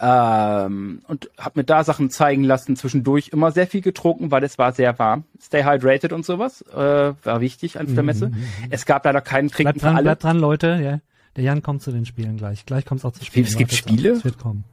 Ähm, 0.00 1.02
und 1.06 1.30
habe 1.38 1.60
mir 1.60 1.64
da 1.64 1.84
Sachen 1.84 2.10
zeigen 2.10 2.42
lassen. 2.42 2.74
Zwischendurch 2.76 3.28
immer 3.28 3.52
sehr 3.52 3.66
viel 3.66 3.80
getrunken, 3.80 4.30
weil 4.30 4.42
es 4.42 4.58
war 4.58 4.72
sehr 4.72 4.98
warm. 4.98 5.24
Stay 5.40 5.64
hydrated 5.64 6.12
und 6.12 6.24
sowas 6.26 6.62
äh, 6.62 6.76
war 7.22 7.40
wichtig 7.40 7.78
an 7.78 7.94
der 7.94 8.02
Messe. 8.02 8.32
Es 8.70 8.86
gab 8.86 9.04
leider 9.04 9.20
keinen 9.20 9.50
Trinken 9.50 9.74
Bleibt 9.74 9.80
für 9.80 9.86
dran, 9.86 9.96
alle. 9.96 10.04
bleibt 10.04 10.24
dran, 10.24 10.38
Leute. 10.38 10.80
Ja. 10.82 11.00
Der 11.36 11.44
Jan 11.44 11.62
kommt 11.62 11.82
zu 11.82 11.92
den 11.92 12.06
Spielen 12.06 12.36
gleich. 12.36 12.66
Gleich 12.66 12.84
kommt's 12.84 13.04
auch 13.04 13.12
zu 13.12 13.24
Spielen. 13.24 13.46
Es 13.46 13.56
gibt 13.56 13.72
Wartet 13.72 13.90
Spiele? 13.90 14.10
Es 14.10 14.24
wird 14.24 14.38
kommen. 14.38 14.64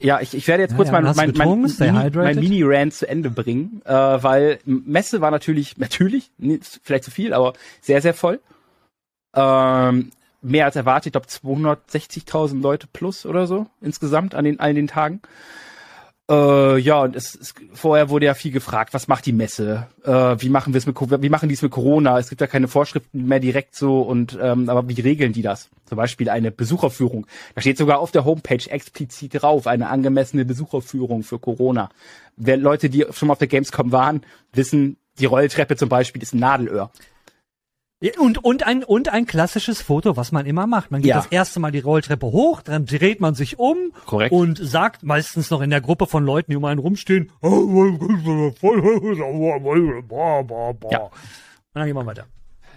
Ja, 0.00 0.20
ich, 0.20 0.34
ich 0.34 0.46
werde 0.48 0.62
jetzt 0.62 0.72
Ja, 0.72 0.76
kurz 0.76 0.88
ja, 0.88 1.00
mein, 1.00 1.14
mein, 1.14 1.32
mein, 1.34 2.12
mein 2.12 2.36
Mini-Rant 2.36 2.92
zu 2.92 3.08
Ende 3.08 3.30
bringen, 3.30 3.80
äh, 3.84 3.92
weil 3.92 4.58
Messe 4.64 5.20
war 5.20 5.30
natürlich, 5.30 5.78
natürlich, 5.78 6.30
nicht, 6.36 6.80
vielleicht 6.82 7.04
zu 7.04 7.10
viel, 7.10 7.32
aber 7.32 7.54
sehr, 7.80 8.02
sehr 8.02 8.12
voll. 8.12 8.40
Ähm, 9.34 10.10
mehr 10.44 10.66
als 10.66 10.76
erwartet, 10.76 11.06
ich 11.06 11.12
glaube 11.12 11.26
260.000 11.88 12.60
Leute 12.60 12.86
plus 12.86 13.26
oder 13.26 13.46
so 13.46 13.66
insgesamt 13.80 14.34
an 14.34 14.44
den, 14.44 14.60
an 14.60 14.74
den 14.74 14.88
Tagen. 14.88 15.20
Äh, 16.30 16.78
ja, 16.78 17.02
und 17.02 17.16
es, 17.16 17.34
es, 17.34 17.54
vorher 17.74 18.08
wurde 18.08 18.24
ja 18.24 18.32
viel 18.32 18.50
gefragt, 18.50 18.94
was 18.94 19.08
macht 19.08 19.26
die 19.26 19.34
Messe? 19.34 19.88
Äh, 20.04 20.36
wie 20.38 20.48
machen 20.48 20.72
wir 20.72 20.78
es 20.78 20.86
mit 20.86 20.96
wie 20.98 21.28
machen 21.28 21.50
die 21.50 21.54
es 21.54 21.60
mit 21.60 21.70
Corona? 21.70 22.18
Es 22.18 22.30
gibt 22.30 22.40
ja 22.40 22.46
keine 22.46 22.66
Vorschriften 22.66 23.26
mehr 23.26 23.40
direkt 23.40 23.74
so 23.74 24.00
und 24.00 24.38
ähm, 24.40 24.70
aber 24.70 24.88
wie 24.88 24.98
regeln 25.02 25.34
die 25.34 25.42
das? 25.42 25.68
Zum 25.84 25.96
Beispiel 25.96 26.30
eine 26.30 26.50
Besucherführung. 26.50 27.26
Da 27.54 27.60
steht 27.60 27.76
sogar 27.76 27.98
auf 27.98 28.10
der 28.10 28.24
Homepage 28.24 28.70
explizit 28.70 29.42
drauf, 29.42 29.66
eine 29.66 29.90
angemessene 29.90 30.46
Besucherführung 30.46 31.24
für 31.24 31.38
Corona. 31.38 31.90
Wer 32.36 32.56
Leute, 32.56 32.88
die 32.88 33.04
schon 33.10 33.28
mal 33.28 33.32
auf 33.32 33.38
der 33.38 33.48
Gamescom 33.48 33.92
waren, 33.92 34.22
wissen, 34.54 34.96
die 35.18 35.26
Rolltreppe 35.26 35.76
zum 35.76 35.90
Beispiel 35.90 36.22
ist 36.22 36.32
ein 36.32 36.40
Nadelöhr. 36.40 36.90
Und, 38.18 38.44
und, 38.44 38.66
ein, 38.66 38.84
und 38.84 39.08
ein 39.08 39.26
klassisches 39.26 39.80
Foto, 39.80 40.16
was 40.16 40.30
man 40.32 40.44
immer 40.46 40.66
macht. 40.66 40.90
Man 40.90 41.00
geht 41.02 41.08
Ja. 41.10 41.16
das 41.16 41.26
erste 41.26 41.58
Mal 41.60 41.70
die 41.72 41.78
Rolltreppe 41.80 42.26
hoch, 42.26 42.60
dann 42.62 42.84
dreht 42.86 43.20
man 43.20 43.34
sich 43.34 43.58
um 43.58 43.76
Korrekt. 44.06 44.32
und 44.32 44.58
sagt 44.58 45.02
meistens 45.02 45.50
noch 45.50 45.60
in 45.62 45.70
der 45.70 45.80
Gruppe 45.80 46.06
von 46.06 46.24
Leuten, 46.24 46.50
die 46.50 46.56
um 46.56 46.64
einen 46.66 46.80
rumstehen, 46.80 47.30
ja. 50.90 51.00
Und 51.00 51.80
dann 51.80 51.86
gehen 51.86 51.96
wir 51.96 52.06
weiter. 52.06 52.26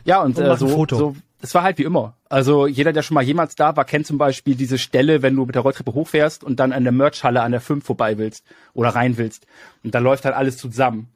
Ja, 0.05 0.21
und, 0.23 0.37
Und 0.37 0.45
äh, 0.45 0.55
so, 0.57 0.67
Foto. 0.69 0.95
so, 0.95 1.15
es 1.41 1.53
war 1.53 1.63
halt 1.63 1.77
wie 1.77 1.83
immer. 1.83 2.15
Also 2.29 2.65
jeder, 2.65 2.93
der 2.93 3.01
schon 3.03 3.15
mal 3.15 3.21
jemals 3.23 3.55
da 3.55 3.75
war, 3.75 3.83
kennt 3.85 4.07
zum 4.07 4.17
Beispiel 4.17 4.55
diese 4.55 4.77
Stelle, 4.77 5.21
wenn 5.21 5.35
du 5.35 5.45
mit 5.45 5.55
der 5.55 5.61
Rolltreppe 5.61 5.93
hochfährst 5.93 6.43
und 6.43 6.59
dann 6.59 6.71
an 6.71 6.83
der 6.83 6.93
Merchhalle 6.93 7.41
an 7.41 7.51
der 7.51 7.61
5 7.61 7.85
vorbei 7.85 8.17
willst 8.17 8.45
oder 8.73 8.89
rein 8.89 9.17
willst. 9.17 9.45
Und 9.83 9.93
da 9.93 9.99
läuft 9.99 10.25
halt 10.25 10.35
alles 10.35 10.57
zusammen. 10.57 11.09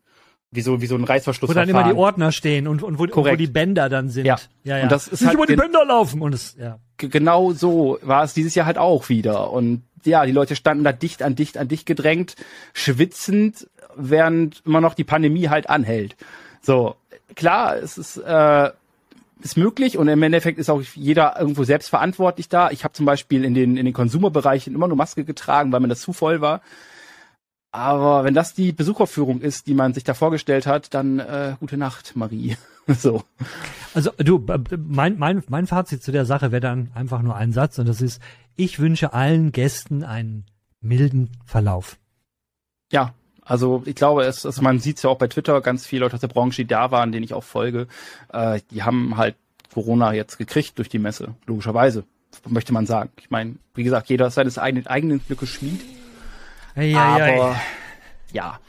Wie 0.54 0.62
so, 0.62 0.82
wie 0.82 0.86
so 0.86 0.96
ein 0.96 1.04
Reißverschluss. 1.06 1.50
Wo 1.50 1.54
dann 1.54 1.70
immer 1.70 1.86
die 1.86 1.94
Ordner 1.94 2.34
stehen 2.34 2.68
und, 2.68 2.84
und, 2.84 3.00
wo, 3.00 3.04
und 3.04 3.16
wo 3.16 3.36
die 3.36 3.48
Bänder 3.48 3.88
dann 3.88 4.10
sind. 4.10 4.26
Ja. 4.26 4.38
ja, 4.66 4.78
ja. 4.78 4.84
Und 4.84 4.92
das 4.92 5.08
ist 5.08 5.22
Nicht 5.22 5.30
halt 5.30 5.38
über 5.38 5.46
die 5.46 5.56
Bänder 5.56 5.86
laufen 5.86 6.22
und 6.22 6.34
es, 6.34 6.58
ja. 6.60 6.78
Genau 6.98 7.54
so 7.54 7.98
war 8.02 8.26
es 8.26 8.34
dieses 8.34 8.54
Jahr 8.54 8.66
halt 8.66 8.78
auch 8.78 9.08
wieder. 9.08 9.52
Und 9.52 9.84
ja, 10.04 10.26
die 10.26 10.34
Leute 10.34 10.58
standen 10.58 10.84
da 10.84 10.92
dicht 10.92 11.24
an 11.24 11.36
dicht 11.36 11.58
an 11.58 11.70
dicht 11.70 11.86
gedrängt, 11.86 12.36
schwitzend, 12.74 13.68
während 13.96 14.62
immer 14.66 14.82
noch 14.82 14.94
die 14.94 15.04
Pandemie 15.06 15.48
halt 15.48 15.70
anhält. 15.70 16.18
So, 16.62 16.96
klar, 17.36 17.78
es 17.78 17.98
ist, 17.98 18.18
äh, 18.18 18.72
ist 19.42 19.58
möglich 19.58 19.98
und 19.98 20.08
im 20.08 20.22
Endeffekt 20.22 20.60
ist 20.60 20.70
auch 20.70 20.82
jeder 20.96 21.40
irgendwo 21.40 21.64
selbst 21.64 21.90
verantwortlich 21.90 22.50
da. 22.50 22.70
Ich 22.72 22.84
habe 22.84 22.94
zum 22.94 23.06
Beispiel 23.06 23.44
in 23.44 23.54
den, 23.54 23.78
in 23.78 23.86
den 23.86 23.94
Konsumerbereichen 23.94 24.76
immer 24.76 24.88
nur 24.88 24.98
Maske 24.98 25.24
getragen, 25.24 25.72
weil 25.72 25.80
mir 25.80 25.88
das 25.88 26.02
zu 26.02 26.14
voll 26.14 26.42
war. 26.42 26.62
Aber 27.72 28.26
wenn 28.26 28.34
das 28.34 28.54
die 28.54 28.74
Besucherführung 28.74 29.40
ist, 29.40 29.68
die 29.68 29.74
man 29.74 29.94
sich 29.94 30.04
da 30.04 30.14
vorgestellt 30.14 30.68
hat, 30.68 30.94
dann 30.94 31.20
äh, 31.20 31.56
gute 31.60 31.78
Nacht, 31.78 32.16
Marie. 32.16 32.58
so. 32.88 33.24
Also 33.94 34.12
du, 34.18 34.46
mein, 34.78 35.18
mein, 35.18 35.44
mein 35.48 35.68
Fazit 35.68 36.04
zu 36.04 36.12
der 36.12 36.26
Sache 36.26 36.52
wäre 36.52 36.62
dann 36.62 36.92
einfach 36.96 37.22
nur 37.22 37.36
ein 37.36 37.54
Satz 37.54 37.80
und 37.80 37.88
das 37.88 38.02
ist, 38.02 38.22
ich 38.56 38.80
wünsche 38.80 39.14
allen 39.14 39.52
Gästen 39.54 40.04
einen 40.04 40.46
milden 40.82 41.30
Verlauf. 41.46 41.98
Ja, 42.92 43.14
also 43.44 43.84
ich 43.86 43.96
glaube, 43.96 44.24
es, 44.24 44.44
es 44.44 44.60
man 44.60 44.80
sieht 44.80 44.98
es 44.98 45.04
ja 45.04 45.10
auch 45.10 45.18
bei 45.18 45.28
Twitter, 45.28 45.62
ganz 45.62 45.86
viele 45.86 46.02
Leute 46.02 46.16
aus 46.16 46.22
der 46.22 46.28
Branche, 46.28 46.64
die 46.64 46.68
da 46.68 46.92
waren, 46.92 47.12
denen 47.14 47.24
ich 47.24 47.34
auch 47.34 47.44
folge, 47.44 47.88
äh, 48.34 48.60
die 48.72 48.84
haben 48.84 49.16
halt 49.16 49.36
Corona 49.74 50.14
jetzt 50.14 50.38
gekriegt 50.38 50.78
durch 50.78 50.90
die 50.90 51.00
Messe, 51.00 51.36
logischerweise, 51.46 52.04
möchte 52.50 52.74
man 52.74 52.86
sagen. 52.86 53.12
Ich 53.18 53.30
meine, 53.30 53.56
wie 53.74 53.84
gesagt, 53.84 54.10
jeder 54.10 54.28
ist 54.28 54.36
seines 54.36 54.58
eigenen, 54.58 54.88
eigenen 54.88 55.22
Glückes 55.26 55.50
Schmied, 55.50 55.80
Ei, 56.76 56.96
aber 56.96 57.56
ja, 58.32 58.60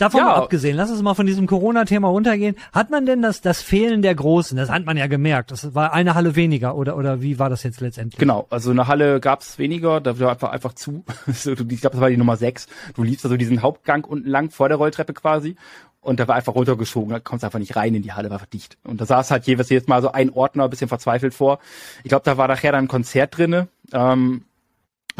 Davon 0.00 0.20
Ja. 0.20 0.26
mal 0.28 0.34
abgesehen, 0.36 0.76
lass 0.78 0.90
uns 0.90 1.02
mal 1.02 1.12
von 1.12 1.26
diesem 1.26 1.46
Corona-Thema 1.46 2.08
runtergehen. 2.08 2.56
Hat 2.72 2.88
man 2.88 3.04
denn 3.04 3.20
das, 3.20 3.42
das 3.42 3.60
Fehlen 3.60 4.00
der 4.00 4.14
Großen, 4.14 4.56
das 4.56 4.70
hat 4.70 4.86
man 4.86 4.96
ja 4.96 5.08
gemerkt, 5.08 5.50
das 5.50 5.74
war 5.74 5.92
eine 5.92 6.14
Halle 6.14 6.36
weniger 6.36 6.74
oder, 6.74 6.96
oder 6.96 7.20
wie 7.20 7.38
war 7.38 7.50
das 7.50 7.64
jetzt 7.64 7.82
letztendlich? 7.82 8.18
genau. 8.18 8.46
Also 8.48 8.70
eine 8.70 8.86
Halle 8.88 9.20
gab's 9.20 9.58
weniger, 9.58 10.00
da 10.00 10.18
war 10.18 10.30
einfach, 10.30 10.52
einfach 10.52 10.72
zu. 10.72 11.04
Ich 11.26 11.42
glaube, 11.42 11.92
das 11.92 12.00
war 12.00 12.08
die 12.08 12.16
Nummer 12.16 12.38
6. 12.38 12.66
Du 12.94 13.02
liefst 13.02 13.26
also 13.26 13.36
diesen 13.36 13.60
Hauptgang 13.60 14.04
unten 14.04 14.26
lang 14.30 14.48
vor 14.50 14.68
der 14.70 14.78
Rolltreppe 14.78 15.12
quasi. 15.12 15.56
Und 16.00 16.18
da 16.18 16.26
war 16.26 16.36
einfach 16.36 16.54
runtergeschoben, 16.54 17.10
da 17.10 17.20
kommst 17.20 17.44
einfach 17.44 17.58
nicht 17.58 17.76
rein 17.76 17.94
in 17.94 18.00
die 18.00 18.14
Halle, 18.14 18.30
war 18.30 18.36
einfach 18.36 18.46
dicht. 18.46 18.78
Und 18.84 19.02
da 19.02 19.04
saß 19.04 19.30
halt 19.30 19.46
jeweils 19.46 19.68
jedes 19.68 19.86
Mal 19.86 20.00
so 20.00 20.12
ein 20.12 20.30
Ordner, 20.30 20.64
ein 20.64 20.70
bisschen 20.70 20.88
verzweifelt 20.88 21.34
vor. 21.34 21.58
Ich 22.04 22.08
glaube, 22.08 22.22
da 22.24 22.38
war 22.38 22.48
nachher 22.48 22.72
dann 22.72 22.86
ein 22.86 22.88
Konzert 22.88 23.36
drinne. 23.36 23.68
Ähm, 23.92 24.44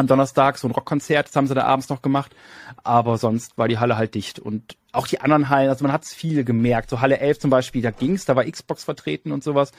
am 0.00 0.06
Donnerstag 0.06 0.58
so 0.58 0.66
ein 0.66 0.72
Rockkonzert, 0.72 1.28
das 1.28 1.36
haben 1.36 1.46
sie 1.46 1.54
da 1.54 1.64
abends 1.64 1.88
noch 1.88 2.02
gemacht. 2.02 2.34
Aber 2.82 3.18
sonst 3.18 3.56
war 3.58 3.68
die 3.68 3.78
Halle 3.78 3.96
halt 3.96 4.14
dicht. 4.14 4.38
Und 4.38 4.76
auch 4.92 5.06
die 5.06 5.20
anderen 5.20 5.48
Hallen, 5.48 5.68
also 5.68 5.84
man 5.84 5.92
hat 5.92 6.04
es 6.04 6.12
viel 6.12 6.44
gemerkt. 6.44 6.90
So 6.90 7.00
Halle 7.00 7.20
11 7.20 7.40
zum 7.40 7.50
Beispiel, 7.50 7.82
da 7.82 7.90
ging's, 7.90 8.24
da 8.24 8.34
war 8.36 8.44
Xbox 8.44 8.84
vertreten 8.84 9.32
und 9.32 9.44
sowas. 9.44 9.72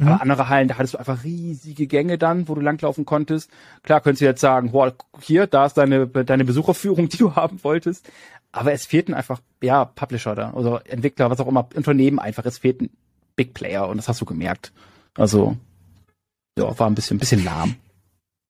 Aber 0.00 0.20
andere 0.20 0.48
Hallen, 0.48 0.68
da 0.68 0.78
hattest 0.78 0.94
du 0.94 0.98
einfach 0.98 1.24
riesige 1.24 1.86
Gänge 1.86 2.18
dann, 2.18 2.48
wo 2.48 2.54
du 2.54 2.60
langlaufen 2.60 3.04
konntest. 3.04 3.50
Klar 3.82 4.00
könntest 4.00 4.22
du 4.22 4.26
jetzt 4.26 4.40
sagen, 4.40 4.72
hier, 5.20 5.46
da 5.46 5.66
ist 5.66 5.74
deine, 5.74 6.06
deine 6.06 6.44
Besucherführung, 6.44 7.08
die 7.10 7.18
du 7.18 7.36
haben 7.36 7.62
wolltest. 7.62 8.10
Aber 8.52 8.72
es 8.72 8.84
fehlten 8.84 9.14
einfach, 9.14 9.40
ja, 9.62 9.84
Publisher 9.84 10.34
da, 10.34 10.52
also 10.52 10.76
Entwickler, 10.78 11.30
was 11.30 11.40
auch 11.40 11.48
immer, 11.48 11.68
Unternehmen 11.74 12.18
einfach. 12.18 12.44
Es 12.44 12.58
fehlten 12.58 12.90
Big 13.34 13.54
Player 13.54 13.88
und 13.88 13.96
das 13.96 14.08
hast 14.08 14.20
du 14.20 14.26
gemerkt. 14.26 14.72
Also, 15.16 15.56
ja, 16.58 16.78
war 16.78 16.86
ein 16.86 16.94
bisschen, 16.94 17.16
ein 17.16 17.20
bisschen 17.20 17.44
lahm. 17.44 17.76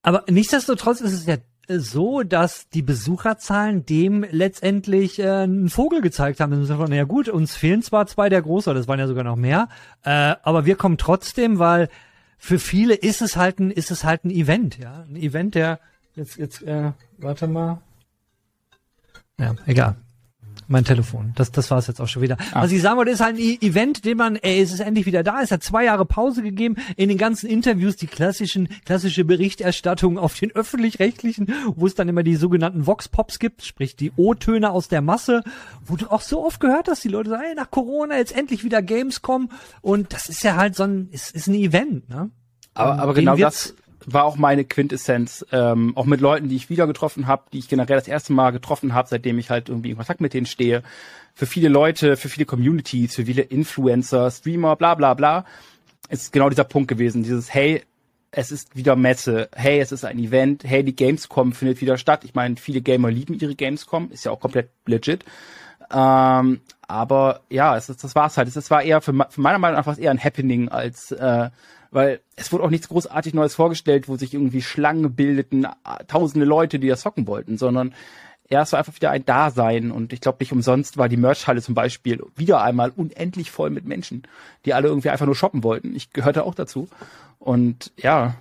Aber 0.02 0.24
nichtsdestotrotz 0.28 1.00
ist 1.00 1.12
es 1.12 1.26
ja 1.26 1.36
so, 1.68 2.22
dass 2.22 2.68
die 2.68 2.82
Besucherzahlen 2.82 3.86
dem 3.86 4.26
letztendlich 4.30 5.18
äh, 5.18 5.28
einen 5.28 5.68
Vogel 5.68 6.00
gezeigt 6.00 6.40
haben. 6.40 6.52
Im 6.52 6.66
von, 6.66 6.90
naja 6.90 7.04
gut, 7.04 7.28
uns 7.28 7.54
fehlen 7.54 7.82
zwar 7.82 8.06
zwei 8.06 8.28
der 8.28 8.42
Großer, 8.42 8.74
das 8.74 8.88
waren 8.88 8.98
ja 8.98 9.06
sogar 9.06 9.24
noch 9.24 9.36
mehr, 9.36 9.68
äh, 10.02 10.34
aber 10.42 10.66
wir 10.66 10.76
kommen 10.76 10.98
trotzdem, 10.98 11.58
weil 11.58 11.88
für 12.36 12.58
viele 12.58 12.94
ist 12.94 13.22
es 13.22 13.36
halt 13.36 13.60
ein, 13.60 13.70
ist 13.70 13.90
es 13.92 14.02
halt 14.02 14.24
ein 14.24 14.30
Event, 14.30 14.78
ja. 14.78 15.04
Ein 15.08 15.16
Event, 15.16 15.54
der 15.54 15.78
jetzt, 16.16 16.36
jetzt, 16.36 16.62
äh, 16.62 16.92
warte 17.18 17.46
mal. 17.46 17.80
Ja, 19.38 19.54
egal. 19.66 19.96
Mein 20.68 20.84
Telefon. 20.84 21.32
Das, 21.34 21.52
das 21.52 21.70
war 21.70 21.78
es 21.78 21.86
jetzt 21.86 22.00
auch 22.00 22.08
schon 22.08 22.22
wieder. 22.22 22.36
Ah. 22.52 22.62
Was 22.62 22.72
ich 22.72 22.80
sagen 22.80 22.96
wollte, 22.96 23.10
ist 23.10 23.20
halt 23.20 23.36
ein 23.36 23.58
Event, 23.60 24.04
den 24.04 24.16
man, 24.16 24.36
ey, 24.36 24.60
es 24.60 24.72
ist 24.72 24.80
endlich 24.80 25.06
wieder 25.06 25.22
da. 25.22 25.42
Es 25.42 25.50
hat 25.50 25.62
zwei 25.62 25.84
Jahre 25.84 26.06
Pause 26.06 26.42
gegeben. 26.42 26.76
In 26.96 27.08
den 27.08 27.18
ganzen 27.18 27.48
Interviews 27.48 27.96
die 27.96 28.06
klassischen, 28.06 28.68
klassische 28.84 29.24
Berichterstattung 29.24 30.18
auf 30.18 30.38
den 30.38 30.52
öffentlich-rechtlichen, 30.52 31.52
wo 31.76 31.86
es 31.86 31.94
dann 31.94 32.08
immer 32.08 32.22
die 32.22 32.36
sogenannten 32.36 32.86
Vox-Pops 32.86 33.38
gibt, 33.38 33.64
sprich 33.64 33.96
die 33.96 34.12
O-Töne 34.16 34.70
aus 34.70 34.88
der 34.88 35.02
Masse, 35.02 35.42
wo 35.84 35.96
du 35.96 36.10
auch 36.10 36.22
so 36.22 36.44
oft 36.44 36.60
gehört 36.60 36.88
hast, 36.88 37.04
die 37.04 37.08
Leute 37.08 37.30
sagen, 37.30 37.44
ey, 37.48 37.54
nach 37.54 37.70
Corona 37.70 38.16
jetzt 38.16 38.34
endlich 38.36 38.64
wieder 38.64 38.82
Gamescom. 38.82 39.50
Und 39.80 40.12
das 40.12 40.28
ist 40.28 40.42
ja 40.42 40.56
halt 40.56 40.74
so 40.76 40.84
ein, 40.84 41.08
ist, 41.10 41.34
ist 41.34 41.48
ein 41.48 41.54
Event, 41.54 42.08
ne? 42.08 42.30
Aber, 42.74 42.98
aber 42.98 43.14
genau 43.14 43.36
das, 43.36 43.74
war 44.06 44.24
auch 44.24 44.36
meine 44.36 44.64
Quintessenz, 44.64 45.44
ähm, 45.52 45.96
auch 45.96 46.04
mit 46.04 46.20
Leuten, 46.20 46.48
die 46.48 46.56
ich 46.56 46.70
wieder 46.70 46.86
getroffen 46.86 47.26
habe, 47.26 47.44
die 47.52 47.58
ich 47.58 47.68
generell 47.68 47.96
das 47.96 48.08
erste 48.08 48.32
Mal 48.32 48.50
getroffen 48.50 48.94
habe, 48.94 49.08
seitdem 49.08 49.38
ich 49.38 49.50
halt 49.50 49.68
irgendwie 49.68 49.90
in 49.90 49.96
Kontakt 49.96 50.20
mit 50.20 50.34
denen 50.34 50.46
stehe. 50.46 50.82
Für 51.34 51.46
viele 51.46 51.68
Leute, 51.68 52.16
für 52.16 52.28
viele 52.28 52.46
Communities, 52.46 53.14
für 53.14 53.26
viele 53.26 53.42
Influencer, 53.42 54.30
Streamer, 54.30 54.76
bla 54.76 54.94
bla 54.94 55.14
bla, 55.14 55.44
ist 56.08 56.32
genau 56.32 56.48
dieser 56.48 56.64
Punkt 56.64 56.88
gewesen. 56.88 57.22
Dieses, 57.22 57.52
hey, 57.52 57.82
es 58.30 58.50
ist 58.50 58.74
wieder 58.76 58.96
Messe, 58.96 59.48
hey, 59.54 59.80
es 59.80 59.92
ist 59.92 60.04
ein 60.04 60.18
Event, 60.18 60.64
hey, 60.64 60.82
die 60.82 60.96
Gamescom 60.96 61.52
findet 61.52 61.80
wieder 61.80 61.98
statt. 61.98 62.24
Ich 62.24 62.34
meine, 62.34 62.56
viele 62.56 62.80
Gamer 62.80 63.10
lieben 63.10 63.34
ihre 63.34 63.54
Gamescom, 63.54 64.10
ist 64.10 64.24
ja 64.24 64.32
auch 64.32 64.40
komplett 64.40 64.70
legit. 64.86 65.24
Ähm, 65.92 66.60
aber 66.88 67.40
ja, 67.50 67.76
es 67.76 67.88
ist, 67.88 68.02
das 68.04 68.14
war's 68.14 68.36
halt. 68.36 68.54
Es 68.54 68.70
war 68.70 68.82
eher 68.82 69.00
für, 69.00 69.14
für 69.28 69.40
meiner 69.40 69.58
Meinung 69.58 69.82
nach 69.84 69.98
eher 69.98 70.10
ein 70.10 70.22
Happening 70.22 70.68
als 70.68 71.12
äh, 71.12 71.50
weil 71.92 72.20
es 72.37 72.50
wurde 72.52 72.64
auch 72.64 72.70
nichts 72.70 72.88
großartig 72.88 73.35
Neues 73.35 73.55
vorgestellt, 73.55 74.09
wo 74.09 74.16
sich 74.16 74.35
irgendwie 74.35 74.62
Schlangen 74.62 75.14
bildeten, 75.14 75.66
tausende 76.09 76.46
Leute, 76.46 76.78
die 76.78 76.88
das 76.88 77.02
zocken 77.02 77.26
wollten, 77.28 77.59
sondern 77.59 77.94
ja, 78.50 78.62
es 78.62 78.72
war 78.72 78.81
einfach 78.81 78.94
wieder 78.94 79.11
ein 79.11 79.24
Dasein 79.24 79.90
und 79.90 80.12
ich 80.12 80.20
glaube 80.20 80.38
nicht 80.40 80.52
umsonst 80.52 80.98
war 80.98 81.09
die 81.09 81.16
Merchhalle 81.16 81.62
zum 81.62 81.74
Beispiel 81.74 82.22
wieder 82.35 82.62
einmal 82.62 82.92
unendlich 82.94 83.50
voll 83.50 83.70
mit 83.70 83.87
Menschen, 83.87 84.24
die 84.64 84.74
alle 84.74 84.88
irgendwie 84.88 85.11
einfach 85.11 85.26
nur 85.26 85.37
shoppen 85.37 85.62
wollten. 85.62 85.94
Ich 85.94 86.12
gehörte 86.12 86.44
auch 86.44 86.55
dazu 86.55 86.88
und 87.38 87.92
ja, 87.96 88.35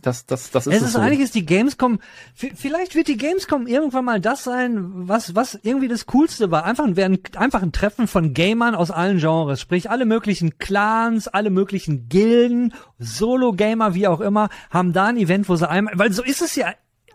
das, 0.00 0.26
das, 0.26 0.50
das 0.50 0.66
ist 0.66 0.76
es. 0.76 0.82
Ist 0.82 0.92
so. 0.92 0.98
eigentlich 0.98 1.20
ist 1.20 1.34
die 1.34 1.46
Gamescom, 1.46 2.00
vielleicht 2.34 2.94
wird 2.94 3.08
die 3.08 3.16
Gamescom 3.16 3.66
irgendwann 3.66 4.04
mal 4.04 4.20
das 4.20 4.44
sein, 4.44 5.08
was, 5.08 5.34
was 5.34 5.58
irgendwie 5.62 5.88
das 5.88 6.06
Coolste 6.06 6.50
war. 6.50 6.64
Einfach, 6.64 6.84
ein, 6.84 7.18
einfach 7.36 7.62
ein 7.62 7.72
Treffen 7.72 8.06
von 8.06 8.34
Gamern 8.34 8.74
aus 8.74 8.90
allen 8.90 9.18
Genres. 9.18 9.60
Sprich, 9.60 9.90
alle 9.90 10.06
möglichen 10.06 10.58
Clans, 10.58 11.28
alle 11.28 11.50
möglichen 11.50 12.08
Gilden, 12.08 12.74
Solo-Gamer, 12.98 13.94
wie 13.94 14.06
auch 14.06 14.20
immer, 14.20 14.48
haben 14.70 14.92
da 14.92 15.06
ein 15.06 15.16
Event, 15.16 15.48
wo 15.48 15.56
sie 15.56 15.68
einmal, 15.68 15.98
weil 15.98 16.12
so 16.12 16.22
ist 16.22 16.42
es 16.42 16.54
ja 16.56 16.72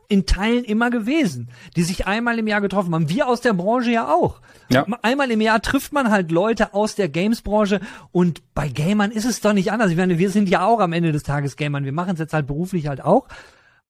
in 0.08 0.26
Teilen 0.26 0.64
immer 0.64 0.90
gewesen, 0.90 1.50
die 1.76 1.84
sich 1.84 2.08
einmal 2.08 2.40
im 2.40 2.48
Jahr 2.48 2.62
getroffen 2.62 2.94
haben. 2.94 3.10
Wir 3.10 3.28
aus 3.28 3.42
der 3.42 3.54
Branche 3.54 3.92
ja 3.92 4.14
auch. 4.14 4.42
Ja. 4.70 4.86
Einmal 5.02 5.30
im 5.32 5.42
Jahr 5.42 5.62
trifft 5.62 5.94
man 5.94 6.10
halt 6.10 6.32
Leute 6.32 6.74
aus 6.74 6.96
der 6.96 7.08
Games-Branche 7.10 7.82
und 8.12 8.42
bei 8.56 8.68
Gamern 8.68 9.12
ist 9.12 9.26
es 9.26 9.42
doch 9.42 9.54
nicht 9.54 9.72
anders. 9.72 9.92
Ich 9.92 9.98
meine, 9.98 10.18
wir 10.18 10.30
sind 10.30 10.50
ja 10.50 10.66
auch 10.66 10.80
am 10.80 10.94
Ende 10.94 11.12
des 11.12 11.24
Tages 11.24 11.56
Gamern. 11.56 11.86
Wir 11.86 11.92
machen 11.92 12.14
es 12.14 12.20
jetzt 12.20 12.34
halt 12.34 12.48
beruflich 12.48 12.88
halt 12.88 13.04
auch. 13.04 13.28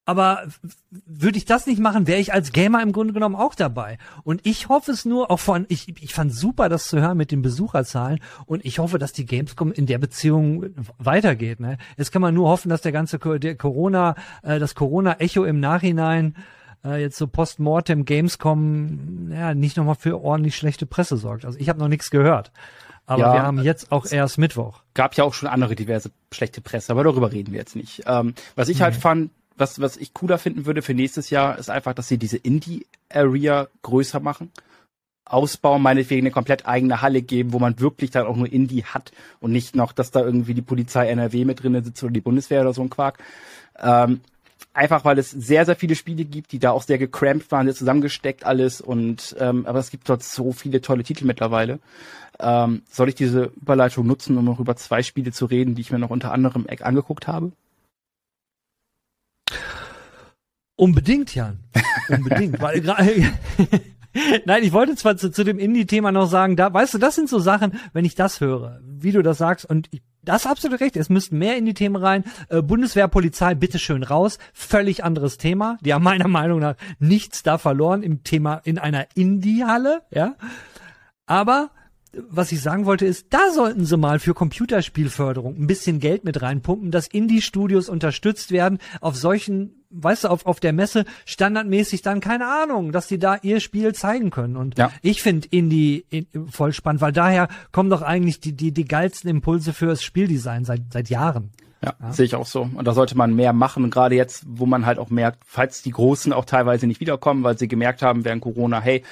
Aber 0.06 0.44
würde 0.91 1.38
ich 1.38 1.46
das 1.46 1.65
nicht 1.65 1.80
machen, 1.80 2.06
wäre 2.06 2.20
ich 2.20 2.32
als 2.32 2.52
Gamer 2.52 2.84
im 2.84 2.91
Grunde 2.91 3.13
genommen 3.13 3.36
auch 3.36 3.56
dabei. 3.56 3.98
Und 4.24 4.46
ich 4.46 4.70
hoffe 4.70 4.91
es 4.91 5.04
nur, 5.04 5.32
auch 5.32 5.39
von, 5.39 5.65
ich, 5.68 6.02
ich 6.02 6.13
fand 6.13 6.34
super, 6.34 6.70
das 6.70 6.88
zu 6.88 7.02
hören 7.02 7.18
mit 7.18 7.32
den 7.32 7.41
Besucherzahlen. 7.41 8.20
Und 8.46 8.63
ich 8.65 8.78
hoffe, 8.78 9.00
dass 9.00 9.13
die 9.13 9.26
Gamescom 9.26 9.72
in 9.72 9.88
der 9.88 9.98
Beziehung 9.98 10.76
weitergeht. 11.00 11.60
Ne? 11.60 11.78
Jetzt 11.98 12.12
kann 12.12 12.22
man 12.22 12.36
nur 12.36 12.50
hoffen, 12.50 12.70
dass 12.70 12.82
der 12.82 12.91
ganze 12.91 13.18
der 13.18 13.56
Corona, 13.56 14.15
äh, 14.44 14.60
das 14.60 14.76
Corona-Echo 14.76 15.44
im 15.44 15.60
Nachhinein 15.60 16.36
äh, 16.84 17.02
jetzt 17.02 17.18
so 17.18 17.28
postmortem 17.28 18.06
Gamescom 18.06 19.32
ja 19.32 19.56
nicht 19.56 19.76
nochmal 19.76 19.96
für 19.96 20.22
ordentlich 20.22 20.56
schlechte 20.56 20.86
Presse 20.86 21.18
sorgt. 21.18 21.46
Also 21.46 21.58
ich 21.58 21.68
habe 21.68 21.80
noch 21.80 21.88
nichts 21.88 22.12
gehört. 22.12 22.52
Aber 23.08 23.22
ja, 23.22 23.34
wir 23.34 23.44
haben 23.44 23.62
jetzt 23.62 23.91
auch 23.91 24.06
erst 24.06 24.38
Mittwoch. 24.38 24.82
Gab 24.94 25.15
ja 25.15 25.24
auch 25.24 25.34
schon 25.34 25.48
andere 25.48 25.76
diverse 25.76 26.12
schlechte 26.32 26.62
Presse, 26.62 26.91
aber 26.91 27.04
darüber 27.04 27.32
reden 27.32 27.52
wir 27.52 27.60
jetzt 27.60 27.76
nicht. 27.76 28.04
Ähm, 28.08 28.34
was 28.56 28.68
ich 28.68 28.82
halt 28.82 28.96
fand, 28.96 29.30
was, 29.58 29.80
was 29.80 29.98
ich 29.98 30.13
cooler 30.13 30.38
finden 30.38 30.65
würde 30.65 30.82
für 30.82 30.94
nächstes 30.94 31.30
Jahr, 31.30 31.58
ist 31.58 31.70
einfach, 31.70 31.94
dass 31.94 32.08
sie 32.08 32.18
diese 32.18 32.38
Indie-Area 32.38 33.68
größer 33.82 34.20
machen. 34.20 34.52
Ausbauen, 35.26 35.82
meinetwegen 35.82 36.22
eine 36.22 36.32
komplett 36.32 36.68
eigene 36.68 37.02
Halle 37.02 37.24
geben, 37.24 37.52
wo 37.52 37.60
man 37.60 37.80
wirklich 37.80 38.12
dann 38.12 38.28
auch 38.28 38.36
nur 38.36 38.52
Indie 38.52 38.84
hat 38.84 39.12
und 39.39 39.52
nicht 39.52 39.76
noch, 39.76 39.91
dass 39.91 40.12
da 40.12 40.24
irgendwie 40.24 40.54
die 40.54 40.62
Polizei 40.62 41.08
NRW 41.08 41.46
mit 41.46 41.63
drin 41.63 41.84
sitzt 41.84 42.04
oder 42.04 42.13
die 42.13 42.22
Bundeswehr 42.22 42.62
oder 42.62 42.74
so 42.74 42.84
ein 42.84 42.91
Quark. 42.91 43.18
Ähm, 43.80 44.22
einfach 44.74 45.04
weil 45.04 45.18
es 45.18 45.32
sehr, 45.32 45.65
sehr 45.65 45.76
viele 45.76 45.96
Spiele 45.96 46.26
gibt, 46.26 46.52
die 46.52 46.60
da 46.60 46.72
auch 46.72 46.84
sehr 46.84 47.00
gecramped 47.00 47.52
waren, 47.52 47.65
sehr 47.65 47.74
zusammengesteckt 47.74 48.46
alles 48.46 48.82
und 48.82 49.36
ähm, 49.39 49.65
aber 49.65 49.80
es 49.80 49.89
gibt 49.89 50.08
dort 50.08 50.22
so 50.22 50.52
viele 50.52 50.82
tolle 50.82 51.04
Titel 51.04 51.26
mittlerweile. 51.26 51.80
Ähm, 52.39 52.84
soll 52.91 53.10
ich 53.10 53.15
diese 53.15 53.52
Überleitung 53.60 54.06
nutzen, 54.06 54.38
um 54.38 54.46
noch 54.46 54.60
über 54.60 54.76
zwei 54.76 55.02
Spiele 55.02 55.32
zu 55.32 55.46
reden, 55.46 55.74
die 55.74 55.82
ich 55.82 55.91
mir 55.91 56.00
noch 56.00 56.10
unter 56.12 56.34
anderem 56.34 56.68
angeguckt 56.82 57.28
habe? 57.28 57.52
Unbedingt, 60.76 61.34
Jan. 61.34 61.60
Unbedingt. 62.10 62.62
weil 62.62 62.82
Nein, 64.46 64.63
ich 64.63 64.72
wollte 64.72 64.96
zwar 64.96 65.18
zu, 65.18 65.30
zu 65.30 65.44
dem 65.44 65.60
Indie-Thema 65.60 66.12
noch 66.12 66.28
sagen, 66.28 66.56
da, 66.56 66.74
weißt 66.74 66.94
du, 66.94 66.98
das 66.98 67.15
sind 67.15 67.30
so 67.30 67.39
Sachen, 67.39 67.80
wenn 67.94 68.06
ich 68.06 68.15
das 68.15 68.39
höre, 68.39 68.80
wie 68.84 69.12
du 69.12 69.22
das 69.22 69.38
sagst, 69.38 69.65
und 69.65 69.88
ich, 69.91 70.02
das 70.22 70.48
absolut 70.48 70.80
recht, 70.82 70.96
es 70.96 71.10
müssten 71.10 71.38
mehr 71.38 71.58
Indie-Themen 71.58 71.96
rein. 71.96 72.24
Äh, 72.50 72.62
Bundeswehr, 72.62 73.08
Polizei, 73.08 73.56
bitteschön 73.56 74.04
raus. 74.04 74.39
Völlig 74.54 75.04
anderes 75.04 75.38
Thema. 75.38 75.78
Die 75.82 75.94
haben 75.94 76.04
meiner 76.04 76.28
Meinung 76.28 76.60
nach 76.60 76.76
nichts 76.98 77.44
da 77.44 77.58
verloren 77.58 78.02
im 78.02 78.24
Thema 78.24 78.56
in 78.63 78.80
einer 78.80 79.06
Indie-Halle, 79.15 80.02
ja. 80.12 80.36
Aber 81.28 81.70
was 82.30 82.51
ich 82.51 82.62
sagen 82.62 82.86
wollte 82.86 83.06
ist, 83.06 83.28
da 83.30 83.51
sollten 83.51 83.86
sie 83.86 83.97
mal 83.97 84.19
für 84.19 84.34
Computerspielförderung 84.34 85.56
ein 85.56 85.67
bisschen 85.67 85.99
Geld 85.99 86.23
mit 86.23 86.41
reinpumpen, 86.41 86.91
dass 86.91 87.08
Indie-Studios 87.08 87.89
unterstützt 87.89 88.51
werden 88.51 88.80
auf 89.01 89.15
solchen, 89.15 89.84
weißt 89.89 90.25
du, 90.25 90.28
auf, 90.30 90.45
auf 90.45 90.60
der 90.60 90.73
Messe 90.73 91.06
standardmäßig 91.25 92.01
dann, 92.01 92.19
keine 92.19 92.47
Ahnung, 92.47 92.91
dass 92.91 93.08
die 93.08 93.19
da 93.19 93.38
ihr 93.41 93.60
Spiel 93.60 93.93
zeigen 93.93 94.30
können. 94.30 94.56
Und 94.56 94.78
ja. 94.78 94.91
ich 95.01 95.21
finde 95.21 95.47
Indie 95.51 96.06
in, 96.10 96.28
voll 96.49 96.73
spannend, 96.73 97.01
weil 97.01 97.13
daher 97.13 97.47
kommen 97.71 97.89
doch 97.89 98.01
eigentlich 98.01 98.39
die, 98.39 98.54
die, 98.54 98.71
die 98.71 98.86
geilsten 98.86 99.30
Impulse 99.30 99.73
fürs 99.73 100.04
Spieldesign 100.04 100.65
seit, 100.65 100.82
seit 100.91 101.10
Jahren. 101.10 101.51
Ja, 101.83 101.93
ja, 102.01 102.13
sehe 102.13 102.25
ich 102.25 102.35
auch 102.35 102.45
so. 102.45 102.69
Und 102.73 102.85
da 102.88 102.93
sollte 102.93 103.17
man 103.17 103.35
mehr 103.35 103.53
machen. 103.53 103.83
Und 103.83 103.91
gerade 103.91 104.15
jetzt, 104.15 104.43
wo 104.47 104.65
man 104.65 104.85
halt 104.85 104.97
auch 104.97 105.09
merkt, 105.09 105.43
falls 105.45 105.81
die 105.81 105.91
Großen 105.91 106.33
auch 106.33 106.45
teilweise 106.45 106.88
nicht 106.88 106.99
wiederkommen, 106.99 107.43
weil 107.43 107.57
sie 107.57 107.67
gemerkt 107.67 108.01
haben 108.01 108.25
während 108.25 108.41
Corona, 108.41 108.79
hey, 108.79 109.03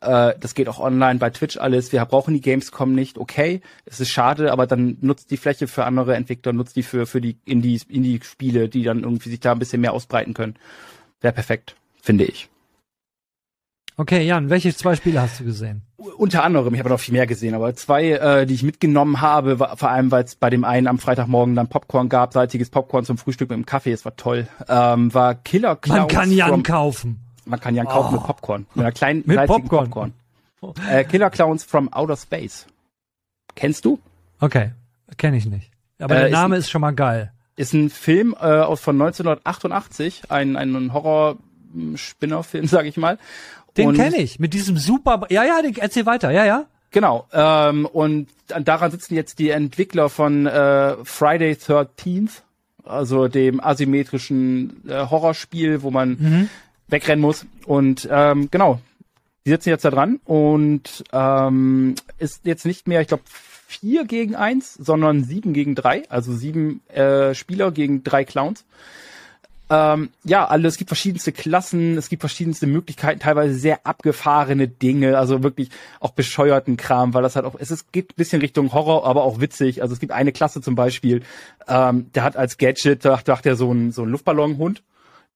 äh, 0.00 0.34
das 0.38 0.54
geht 0.54 0.68
auch 0.68 0.78
online 0.78 1.18
bei 1.18 1.30
Twitch 1.30 1.58
alles, 1.58 1.92
wir 1.92 2.04
brauchen 2.04 2.34
die 2.34 2.40
Gamescom 2.40 2.94
nicht, 2.94 3.18
okay, 3.18 3.60
es 3.84 4.00
ist 4.00 4.10
schade, 4.10 4.52
aber 4.52 4.66
dann 4.66 4.96
nutzt 5.00 5.30
die 5.30 5.36
Fläche 5.36 5.66
für 5.66 5.84
andere 5.84 6.14
Entwickler, 6.14 6.52
nutzt 6.52 6.76
die 6.76 6.82
für, 6.82 7.06
für 7.06 7.20
die 7.20 7.36
Indie-Spiele, 7.44 8.68
die 8.68 8.84
dann 8.84 9.02
irgendwie 9.02 9.30
sich 9.30 9.40
da 9.40 9.52
ein 9.52 9.58
bisschen 9.58 9.80
mehr 9.80 9.92
ausbreiten 9.92 10.32
können. 10.32 10.56
Wäre 11.20 11.34
perfekt, 11.34 11.76
finde 12.00 12.24
ich. 12.24 12.51
Okay, 13.96 14.24
Jan, 14.24 14.48
welche 14.48 14.74
zwei 14.74 14.96
Spiele 14.96 15.20
hast 15.20 15.40
du 15.40 15.44
gesehen? 15.44 15.82
Unter 15.96 16.42
anderem, 16.44 16.72
ich 16.72 16.80
habe 16.80 16.88
noch 16.88 16.98
viel 16.98 17.12
mehr 17.12 17.26
gesehen, 17.26 17.54
aber 17.54 17.74
zwei, 17.74 18.10
äh, 18.10 18.46
die 18.46 18.54
ich 18.54 18.62
mitgenommen 18.62 19.20
habe, 19.20 19.58
war, 19.58 19.76
vor 19.76 19.90
allem, 19.90 20.10
weil 20.10 20.24
es 20.24 20.34
bei 20.34 20.50
dem 20.50 20.64
einen 20.64 20.86
am 20.86 20.98
Freitagmorgen 20.98 21.54
dann 21.54 21.68
Popcorn 21.68 22.08
gab, 22.08 22.32
salziges 22.32 22.70
Popcorn 22.70 23.04
zum 23.04 23.18
Frühstück 23.18 23.50
mit 23.50 23.56
dem 23.56 23.66
Kaffee, 23.66 23.92
es 23.92 24.04
war 24.04 24.16
toll, 24.16 24.48
ähm, 24.68 25.12
war 25.12 25.34
Killer 25.34 25.76
Clowns. 25.76 26.00
Man 26.00 26.08
kann 26.08 26.32
Jan 26.32 26.48
from, 26.48 26.62
kaufen. 26.62 27.20
Man 27.44 27.60
kann 27.60 27.74
Jan 27.74 27.86
oh. 27.86 27.90
kaufen 27.90 28.14
mit 28.14 28.24
Popcorn, 28.24 28.66
mit 28.74 28.84
einer 28.84 28.92
kleinen 28.92 29.22
mit 29.26 29.46
Popcorn. 29.46 29.90
Popcorn. 29.90 30.12
Äh, 30.88 31.04
Killer 31.04 31.30
Clowns 31.30 31.64
from 31.64 31.92
Outer 31.92 32.16
Space. 32.16 32.66
Kennst 33.54 33.84
du? 33.84 33.98
Okay, 34.40 34.72
kenne 35.18 35.36
ich 35.36 35.46
nicht. 35.46 35.70
Aber 35.98 36.16
äh, 36.16 36.20
der 36.22 36.30
Name 36.30 36.56
ist, 36.56 36.64
ist, 36.64 36.70
schon 36.70 36.80
mal 36.80 36.92
geil. 36.92 37.32
Ist 37.56 37.74
ein 37.74 37.90
Film 37.90 38.34
äh, 38.34 38.64
von 38.76 39.00
1988, 39.00 40.30
ein, 40.30 40.56
ein 40.56 40.92
Horror-Spinner-Film, 40.92 42.66
sage 42.68 42.88
ich 42.88 42.96
mal. 42.96 43.18
Den 43.76 43.94
kenne 43.94 44.18
ich, 44.18 44.38
mit 44.38 44.54
diesem 44.54 44.76
super, 44.76 45.26
ja, 45.30 45.44
ja, 45.44 45.60
erzähl 45.78 46.06
weiter, 46.06 46.30
ja, 46.30 46.44
ja. 46.44 46.66
Genau, 46.90 47.26
ähm, 47.32 47.86
und 47.86 48.28
daran 48.46 48.90
sitzen 48.90 49.14
jetzt 49.14 49.38
die 49.38 49.48
Entwickler 49.48 50.10
von 50.10 50.46
äh, 50.46 50.96
Friday 51.04 51.52
13th, 51.52 52.42
also 52.84 53.28
dem 53.28 53.60
asymmetrischen 53.60 54.82
äh, 54.88 55.06
Horrorspiel, 55.08 55.82
wo 55.82 55.90
man 55.90 56.10
mhm. 56.10 56.48
wegrennen 56.88 57.22
muss. 57.22 57.46
Und 57.64 58.06
ähm, 58.10 58.48
genau, 58.50 58.80
die 59.46 59.50
sitzen 59.50 59.70
jetzt 59.70 59.86
da 59.86 59.90
dran 59.90 60.20
und 60.24 61.04
ähm, 61.12 61.94
ist 62.18 62.44
jetzt 62.44 62.66
nicht 62.66 62.86
mehr, 62.86 63.00
ich 63.00 63.08
glaube, 63.08 63.24
vier 63.66 64.04
gegen 64.04 64.34
eins, 64.34 64.74
sondern 64.74 65.24
sieben 65.24 65.54
gegen 65.54 65.74
drei, 65.74 66.02
also 66.10 66.34
sieben 66.34 66.86
äh, 66.88 67.34
Spieler 67.34 67.70
gegen 67.72 68.04
drei 68.04 68.24
Clowns. 68.24 68.64
Ähm, 69.72 70.10
ja, 70.22 70.44
also 70.44 70.66
es 70.66 70.76
gibt 70.76 70.90
verschiedenste 70.90 71.32
Klassen, 71.32 71.96
es 71.96 72.10
gibt 72.10 72.20
verschiedenste 72.20 72.66
Möglichkeiten, 72.66 73.20
teilweise 73.20 73.54
sehr 73.54 73.86
abgefahrene 73.86 74.68
Dinge, 74.68 75.16
also 75.16 75.42
wirklich 75.42 75.70
auch 75.98 76.10
bescheuerten 76.10 76.76
Kram, 76.76 77.14
weil 77.14 77.22
das 77.22 77.36
halt 77.36 77.46
auch, 77.46 77.54
es 77.58 77.70
ist, 77.70 77.90
geht 77.90 78.10
ein 78.10 78.16
bisschen 78.16 78.42
Richtung 78.42 78.74
Horror, 78.74 79.06
aber 79.06 79.22
auch 79.22 79.40
witzig. 79.40 79.80
Also 79.80 79.94
es 79.94 80.00
gibt 80.00 80.12
eine 80.12 80.30
Klasse 80.30 80.60
zum 80.60 80.74
Beispiel, 80.74 81.22
ähm, 81.68 82.12
der 82.14 82.22
hat 82.22 82.36
als 82.36 82.58
Gadget, 82.58 83.02
da 83.06 83.16
dachte 83.24 83.48
er 83.48 83.56
so 83.56 83.72
ein, 83.72 83.92
so 83.92 84.04
Luftballonhund, 84.04 84.82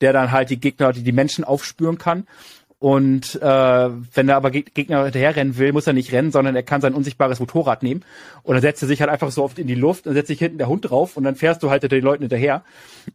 der 0.02 0.12
dann 0.12 0.32
halt 0.32 0.50
die 0.50 0.60
Gegner, 0.60 0.92
die 0.92 1.02
die 1.02 1.12
Menschen 1.12 1.42
aufspüren 1.42 1.96
kann. 1.96 2.26
Und 2.78 3.36
äh, 3.36 3.90
wenn 4.14 4.28
er 4.28 4.36
aber 4.36 4.50
Gegner 4.50 5.04
hinterherrennen 5.04 5.56
will, 5.56 5.72
muss 5.72 5.86
er 5.86 5.94
nicht 5.94 6.12
rennen, 6.12 6.30
sondern 6.30 6.54
er 6.54 6.62
kann 6.62 6.82
sein 6.82 6.92
unsichtbares 6.92 7.40
Motorrad 7.40 7.82
nehmen. 7.82 8.04
Und 8.42 8.52
dann 8.52 8.60
setzt 8.60 8.82
er 8.82 8.88
sich 8.88 9.00
halt 9.00 9.10
einfach 9.10 9.30
so 9.30 9.42
oft 9.42 9.58
in 9.58 9.66
die 9.66 9.74
Luft 9.74 10.06
und 10.06 10.12
setzt 10.12 10.28
sich 10.28 10.38
hinten 10.38 10.58
der 10.58 10.68
Hund 10.68 10.90
drauf 10.90 11.16
und 11.16 11.24
dann 11.24 11.36
fährst 11.36 11.62
du 11.62 11.70
halt 11.70 11.80
hinter 11.80 11.96
den 11.96 12.04
Leuten 12.04 12.24
hinterher. 12.24 12.64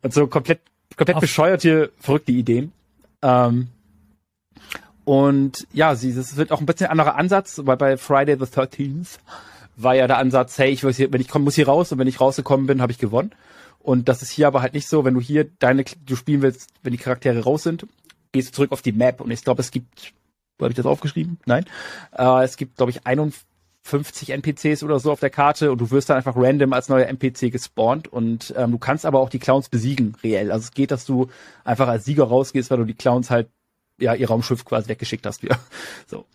Und 0.01 0.15
so 0.15 0.25
komplett, 0.25 0.61
komplett 0.95 1.17
Auf 1.17 1.21
bescheuerte, 1.21 1.91
verrückte 1.99 2.31
Ideen. 2.31 2.71
Ähm, 3.21 3.67
und 5.03 5.67
ja, 5.73 5.95
sie, 5.95 6.13
das 6.13 6.35
wird 6.35 6.51
auch 6.51 6.59
ein 6.59 6.65
bisschen 6.65 6.87
anderer 6.87 7.15
Ansatz, 7.15 7.61
weil 7.63 7.77
bei 7.77 7.97
Friday 7.97 8.37
the 8.37 8.45
13th 8.45 9.17
war 9.75 9.95
ja 9.95 10.07
der 10.07 10.17
Ansatz, 10.17 10.57
hey, 10.57 10.71
ich 10.71 10.83
weiß 10.83 10.95
hier, 10.97 11.11
wenn 11.11 11.21
ich 11.21 11.27
komme, 11.27 11.45
muss 11.45 11.55
hier 11.55 11.67
raus 11.67 11.91
und 11.91 11.97
wenn 11.97 12.07
ich 12.07 12.21
rausgekommen 12.21 12.67
bin, 12.67 12.81
habe 12.81 12.91
ich 12.91 12.97
gewonnen. 12.97 13.31
Und 13.79 14.09
das 14.09 14.21
ist 14.21 14.29
hier 14.29 14.47
aber 14.47 14.61
halt 14.61 14.73
nicht 14.73 14.87
so, 14.87 15.05
wenn 15.05 15.15
du 15.15 15.21
hier 15.21 15.49
deine, 15.59 15.83
du 16.05 16.15
spielen 16.15 16.41
willst, 16.41 16.69
wenn 16.83 16.91
die 16.91 16.99
Charaktere 16.99 17.43
raus 17.43 17.63
sind, 17.63 17.87
gehst 18.31 18.49
du 18.49 18.53
zurück 18.53 18.71
auf 18.71 18.81
die 18.81 18.91
Map. 18.91 19.21
Und 19.21 19.31
ich 19.31 19.43
glaube, 19.43 19.61
es 19.61 19.71
gibt, 19.71 20.13
wo 20.57 20.65
habe 20.65 20.71
ich 20.71 20.77
das 20.77 20.85
aufgeschrieben? 20.85 21.39
Nein. 21.45 21.65
Äh, 22.15 22.43
es 22.43 22.57
gibt, 22.57 22.77
glaube 22.77 22.91
ich, 22.91 23.07
51 23.83 24.29
NPCs 24.29 24.83
oder 24.83 24.99
so 24.99 25.11
auf 25.11 25.19
der 25.19 25.29
Karte 25.29 25.71
und 25.71 25.81
du 25.81 25.91
wirst 25.91 26.09
dann 26.09 26.17
einfach 26.17 26.35
random 26.35 26.73
als 26.73 26.89
neuer 26.89 27.07
NPC 27.07 27.51
gespawnt 27.51 28.07
und 28.07 28.53
ähm, 28.55 28.71
du 28.71 28.77
kannst 28.77 29.05
aber 29.05 29.19
auch 29.19 29.29
die 29.29 29.39
Clowns 29.39 29.69
besiegen, 29.69 30.15
reell. 30.23 30.51
Also 30.51 30.65
es 30.65 30.71
geht, 30.71 30.91
dass 30.91 31.05
du 31.05 31.29
einfach 31.63 31.87
als 31.87 32.05
Sieger 32.05 32.25
rausgehst, 32.25 32.69
weil 32.69 32.77
du 32.77 32.85
die 32.85 32.93
Clowns 32.93 33.29
halt, 33.29 33.49
ja, 33.97 34.13
ihr 34.13 34.27
Raumschiff 34.27 34.65
quasi 34.65 34.89
weggeschickt 34.89 35.25
hast 35.25 35.43
wieder. 35.43 35.59
So. 36.07 36.25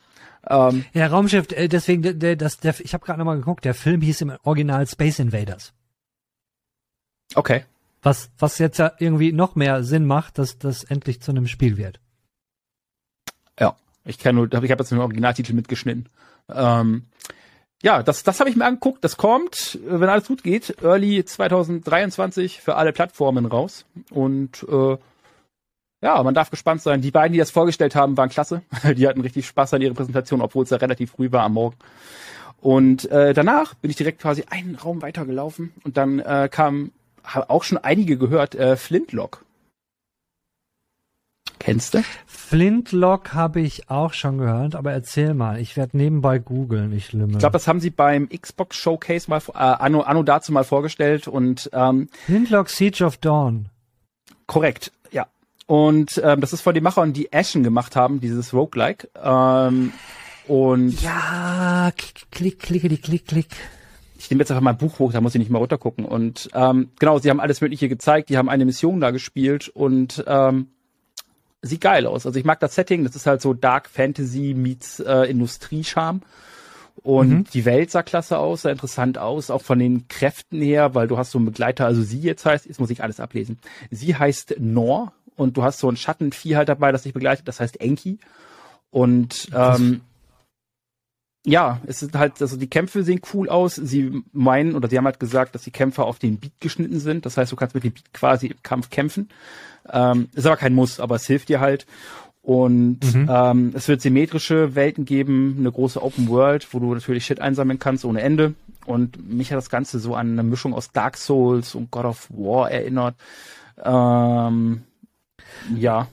Ähm, 0.49 0.85
ja, 0.93 1.09
Raumschiff, 1.09 1.51
äh, 1.53 1.69
deswegen, 1.69 2.19
der, 2.19 2.37
das, 2.37 2.59
der, 2.59 2.75
ich 2.79 2.95
habe 2.95 3.05
gerade 3.05 3.19
nochmal 3.19 3.37
geguckt, 3.37 3.65
der 3.65 3.75
Film 3.75 4.01
hieß 4.01 4.21
im 4.21 4.33
Original 4.45 4.87
Space 4.87 5.19
Invaders. 5.19 5.73
Okay. 7.35 7.65
Was, 8.03 8.31
was 8.39 8.59
jetzt 8.59 8.79
ja 8.79 8.93
irgendwie 8.99 9.33
noch 9.33 9.57
mehr 9.57 9.83
Sinn 9.83 10.07
macht, 10.07 10.39
dass 10.39 10.59
das 10.59 10.85
endlich 10.85 11.21
zu 11.21 11.33
einem 11.33 11.49
Spiel 11.49 11.77
wird. 11.77 12.01
Ja, 13.59 13.77
ich 14.05 14.19
kann 14.19 14.37
nur, 14.37 14.47
ich 14.47 14.55
habe 14.55 14.67
jetzt 14.69 14.93
den 14.93 14.99
Originaltitel 14.99 15.55
mitgeschnitten. 15.55 16.09
Ähm, 16.53 17.07
ja, 17.83 18.03
das, 18.03 18.23
das 18.23 18.41
habe 18.41 18.51
ich 18.51 18.57
mir 18.57 18.65
angeguckt. 18.65 19.05
Das 19.05 19.17
kommt, 19.17 19.79
wenn 19.85 20.09
alles 20.09 20.27
gut 20.27 20.43
geht, 20.43 20.77
Early 20.83 21.25
2023 21.25 22.61
für 22.61 22.77
alle 22.77 22.93
Plattformen 22.93 23.47
raus. 23.47 23.85
Und 24.11 24.67
äh, 24.69 24.97
ja, 26.03 26.23
man 26.23 26.35
darf 26.35 26.51
gespannt 26.51 26.83
sein. 26.83 27.01
Die 27.01 27.11
beiden, 27.11 27.33
die 27.33 27.39
das 27.39 27.51
vorgestellt 27.51 27.95
haben, 27.95 28.17
waren 28.17 28.29
klasse. 28.29 28.63
Die 28.97 29.07
hatten 29.09 29.21
richtig 29.21 29.47
Spaß 29.47 29.75
an 29.75 29.83
ihrer 29.83 29.95
Präsentation, 29.95 30.41
obwohl 30.41 30.65
es 30.65 30.71
ja 30.71 30.77
relativ 30.77 31.13
früh 31.13 31.33
war 31.33 31.45
am 31.45 31.55
Morgen. 31.55 31.77
Und 32.61 33.11
äh, 33.11 33.35
danach 33.35 33.75
bin 33.75 33.91
ich 33.91 33.97
direkt 33.97 34.21
quasi 34.21 34.45
einen 34.51 34.77
Raum 34.77 35.03
weitergelaufen 35.03 35.73
und 35.85 35.97
dann 35.97 36.19
äh, 36.19 36.49
kam, 36.51 36.91
haben 37.23 37.49
auch 37.49 37.63
schon 37.63 37.79
einige 37.79 38.19
gehört, 38.19 38.55
äh, 38.55 38.77
Flintlock. 38.77 39.46
Kennst 41.59 41.95
du? 41.95 42.03
Flintlock 42.27 43.35
habe 43.35 43.61
ich 43.61 43.91
auch 43.91 44.13
schon 44.13 44.39
gehört, 44.39 44.75
aber 44.75 44.93
erzähl 44.93 45.35
mal. 45.35 45.61
Ich 45.61 45.77
werde 45.77 45.97
nebenbei 45.97 46.39
googeln, 46.39 46.93
ich 46.93 47.13
lümmel. 47.13 47.33
Ich 47.33 47.39
glaube, 47.39 47.55
das 47.55 47.67
haben 47.67 47.81
sie 47.81 47.91
beim 47.91 48.29
Xbox 48.29 48.77
Showcase 48.77 49.29
mal, 49.29 49.41
äh, 49.49 49.59
anno, 49.59 50.03
anno 50.03 50.23
dazu 50.23 50.53
mal 50.53 50.65
vorgestellt 50.65 51.27
und 51.27 51.71
ähm, 51.73 52.09
Flintlock 52.27 52.69
Siege 52.69 53.05
of 53.05 53.17
Dawn. 53.17 53.71
Korrekt. 54.47 54.93
Und 55.67 56.21
ähm, 56.25 56.41
das 56.41 56.53
ist 56.53 56.61
von 56.61 56.75
den 56.75 56.85
Machern, 56.85 57.13
die 57.13 57.33
Ashen 57.33 57.65
gemacht 57.65 57.97
haben, 57.97 58.21
dieses 58.21 58.55
Roguelike. 58.55 59.09
Ähm, 59.21 59.93
und 60.47 61.03
ja, 61.03 61.91
klick, 62.31 62.61
klicke, 62.61 62.89
klick, 62.89 63.03
klick, 63.03 63.27
klick. 63.27 63.49
Ich 64.19 64.31
nehme 64.31 64.41
jetzt 64.41 64.51
einfach 64.51 64.63
mal 64.63 64.71
ein 64.71 64.79
Buch 64.79 64.99
hoch, 64.99 65.13
da 65.13 65.21
muss 65.21 65.35
ich 65.35 65.41
nicht 65.41 65.51
mal 65.51 65.59
runtergucken. 65.59 66.05
Und 66.05 66.49
ähm, 66.55 66.91
genau, 66.99 67.19
sie 67.19 67.31
haben 67.31 67.41
alles 67.41 67.61
Mögliche 67.61 67.89
gezeigt, 67.89 68.29
die 68.29 68.39
haben 68.39 68.49
eine 68.49 68.65
Mission 68.65 69.01
da 69.01 69.11
gespielt 69.11 69.69
und 69.69 70.25
ähm, 70.27 70.69
sieht 71.63 71.81
geil 71.81 72.07
aus. 72.07 72.27
Also 72.27 72.39
ich 72.39 72.45
mag 72.45 72.61
das 72.61 72.75
Setting, 72.75 73.05
das 73.05 73.17
ist 73.17 73.27
halt 73.27 73.41
so 73.41 73.55
Dark 73.55 73.89
Fantasy 73.89 74.55
meets 74.57 75.01
äh, 75.01 75.23
Industriescharme. 75.23 76.21
Und 77.03 77.29
mhm. 77.29 77.45
die 77.53 77.65
Welt 77.65 77.91
sah 77.91 78.03
klasse 78.03 78.39
aus, 78.39 78.63
sah 78.63 78.71
interessant 78.71 79.19
aus, 79.19 79.51
auch 79.51 79.63
von 79.63 79.79
den 79.79 80.09
Kräften 80.09 80.61
her, 80.61 80.95
weil 80.95 81.09
du 81.09 81.19
hast 81.19 81.31
so 81.31 81.39
einen 81.39 81.47
Begleiter, 81.47 81.87
also 81.87 82.03
sie 82.03 82.21
jetzt 82.21 82.47
heißt, 82.47 82.67
jetzt 82.67 82.81
muss 82.81 82.91
ich 82.91 83.03
alles 83.03 83.21
ablesen. 83.21 83.59
Sie 83.91 84.17
heißt 84.17 84.57
Nor 84.59 85.13
und 85.37 85.57
du 85.57 85.63
hast 85.63 85.79
so 85.79 85.89
ein 85.89 85.97
Schattenvieh 85.97 86.57
halt 86.57 86.69
dabei, 86.69 86.93
das 86.93 87.03
dich 87.03 87.13
begleitet, 87.13 87.47
das 87.47 87.61
heißt 87.61 87.81
Enki. 87.81 88.19
Und 88.91 89.51
ähm, 89.55 90.01
ja, 91.47 91.81
es 91.87 92.03
ist 92.03 92.15
halt, 92.15 92.43
also 92.43 92.57
die 92.57 92.67
Kämpfe 92.67 93.05
sehen 93.05 93.21
cool 93.33 93.49
aus. 93.49 93.77
Sie 93.77 94.23
meinen 94.33 94.75
oder 94.75 94.89
sie 94.89 94.99
haben 94.99 95.05
halt 95.05 95.21
gesagt, 95.21 95.55
dass 95.55 95.63
die 95.63 95.71
Kämpfe 95.71 96.03
auf 96.03 96.19
den 96.19 96.39
Beat 96.39 96.53
geschnitten 96.59 96.99
sind. 96.99 97.25
Das 97.25 97.37
heißt, 97.37 97.53
du 97.53 97.57
kannst 97.57 97.75
mit 97.75 97.85
dem 97.85 97.93
Beat 97.93 98.13
quasi 98.13 98.49
im 98.49 98.63
Kampf 98.65 98.91
kämpfen. 98.91 99.29
Ähm, 99.93 100.29
ist 100.35 100.45
aber 100.45 100.57
kein 100.57 100.75
Muss, 100.75 100.99
aber 100.99 101.15
es 101.15 101.27
hilft 101.27 101.49
dir 101.49 101.61
halt. 101.61 101.87
Und 102.43 103.01
mhm. 103.15 103.29
ähm, 103.31 103.73
es 103.75 103.87
wird 103.87 104.03
symmetrische 104.03 104.75
Welten 104.75 105.05
geben, 105.05 105.57
eine 105.59 105.71
große 105.71 106.03
Open 106.03 106.29
World, 106.29 106.67
wo 106.73 106.81
du 106.81 106.95
natürlich 106.95 107.25
Shit 107.25 107.41
einsammeln 107.41 107.79
kannst 107.79 108.05
ohne 108.05 108.23
Ende. 108.23 108.55
Und 108.85 109.33
mich 109.33 109.53
hat 109.53 109.57
das 109.57 109.71
Ganze 109.71 110.01
so 110.01 110.17
an 110.17 110.33
eine 110.33 110.43
Mischung 110.43 110.75
aus 110.75 110.91
Dark 110.91 111.17
Souls 111.17 111.77
und 111.77 111.93
God 111.93 112.07
of 112.07 112.29
War 112.31 112.73
erinnert. 112.73 113.15
Ähm, 113.85 114.83
ja. 115.77 116.09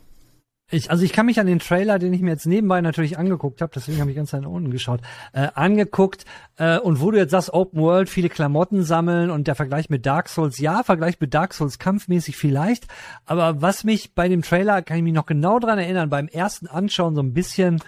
Ich, 0.74 0.90
also 0.90 1.04
ich 1.04 1.14
kann 1.14 1.28
mich 1.28 1.40
an 1.40 1.46
den 1.46 1.60
Trailer, 1.60 2.00
den 2.00 2.14
ich 2.14 2.22
mir 2.22 2.32
jetzt 2.32 2.48
nebenbei 2.48 2.82
natürlich 2.82 3.20
angeguckt 3.20 3.62
habe, 3.62 3.72
deswegen 3.76 4.02
habe 4.02 4.10
ich 4.10 4.18
ganz 4.18 4.34
nach 4.34 4.44
unten 4.44 4.72
geschaut, 4.72 5.02
äh, 5.32 5.50
angeguckt 5.54 6.26
äh, 6.58 6.80
und 6.80 7.00
wo 7.00 7.12
du 7.12 7.20
jetzt 7.20 7.30
sagst, 7.30 7.54
Open 7.54 7.80
World, 7.80 8.10
viele 8.10 8.28
Klamotten 8.28 8.82
sammeln 8.84 9.30
und 9.30 9.48
der 9.48 9.54
Vergleich 9.54 9.92
mit 9.92 10.08
Dark 10.08 10.30
Souls, 10.30 10.58
ja, 10.58 10.82
Vergleich 10.82 11.20
mit 11.20 11.36
Dark 11.36 11.54
Souls 11.54 11.78
kampfmäßig 11.78 12.38
vielleicht, 12.38 12.88
aber 13.26 13.62
was 13.62 13.84
mich 13.84 14.16
bei 14.16 14.28
dem 14.28 14.42
Trailer, 14.42 14.82
kann 14.82 14.98
ich 14.98 15.04
mich 15.04 15.14
noch 15.14 15.28
genau 15.28 15.60
dran 15.60 15.78
erinnern, 15.78 16.10
beim 16.10 16.28
ersten 16.28 16.66
Anschauen 16.66 17.14
so 17.14 17.22
ein 17.22 17.34
bisschen 17.34 17.80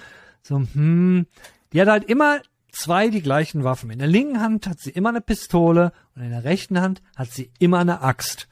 so, 0.44 0.62
hm, 0.74 1.26
die 1.74 1.82
hat 1.82 1.88
halt 1.88 2.04
immer 2.04 2.40
zwei 2.72 3.10
die 3.10 3.24
gleichen 3.24 3.64
Waffen. 3.64 3.90
In 3.90 3.98
der 3.98 4.08
linken 4.08 4.40
Hand 4.40 4.68
hat 4.68 4.80
sie 4.80 4.92
immer 4.92 5.10
eine 5.10 5.22
Pistole 5.22 5.92
und 6.16 6.22
in 6.22 6.30
der 6.30 6.44
rechten 6.44 6.80
Hand 6.80 7.02
hat 7.16 7.32
sie 7.32 7.50
immer 7.58 7.80
eine 7.80 8.02
Axt. 8.02 8.48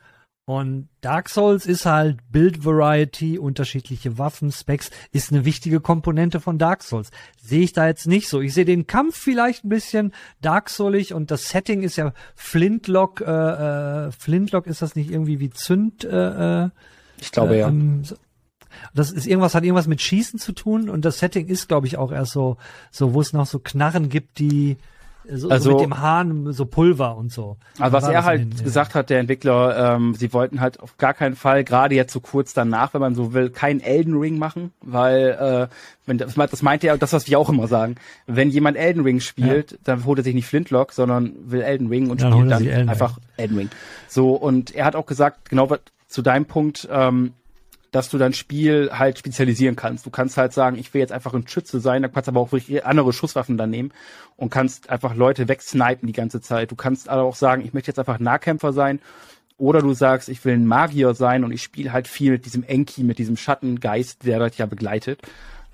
Und 0.46 0.90
Dark 1.00 1.30
Souls 1.30 1.66
ist 1.66 1.86
halt 1.86 2.20
Build 2.30 2.66
Variety, 2.66 3.40
unterschiedliche 3.40 4.18
Waffen, 4.18 4.52
Specs, 4.52 4.92
ist 5.14 5.32
eine 5.32 5.46
wichtige 5.46 5.80
Komponente 5.80 6.42
von 6.42 6.58
Dark 6.58 6.84
Souls. 6.84 7.12
Sehe 7.42 7.62
ich 7.62 7.72
da 7.72 7.88
jetzt 7.88 8.08
nicht 8.08 8.28
so. 8.28 8.42
Ich 8.42 8.54
sehe 8.54 8.66
den 8.66 8.86
Kampf 8.86 9.16
vielleicht 9.16 9.64
ein 9.64 9.70
bisschen 9.70 10.14
Dark 10.42 10.70
Soulig 10.70 11.14
und 11.14 11.32
das 11.32 11.50
Setting 11.50 11.82
ist 11.82 11.96
ja 11.96 12.14
Flintlock, 12.36 13.22
äh, 13.22 13.26
äh, 13.26 14.12
Flintlock 14.12 14.68
ist 14.68 14.82
das 14.82 14.98
nicht 14.98 15.12
irgendwie 15.12 15.40
wie 15.40 15.50
Zünd, 15.50 16.04
äh, 16.04 16.66
äh 16.66 16.70
Ich 17.22 17.32
glaube 17.32 17.56
äh, 17.56 17.60
ja. 17.60 17.70
Ähm, 17.70 18.04
das 18.94 19.12
ist 19.12 19.28
irgendwas, 19.28 19.56
hat 19.56 19.64
irgendwas 19.64 19.88
mit 19.88 20.02
Schießen 20.02 20.40
zu 20.40 20.52
tun 20.52 20.90
und 20.90 21.06
das 21.06 21.20
Setting 21.20 21.48
ist, 21.48 21.70
glaube 21.70 21.88
ich, 21.88 21.96
auch 21.98 22.12
erst 22.12 22.34
so, 22.34 22.58
so, 22.92 23.14
wo 23.14 23.22
es 23.22 23.32
noch 23.32 23.46
so 23.46 23.60
Knarren 23.60 24.10
gibt, 24.10 24.40
die, 24.40 24.78
so, 25.30 25.50
also, 25.50 25.72
so 25.72 25.78
mit 25.78 25.86
dem 25.86 26.00
Hahn, 26.00 26.52
so 26.52 26.66
Pulver 26.66 27.16
und 27.16 27.32
so. 27.32 27.58
Also 27.80 27.94
was 27.94 28.08
er 28.08 28.26
halt 28.26 28.60
den, 28.60 28.64
gesagt 28.64 28.92
ja. 28.92 29.00
hat, 29.00 29.10
der 29.10 29.20
Entwickler, 29.20 29.96
ähm, 29.96 30.16
sie 30.16 30.34
wollten 30.34 30.60
halt 30.60 30.80
auf 30.80 30.98
gar 30.98 31.14
keinen 31.14 31.36
Fall, 31.36 31.64
gerade 31.64 31.96
jetzt 31.96 32.14
so 32.14 32.20
kurz 32.20 32.54
danach, 32.54 32.94
wenn 32.94 33.02
man 33.02 33.16
so 33.16 33.34
will, 33.34 33.50
keinen 33.50 33.80
Elden 33.80 34.16
Ring 34.16 34.38
machen, 34.38 34.72
weil 34.82 35.70
äh, 35.70 35.76
wenn 36.06 36.18
das, 36.18 36.36
das 36.36 36.62
meinte 36.62 36.88
er, 36.88 36.98
das 36.98 37.14
was 37.14 37.28
wir 37.28 37.40
auch 37.40 37.50
immer 37.50 37.68
sagen, 37.68 37.96
wenn 38.28 38.50
jemand 38.50 38.78
Elden 38.78 39.04
Ring 39.04 39.20
spielt, 39.20 39.72
ja. 39.72 39.78
dann 39.86 40.06
holt 40.06 40.20
er 40.20 40.24
sich 40.24 40.36
nicht 40.36 40.48
Flintlock, 40.48 40.92
sondern 40.92 41.34
will 41.46 41.62
Elden 41.62 41.88
Ring 41.88 42.10
und 42.10 42.22
dann 42.22 42.34
spielt 42.34 42.52
dann 42.52 42.66
Elden 42.66 42.90
einfach 42.90 43.18
Ring. 43.18 43.26
Elden 43.38 43.58
Ring. 43.58 43.70
So 44.08 44.32
und 44.32 44.76
er 44.76 44.86
hat 44.86 44.96
auch 44.96 45.06
gesagt, 45.06 45.50
genau 45.50 45.70
zu 46.08 46.22
deinem 46.22 46.46
Punkt, 46.46 46.88
ähm, 46.92 47.34
dass 47.94 48.10
du 48.10 48.18
dein 48.18 48.34
Spiel 48.34 48.90
halt 48.92 49.20
spezialisieren 49.20 49.76
kannst. 49.76 50.06
Du 50.06 50.10
kannst 50.10 50.36
halt 50.36 50.52
sagen, 50.52 50.78
ich 50.78 50.94
will 50.94 51.00
jetzt 51.00 51.14
einfach 51.14 51.34
ein 51.36 51.48
Schütze 51.48 51.80
sein, 51.80 52.02
da 52.02 52.08
kannst 52.08 52.28
aber 52.28 52.40
auch 52.40 52.52
wirklich 52.52 52.84
andere 52.86 53.14
Schusswaffen 53.14 53.56
dann 53.56 53.70
nehmen 53.70 53.92
und 54.36 54.50
kannst 54.50 54.90
einfach 54.90 55.16
Leute 55.16 55.48
wegsnipen 55.48 56.08
die 56.08 56.14
ganze 56.14 56.42
Zeit. 56.42 56.72
Du 56.72 56.76
kannst 56.76 57.08
aber 57.08 57.22
auch 57.22 57.36
sagen, 57.36 57.64
ich 57.64 57.74
möchte 57.74 57.92
jetzt 57.92 58.00
einfach 58.00 58.18
Nahkämpfer 58.20 58.74
sein 58.74 59.00
oder 59.60 59.82
du 59.82 59.94
sagst, 59.94 60.28
ich 60.28 60.44
will 60.44 60.56
ein 60.56 60.66
Magier 60.66 61.14
sein 61.14 61.44
und 61.44 61.52
ich 61.52 61.62
spiele 61.62 61.94
halt 61.94 62.08
viel 62.08 62.32
mit 62.32 62.46
diesem 62.46 62.64
Enki, 62.64 63.04
mit 63.04 63.20
diesem 63.20 63.38
Schattengeist, 63.38 64.26
der 64.26 64.50
dich 64.50 64.58
ja 64.58 64.66
begleitet. 64.66 65.22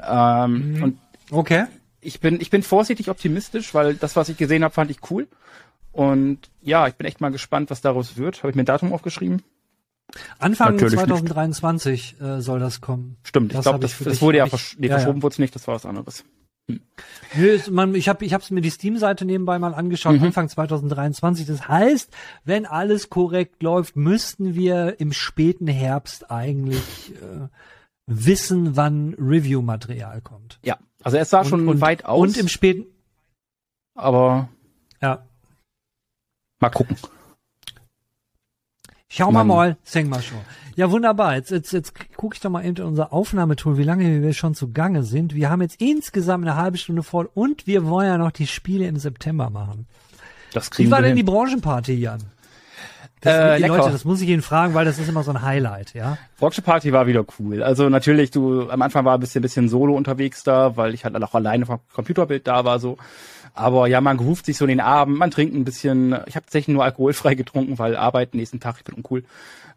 Ähm, 0.05 0.73
mhm. 0.73 0.84
Und 0.84 0.99
okay. 1.32 1.67
Ich 2.01 2.19
bin, 2.19 2.41
ich 2.41 2.49
bin 2.49 2.63
vorsichtig 2.63 3.10
optimistisch, 3.10 3.73
weil 3.73 3.95
das, 3.95 4.17
was 4.17 4.27
ich 4.27 4.36
gesehen 4.36 4.65
habe, 4.65 4.73
fand 4.73 4.91
ich 4.91 5.10
cool. 5.10 5.29
Und 5.93 6.49
ja, 6.62 6.88
ich 6.88 6.95
bin 6.95 7.08
echt 7.08 7.21
mal 7.21 7.32
gespannt, 7.32 7.69
was 7.69 7.79
daraus 7.79 8.17
wird. 8.17 8.39
Habe 8.39 8.49
ich 8.49 8.55
mir 8.55 8.63
ein 8.63 8.65
Datum 8.65 8.91
aufgeschrieben? 8.91 9.41
Anfang 10.39 10.73
Natürlich 10.73 10.95
2023 10.95 12.15
äh, 12.21 12.41
soll 12.41 12.59
das 12.59 12.81
kommen. 12.81 13.17
Stimmt, 13.23 13.53
das 13.53 13.59
ich 13.59 13.63
glaube, 13.63 13.79
das, 13.79 13.97
das 13.99 14.21
wurde 14.21 14.39
ja, 14.39 14.47
versch 14.47 14.77
nee, 14.79 14.87
ja, 14.87 14.95
verschoben 14.95 15.19
ja. 15.19 15.23
wurde 15.23 15.33
es 15.33 15.39
nicht, 15.39 15.55
das 15.55 15.67
war 15.67 15.75
was 15.75 15.85
anderes. 15.85 16.23
Hm. 16.69 16.81
Nö, 17.35 17.59
man, 17.71 17.95
ich 17.95 18.09
habe 18.09 18.25
ich 18.25 18.33
hab's 18.33 18.51
mir 18.51 18.61
die 18.61 18.69
Steam-Seite 18.69 19.25
nebenbei 19.25 19.57
mal 19.59 19.73
angeschaut, 19.73 20.17
mhm. 20.17 20.25
Anfang 20.25 20.49
2023. 20.49 21.45
Das 21.47 21.67
heißt, 21.67 22.11
wenn 22.43 22.65
alles 22.65 23.09
korrekt 23.09 23.63
läuft, 23.63 23.95
müssten 23.95 24.55
wir 24.55 24.99
im 24.99 25.11
späten 25.11 25.67
Herbst 25.67 26.29
eigentlich 26.31 27.13
äh, 27.15 27.47
wissen, 28.05 28.75
wann 28.75 29.15
Review-Material 29.15 30.21
kommt. 30.21 30.59
Ja, 30.63 30.77
also 31.03 31.17
es 31.17 31.29
sah 31.29 31.41
und, 31.41 31.47
schon 31.47 31.67
und, 31.67 31.81
weit 31.81 32.05
aus. 32.05 32.19
Und 32.19 32.37
im 32.37 32.47
späten. 32.47 32.85
Aber 33.95 34.49
ja. 35.01 35.23
Mal 36.59 36.69
gucken. 36.69 36.97
Schau 39.09 39.31
mal 39.31 39.43
Mann. 39.43 39.47
mal, 39.47 39.77
sing 39.83 40.07
mal 40.07 40.21
schon. 40.21 40.37
Ja, 40.75 40.91
wunderbar. 40.91 41.35
Jetzt, 41.35 41.51
jetzt, 41.51 41.73
jetzt 41.73 41.93
gucke 42.15 42.35
ich 42.35 42.41
doch 42.41 42.49
mal 42.49 42.61
in 42.61 42.79
unser 42.79 43.11
Aufnahmetool, 43.11 43.77
wie 43.77 43.83
lange 43.83 44.21
wir 44.21 44.33
schon 44.33 44.53
zugange 44.53 45.03
sind. 45.03 45.33
Wir 45.35 45.49
haben 45.49 45.61
jetzt 45.61 45.81
insgesamt 45.81 46.45
eine 46.45 46.55
halbe 46.55 46.77
Stunde 46.77 47.03
voll 47.03 47.29
und 47.33 47.67
wir 47.67 47.85
wollen 47.87 48.07
ja 48.07 48.17
noch 48.17 48.31
die 48.31 48.47
Spiele 48.47 48.85
im 48.87 48.97
September 48.97 49.49
machen. 49.49 49.87
Das 50.53 50.69
kriegen 50.71 50.87
Wie 50.87 50.91
war 50.91 50.99
wir 50.99 51.07
denn 51.07 51.15
die 51.15 51.21
hin. 51.23 51.25
Branchenparty, 51.25 51.93
Jan? 51.95 52.21
Das, 53.21 53.35
Äh, 53.35 53.55
die 53.57 53.61
lecker. 53.63 53.77
Leute, 53.79 53.91
das 53.91 54.05
muss 54.05 54.21
ich 54.21 54.29
Ihnen 54.29 54.41
fragen, 54.41 54.73
weil 54.73 54.85
das 54.85 54.97
ist 54.99 55.09
immer 55.09 55.23
so 55.23 55.31
ein 55.31 55.41
Highlight, 55.41 55.93
ja? 55.93 56.17
Rockstar 56.39 56.63
Party 56.63 56.93
war 56.93 57.05
wieder 57.05 57.25
cool. 57.39 57.61
Also 57.61 57.89
natürlich, 57.89 58.31
du 58.31 58.69
am 58.69 58.81
Anfang 58.81 59.03
war 59.03 59.15
ein 59.15 59.19
bisschen, 59.19 59.41
bisschen 59.41 59.67
solo 59.67 59.95
unterwegs 59.95 60.43
da, 60.43 60.77
weil 60.77 60.93
ich 60.93 61.03
halt 61.03 61.21
auch 61.21 61.33
alleine 61.35 61.65
vom 61.65 61.79
Computerbild 61.93 62.47
da 62.47 62.63
war 62.63 62.79
so. 62.79 62.97
Aber 63.53 63.88
ja, 63.88 64.01
man 64.01 64.17
geruft 64.17 64.45
sich 64.45 64.57
so 64.57 64.65
in 64.65 64.69
den 64.69 64.79
Abend, 64.79 65.17
man 65.17 65.31
trinkt 65.31 65.55
ein 65.55 65.65
bisschen. 65.65 66.13
Ich 66.27 66.35
habe 66.35 66.45
tatsächlich 66.45 66.73
nur 66.73 66.83
alkoholfrei 66.83 67.35
getrunken, 67.35 67.77
weil 67.79 67.95
Arbeit 67.95 68.33
nächsten 68.33 68.59
Tag, 68.59 68.75
ich 68.77 68.83
bin 68.83 68.95
uncool. 68.95 69.23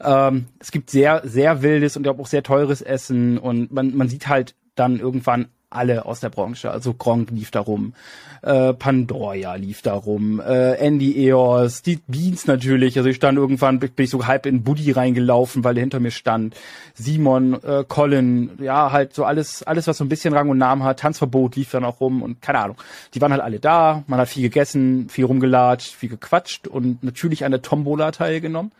Ähm, 0.00 0.46
es 0.58 0.70
gibt 0.70 0.90
sehr, 0.90 1.22
sehr 1.24 1.62
wildes 1.62 1.96
und 1.96 2.06
auch 2.08 2.26
sehr 2.26 2.42
teures 2.42 2.82
Essen 2.82 3.38
und 3.38 3.72
man, 3.72 3.96
man 3.96 4.08
sieht 4.08 4.28
halt 4.28 4.54
dann 4.74 4.98
irgendwann 4.98 5.48
alle 5.74 6.06
aus 6.06 6.20
der 6.20 6.30
Branche. 6.30 6.70
Also 6.70 6.94
Gronk 6.94 7.30
lief 7.30 7.50
da 7.50 7.60
rum, 7.60 7.94
äh, 8.42 8.72
Pandora 8.72 9.54
lief 9.54 9.82
da 9.82 9.94
rum, 9.94 10.40
äh, 10.40 10.74
Andy 10.74 11.28
Eos, 11.28 11.82
die 11.82 12.00
Beans 12.06 12.46
natürlich. 12.46 12.96
Also 12.96 13.08
ich 13.08 13.16
stand 13.16 13.38
irgendwann, 13.38 13.78
bin 13.78 13.92
ich 13.96 14.10
so 14.10 14.26
halb 14.26 14.46
in 14.46 14.62
Buddy 14.62 14.90
reingelaufen, 14.92 15.64
weil 15.64 15.76
er 15.76 15.80
hinter 15.80 16.00
mir 16.00 16.10
stand. 16.10 16.54
Simon, 16.94 17.62
äh, 17.62 17.84
Colin, 17.86 18.50
ja, 18.60 18.92
halt 18.92 19.14
so 19.14 19.24
alles, 19.24 19.62
alles, 19.62 19.86
was 19.86 19.98
so 19.98 20.04
ein 20.04 20.08
bisschen 20.08 20.34
Rang 20.34 20.48
und 20.48 20.58
Namen 20.58 20.82
hat. 20.82 21.00
Tanzverbot 21.00 21.56
lief 21.56 21.70
dann 21.70 21.84
auch 21.84 22.00
rum 22.00 22.22
und 22.22 22.42
keine 22.42 22.60
Ahnung. 22.60 22.76
Die 23.14 23.20
waren 23.20 23.32
halt 23.32 23.42
alle 23.42 23.60
da, 23.60 24.02
man 24.06 24.18
hat 24.18 24.28
viel 24.28 24.42
gegessen, 24.42 25.08
viel 25.08 25.24
rumgelatscht, 25.24 25.94
viel 25.94 26.08
gequatscht 26.08 26.68
und 26.68 27.02
natürlich 27.02 27.44
an 27.44 27.52
der 27.52 27.62
Tombola 27.62 28.12
teilgenommen. 28.12 28.72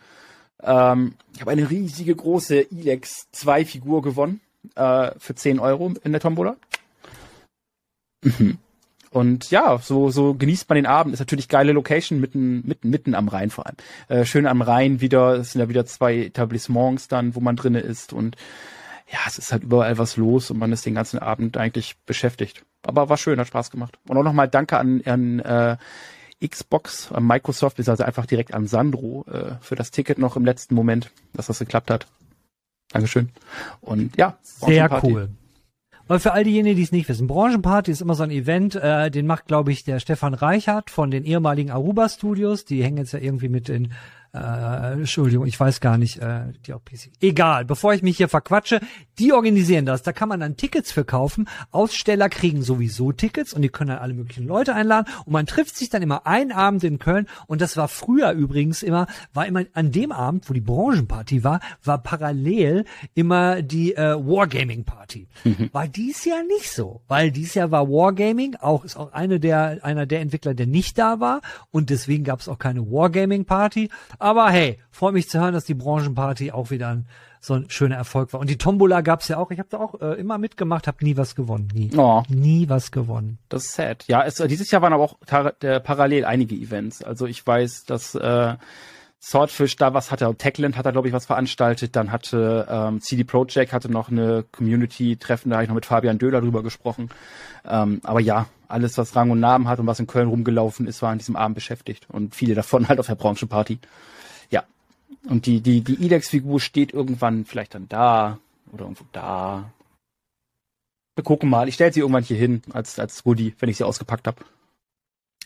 Ähm, 0.61 1.13
ich 1.33 1.41
habe 1.41 1.51
eine 1.51 1.69
riesige 1.69 2.15
große 2.15 2.61
Ilex 2.71 3.27
2 3.31 3.65
Figur 3.65 4.01
gewonnen 4.01 4.41
äh, 4.75 5.11
für 5.17 5.35
10 5.35 5.59
Euro 5.59 5.93
in 6.03 6.11
der 6.11 6.21
Tombola. 6.21 6.55
Mhm. 8.23 8.57
Und 9.09 9.51
ja, 9.51 9.77
so, 9.77 10.09
so 10.09 10.33
genießt 10.33 10.67
man 10.69 10.75
den 10.75 10.87
Abend. 10.87 11.13
Ist 11.13 11.19
natürlich 11.19 11.47
geile 11.47 11.71
Location 11.71 12.19
mitten, 12.19 12.63
mitten, 12.65 12.89
mitten 12.89 13.13
am 13.13 13.27
Rhein 13.27 13.51
vor 13.51 13.67
allem. 13.67 13.75
Äh, 14.07 14.25
schön 14.25 14.47
am 14.47 14.63
Rhein 14.63 15.01
wieder. 15.01 15.35
Es 15.35 15.51
sind 15.51 15.61
ja 15.61 15.69
wieder 15.69 15.85
zwei 15.85 16.17
Etablissements 16.17 17.07
dann, 17.09 17.35
wo 17.35 17.39
man 17.39 17.55
drinne 17.55 17.79
ist 17.79 18.11
und 18.11 18.35
ja, 19.11 19.19
es 19.27 19.37
ist 19.37 19.51
halt 19.51 19.63
überall 19.63 19.99
was 19.99 20.17
los 20.17 20.49
und 20.49 20.57
man 20.57 20.71
ist 20.71 20.85
den 20.87 20.95
ganzen 20.95 21.19
Abend 21.19 21.57
eigentlich 21.57 21.95
beschäftigt. 22.07 22.63
Aber 22.81 23.09
war 23.09 23.17
schön, 23.17 23.39
hat 23.39 23.47
Spaß 23.47 23.69
gemacht. 23.69 23.99
Und 24.07 24.17
auch 24.17 24.23
nochmal 24.23 24.49
Danke 24.49 24.79
an, 24.79 25.01
an 25.05 25.39
äh, 25.39 25.77
Xbox, 26.45 27.11
an 27.11 27.25
Microsoft, 27.25 27.77
beziehungsweise 27.77 28.07
einfach 28.07 28.25
direkt 28.25 28.53
an 28.53 28.65
Sandro 28.65 29.25
äh, 29.31 29.55
für 29.61 29.75
das 29.75 29.91
Ticket 29.91 30.17
noch 30.17 30.35
im 30.35 30.45
letzten 30.45 30.73
Moment, 30.73 31.11
dass 31.33 31.47
das 31.47 31.59
geklappt 31.59 31.91
hat. 31.91 32.07
Dankeschön. 32.91 33.29
Und 33.81 34.17
ja, 34.17 34.37
Sehr 34.41 35.03
cool. 35.03 35.29
Weil 36.07 36.19
für 36.19 36.33
all 36.33 36.43
diejenigen, 36.43 36.75
die 36.75 36.83
es 36.83 36.91
nicht 36.91 37.07
wissen, 37.07 37.27
Branchenparty 37.27 37.91
ist 37.91 38.01
immer 38.01 38.15
so 38.15 38.23
ein 38.23 38.31
Event, 38.31 38.75
äh, 38.75 39.09
den 39.09 39.25
macht, 39.25 39.47
glaube 39.47 39.71
ich, 39.71 39.85
der 39.85 39.99
Stefan 39.99 40.33
Reichert 40.33 40.89
von 40.89 41.11
den 41.11 41.23
ehemaligen 41.23 41.71
Aruba 41.71 42.09
Studios. 42.09 42.65
Die 42.65 42.83
hängen 42.83 42.97
jetzt 42.97 43.13
ja 43.13 43.19
irgendwie 43.19 43.49
mit 43.49 43.69
in 43.69 43.93
äh, 44.33 44.93
Entschuldigung, 44.93 45.45
ich 45.45 45.59
weiß 45.59 45.79
gar 45.79 45.97
nicht, 45.97 46.17
äh, 46.17 46.53
die 46.65 46.73
auch 46.73 46.83
PC. 46.83 47.11
Egal, 47.21 47.65
bevor 47.65 47.93
ich 47.93 48.01
mich 48.01 48.17
hier 48.17 48.29
verquatsche, 48.29 48.79
die 49.19 49.31
organisieren 49.31 49.85
das. 49.85 50.01
Da 50.01 50.11
kann 50.11 50.29
man 50.29 50.39
dann 50.39 50.57
Tickets 50.57 50.91
verkaufen. 50.91 51.47
Aussteller 51.71 52.29
kriegen 52.29 52.63
sowieso 52.63 53.11
Tickets 53.11 53.53
und 53.53 53.61
die 53.61 53.69
können 53.69 53.89
dann 53.89 53.99
alle 53.99 54.15
möglichen 54.15 54.47
Leute 54.47 54.73
einladen. 54.73 55.11
Und 55.25 55.33
man 55.33 55.45
trifft 55.45 55.75
sich 55.75 55.89
dann 55.89 56.01
immer 56.01 56.25
einen 56.25 56.51
Abend 56.51 56.83
in 56.83 56.97
Köln. 56.97 57.27
Und 57.45 57.61
das 57.61 57.77
war 57.77 57.87
früher 57.87 58.31
übrigens 58.31 58.81
immer, 58.81 59.05
war 59.33 59.45
immer 59.45 59.65
an 59.73 59.91
dem 59.91 60.11
Abend, 60.11 60.49
wo 60.49 60.53
die 60.53 60.61
Branchenparty 60.61 61.43
war, 61.43 61.59
war 61.83 62.01
parallel 62.01 62.85
immer 63.13 63.61
die 63.61 63.93
äh, 63.95 64.15
Wargaming 64.15 64.83
Party. 64.83 65.27
War 65.71 65.87
dies 65.87 66.25
Jahr 66.25 66.43
nicht 66.43 66.71
so, 66.71 67.01
weil 67.07 67.31
dies 67.31 67.53
Jahr 67.53 67.71
war 67.71 67.87
Wargaming 67.87 68.55
auch 68.55 68.83
ist 68.83 68.95
auch 68.95 69.13
eine 69.13 69.39
der 69.39 69.79
einer 69.83 70.05
der 70.05 70.21
Entwickler, 70.21 70.53
der 70.53 70.67
nicht 70.67 70.97
da 70.97 71.19
war 71.19 71.41
und 71.71 71.89
deswegen 71.89 72.23
gab 72.23 72.39
es 72.39 72.47
auch 72.47 72.57
keine 72.57 72.81
Wargaming 72.91 73.45
Party. 73.45 73.89
Aber 74.23 74.49
hey, 74.51 74.79
freut 74.89 75.13
mich 75.13 75.27
zu 75.27 75.37
hören, 75.41 75.53
dass 75.53 75.65
die 75.65 75.73
Branchenparty 75.73 76.53
auch 76.53 76.71
wieder 76.71 76.87
ein, 76.87 77.07
so 77.41 77.55
ein 77.55 77.69
schöner 77.69 77.97
Erfolg 77.97 78.31
war. 78.31 78.39
Und 78.39 78.49
die 78.49 78.57
Tombola 78.57 79.01
gab's 79.01 79.27
ja 79.27 79.35
auch. 79.37 79.51
Ich 79.51 79.59
habe 79.59 79.67
da 79.69 79.79
auch 79.79 79.99
äh, 79.99 80.13
immer 80.13 80.37
mitgemacht, 80.37 80.87
habe 80.87 81.03
nie 81.03 81.17
was 81.17 81.35
gewonnen, 81.35 81.67
nie, 81.73 81.91
Oh. 81.97 82.23
nie 82.29 82.69
was 82.69 82.91
gewonnen. 82.91 83.37
Das 83.49 83.65
ist 83.65 83.73
sad. 83.73 84.05
Ja, 84.07 84.23
es, 84.23 84.35
dieses 84.35 84.71
Jahr 84.71 84.81
waren 84.81 84.93
aber 84.93 85.03
auch 85.03 85.17
der, 85.61 85.81
parallel 85.81 86.23
einige 86.23 86.55
Events. 86.55 87.03
Also 87.03 87.25
ich 87.25 87.45
weiß, 87.45 87.83
dass 87.83 88.15
äh, 88.15 88.55
Swordfish 89.21 89.75
da 89.75 89.93
was 89.93 90.09
hatte, 90.09 90.33
Techland 90.37 90.77
hat 90.77 90.85
da 90.85 90.91
glaube 90.91 91.09
ich 91.09 91.13
was 91.13 91.25
veranstaltet, 91.25 91.95
dann 91.97 92.13
hatte 92.13 92.65
ähm, 92.69 93.01
CD 93.01 93.25
Projekt 93.25 93.73
hatte 93.73 93.91
noch 93.91 94.09
eine 94.09 94.45
Community-Treffen, 94.53 95.49
da 95.49 95.57
habe 95.57 95.63
ich 95.63 95.69
noch 95.69 95.75
mit 95.75 95.85
Fabian 95.85 96.17
Döhler 96.17 96.39
drüber 96.39 96.63
gesprochen. 96.63 97.09
Ähm, 97.65 97.99
aber 98.03 98.21
ja, 98.21 98.47
alles 98.69 98.97
was 98.97 99.17
Rang 99.17 99.31
und 99.31 99.41
Namen 99.41 99.67
hat 99.67 99.79
und 99.79 99.87
was 99.87 99.99
in 99.99 100.07
Köln 100.07 100.29
rumgelaufen 100.29 100.87
ist, 100.87 101.01
war 101.01 101.09
an 101.11 101.17
diesem 101.17 101.35
Abend 101.35 101.55
beschäftigt 101.55 102.05
und 102.09 102.35
viele 102.35 102.55
davon 102.55 102.87
halt 102.89 102.99
auf 102.99 103.07
der 103.07 103.15
Branchenparty. 103.15 103.79
Und 105.27 105.45
die 105.45 105.61
die 105.61 105.81
die 105.81 106.03
Ilex-Figur 106.03 106.59
steht 106.59 106.93
irgendwann 106.93 107.45
vielleicht 107.45 107.75
dann 107.75 107.87
da 107.87 108.39
oder 108.71 108.83
irgendwo 108.85 109.05
da. 109.11 109.71
Wir 111.15 111.23
gucken 111.23 111.49
mal. 111.49 111.67
Ich 111.67 111.75
stelle 111.75 111.93
sie 111.93 112.01
irgendwann 112.01 112.23
hier 112.23 112.37
hin 112.37 112.61
als 112.71 112.99
als 112.99 113.23
Goodie, 113.23 113.55
wenn 113.59 113.69
ich 113.69 113.77
sie 113.77 113.85
ausgepackt 113.85 114.27
habe. 114.27 114.43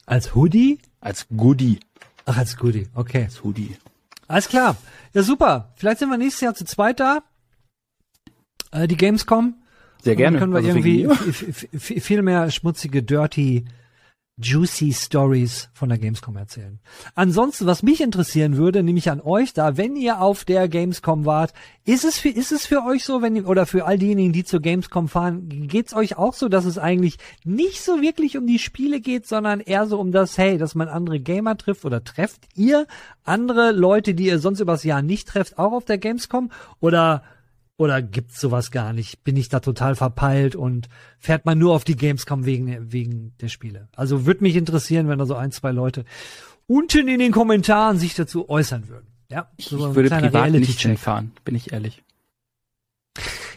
Als 0.05 0.33
Hoodie? 0.33 0.79
Als 1.01 1.27
Goodie. 1.35 1.79
Ach, 2.25 2.37
als 2.37 2.57
Goodie, 2.57 2.87
okay. 2.95 3.23
Als 3.23 3.43
Hoodie. 3.43 3.77
Alles 4.27 4.47
klar. 4.49 4.77
Ja, 5.13 5.23
super. 5.23 5.73
Vielleicht 5.75 5.99
sind 5.99 6.09
wir 6.09 6.17
nächstes 6.17 6.41
Jahr 6.41 6.55
zu 6.55 6.65
zweit 6.65 6.99
da. 6.99 7.23
Äh, 8.71 8.87
die 8.87 8.97
Gamescom. 8.97 9.55
Sehr 10.01 10.13
Und 10.13 10.17
gerne. 10.17 10.39
Dann 10.39 10.51
können 10.51 10.53
wir 10.53 10.69
Also 10.69 10.79
irgendwie 10.79 11.69
viel 12.01 12.21
mehr 12.21 12.49
schmutzige, 12.51 13.03
dirty, 13.03 13.65
juicy 14.39 14.93
Stories 14.93 15.69
von 15.73 15.89
der 15.89 15.97
Gamescom 15.97 16.37
erzählen. 16.37 16.79
Ansonsten, 17.15 17.65
was 17.65 17.81
mich 17.81 18.01
interessieren 18.01 18.55
würde, 18.55 18.83
nämlich 18.83 19.09
an 19.09 19.19
euch 19.19 19.53
da, 19.53 19.77
wenn 19.77 19.95
ihr 19.95 20.21
auf 20.21 20.45
der 20.45 20.67
Gamescom 20.67 21.25
wart, 21.25 21.53
ist 21.85 22.05
es 22.05 22.19
für, 22.19 22.29
ist 22.29 22.51
es 22.51 22.65
für 22.65 22.83
euch 22.83 23.03
so, 23.03 23.21
wenn 23.23 23.45
oder 23.45 23.65
für 23.65 23.85
all 23.85 23.97
diejenigen, 23.97 24.33
die 24.33 24.43
zur 24.43 24.59
Gamescom 24.59 25.07
fahren, 25.07 25.67
geht's 25.67 25.95
euch 25.95 26.17
auch 26.17 26.35
so, 26.35 26.49
dass 26.49 26.65
es 26.65 26.77
eigentlich 26.77 27.17
nicht 27.45 27.81
so 27.81 28.01
wirklich 28.01 28.37
um 28.37 28.45
die 28.45 28.59
Spiele 28.59 29.01
geht, 29.01 29.27
sondern 29.27 29.59
eher 29.59 29.87
so 29.87 29.99
um 29.99 30.11
das, 30.11 30.37
hey, 30.37 30.59
dass 30.59 30.75
man 30.75 30.87
andere 30.87 31.19
Gamer 31.19 31.57
trifft 31.57 31.83
oder 31.83 32.03
trefft 32.03 32.41
ihr 32.55 32.85
andere 33.23 33.71
Leute, 33.71 34.13
die 34.13 34.27
ihr 34.27 34.39
sonst 34.39 34.59
übers 34.59 34.83
Jahr 34.83 35.01
nicht 35.01 35.27
trefft, 35.27 35.57
auch 35.57 35.71
auf 35.71 35.85
der 35.85 35.97
Gamescom? 35.97 36.51
Oder 36.79 37.23
oder 37.77 38.01
gibt's 38.01 38.39
sowas 38.41 38.71
gar 38.71 38.91
nicht? 38.93 39.23
Bin 39.23 39.37
ich 39.37 39.49
da 39.49 39.59
total 39.59 39.95
verpeilt 39.95 40.55
und 40.55 40.89
fährt 41.19 41.45
man 41.45 41.57
nur 41.59 41.73
auf 41.73 41.83
die 41.83 41.95
Gamescom 41.95 42.45
wegen, 42.45 42.91
wegen 42.91 43.33
der 43.39 43.47
Spiele? 43.49 43.87
Also 43.95 44.25
würde 44.25 44.43
mich 44.43 44.55
interessieren, 44.55 45.07
wenn 45.07 45.19
da 45.19 45.25
so 45.25 45.35
ein, 45.35 45.51
zwei 45.51 45.71
Leute 45.71 46.03
unten 46.65 47.07
in 47.07 47.19
den 47.19 47.31
Kommentaren 47.31 47.97
sich 47.97 48.15
dazu 48.15 48.49
äußern 48.49 48.89
würden. 48.89 49.07
Ja, 49.29 49.49
Ich 49.57 49.67
so 49.67 49.85
ein 49.85 49.95
würde 49.95 50.09
privat 50.09 50.23
nicht 50.23 50.33
Reality-Check. 50.35 50.81
hinfahren, 50.91 51.31
bin 51.45 51.55
ich 51.55 51.71
ehrlich. 51.73 52.03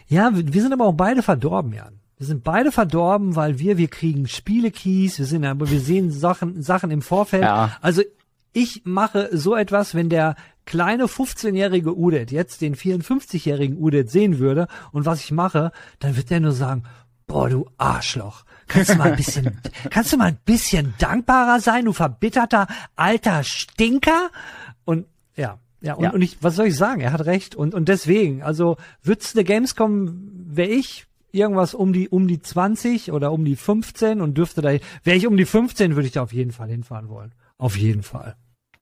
Ja, 0.08 0.34
wir 0.34 0.52
wir 0.52 0.62
sind 0.62 0.72
aber 0.72 0.86
auch 0.86 0.94
beide 0.94 1.22
verdorben, 1.22 1.72
Jan. 1.72 2.00
Wir 2.18 2.26
sind 2.26 2.44
beide 2.44 2.70
verdorben, 2.72 3.36
weil 3.36 3.58
wir, 3.58 3.78
wir 3.78 3.88
kriegen 3.88 4.28
Spielekeys, 4.28 5.18
wir 5.18 5.26
sind 5.26 5.44
aber, 5.44 5.70
wir 5.70 5.80
sehen 5.80 6.10
Sachen, 6.10 6.62
Sachen 6.62 6.90
im 6.90 7.00
Vorfeld. 7.02 7.44
Ja. 7.44 7.76
Also 7.80 8.02
ich 8.52 8.82
mache 8.84 9.30
so 9.32 9.54
etwas, 9.56 9.94
wenn 9.94 10.08
der 10.10 10.34
kleine 10.70 11.06
15-jährige 11.06 11.96
Udet 11.96 12.30
jetzt 12.30 12.60
den 12.60 12.76
54-jährigen 12.76 13.76
Udet 13.76 14.08
sehen 14.08 14.38
würde 14.38 14.68
und 14.92 15.04
was 15.04 15.18
ich 15.24 15.32
mache, 15.32 15.72
dann 15.98 16.16
wird 16.16 16.30
der 16.30 16.38
nur 16.38 16.52
sagen, 16.52 16.84
boah, 17.26 17.50
du 17.50 17.66
Arschloch. 17.76 18.44
Kannst 18.68 18.90
du 18.90 18.94
mal 18.94 19.10
ein 19.10 19.16
bisschen, 19.16 19.60
kannst 19.90 20.12
du 20.12 20.16
mal 20.16 20.26
ein 20.28 20.38
bisschen 20.44 20.94
dankbarer 20.98 21.58
sein, 21.58 21.86
du 21.86 21.92
verbitterter 21.92 22.68
alter 22.94 23.42
Stinker? 23.42 24.30
Und 24.84 25.06
ja, 25.34 25.58
ja, 25.80 25.94
und, 25.94 26.04
Ja. 26.04 26.10
und 26.12 26.22
ich, 26.22 26.40
was 26.40 26.54
soll 26.54 26.66
ich 26.68 26.76
sagen? 26.76 27.00
Er 27.00 27.12
hat 27.12 27.24
recht. 27.26 27.56
Und, 27.56 27.74
und 27.74 27.88
deswegen, 27.88 28.44
also 28.44 28.76
wird's 29.02 29.34
eine 29.34 29.42
Gamescom, 29.42 30.30
wäre 30.46 30.68
ich 30.68 31.06
irgendwas 31.32 31.74
um 31.74 31.92
die, 31.92 32.08
um 32.08 32.28
die 32.28 32.40
20 32.40 33.10
oder 33.10 33.32
um 33.32 33.44
die 33.44 33.56
15 33.56 34.20
und 34.20 34.38
dürfte 34.38 34.62
da, 34.62 34.68
wäre 35.02 35.16
ich 35.16 35.26
um 35.26 35.36
die 35.36 35.46
15, 35.46 35.96
würde 35.96 36.06
ich 36.06 36.12
da 36.12 36.22
auf 36.22 36.32
jeden 36.32 36.52
Fall 36.52 36.68
hinfahren 36.68 37.08
wollen. 37.08 37.34
Auf 37.58 37.76
jeden 37.76 38.04
Fall. 38.04 38.36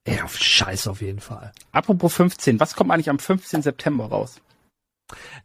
Ey, 0.09 0.23
auf 0.23 0.39
Scheiß 0.39 0.89
auf 0.89 1.03
jeden 1.03 1.21
Fall. 1.21 1.53
Apropos 1.73 2.15
15, 2.15 2.59
was 2.61 2.75
kommt 2.75 2.91
eigentlich 2.91 3.11
am 3.11 3.19
15. 3.19 3.63
September 3.63 4.07
raus? 4.07 4.41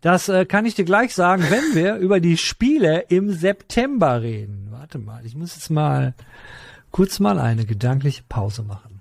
Das 0.02 0.30
äh, 0.30 0.46
kann 0.46 0.66
ich 0.66 0.76
dir 0.76 0.86
gleich 0.86 1.14
sagen, 1.14 1.46
wenn 1.50 1.76
wir 1.76 1.96
über 1.98 2.20
die 2.20 2.38
Spiele 2.38 3.06
im 3.10 3.32
September 3.32 4.22
reden. 4.22 4.68
Warte 4.72 5.00
mal, 5.00 5.26
ich 5.26 5.36
muss 5.36 5.56
jetzt 5.56 5.70
mal 5.70 6.14
kurz 6.92 7.20
mal 7.20 7.40
eine 7.40 7.66
gedankliche 7.66 8.24
Pause 8.30 8.64
machen. 8.64 8.93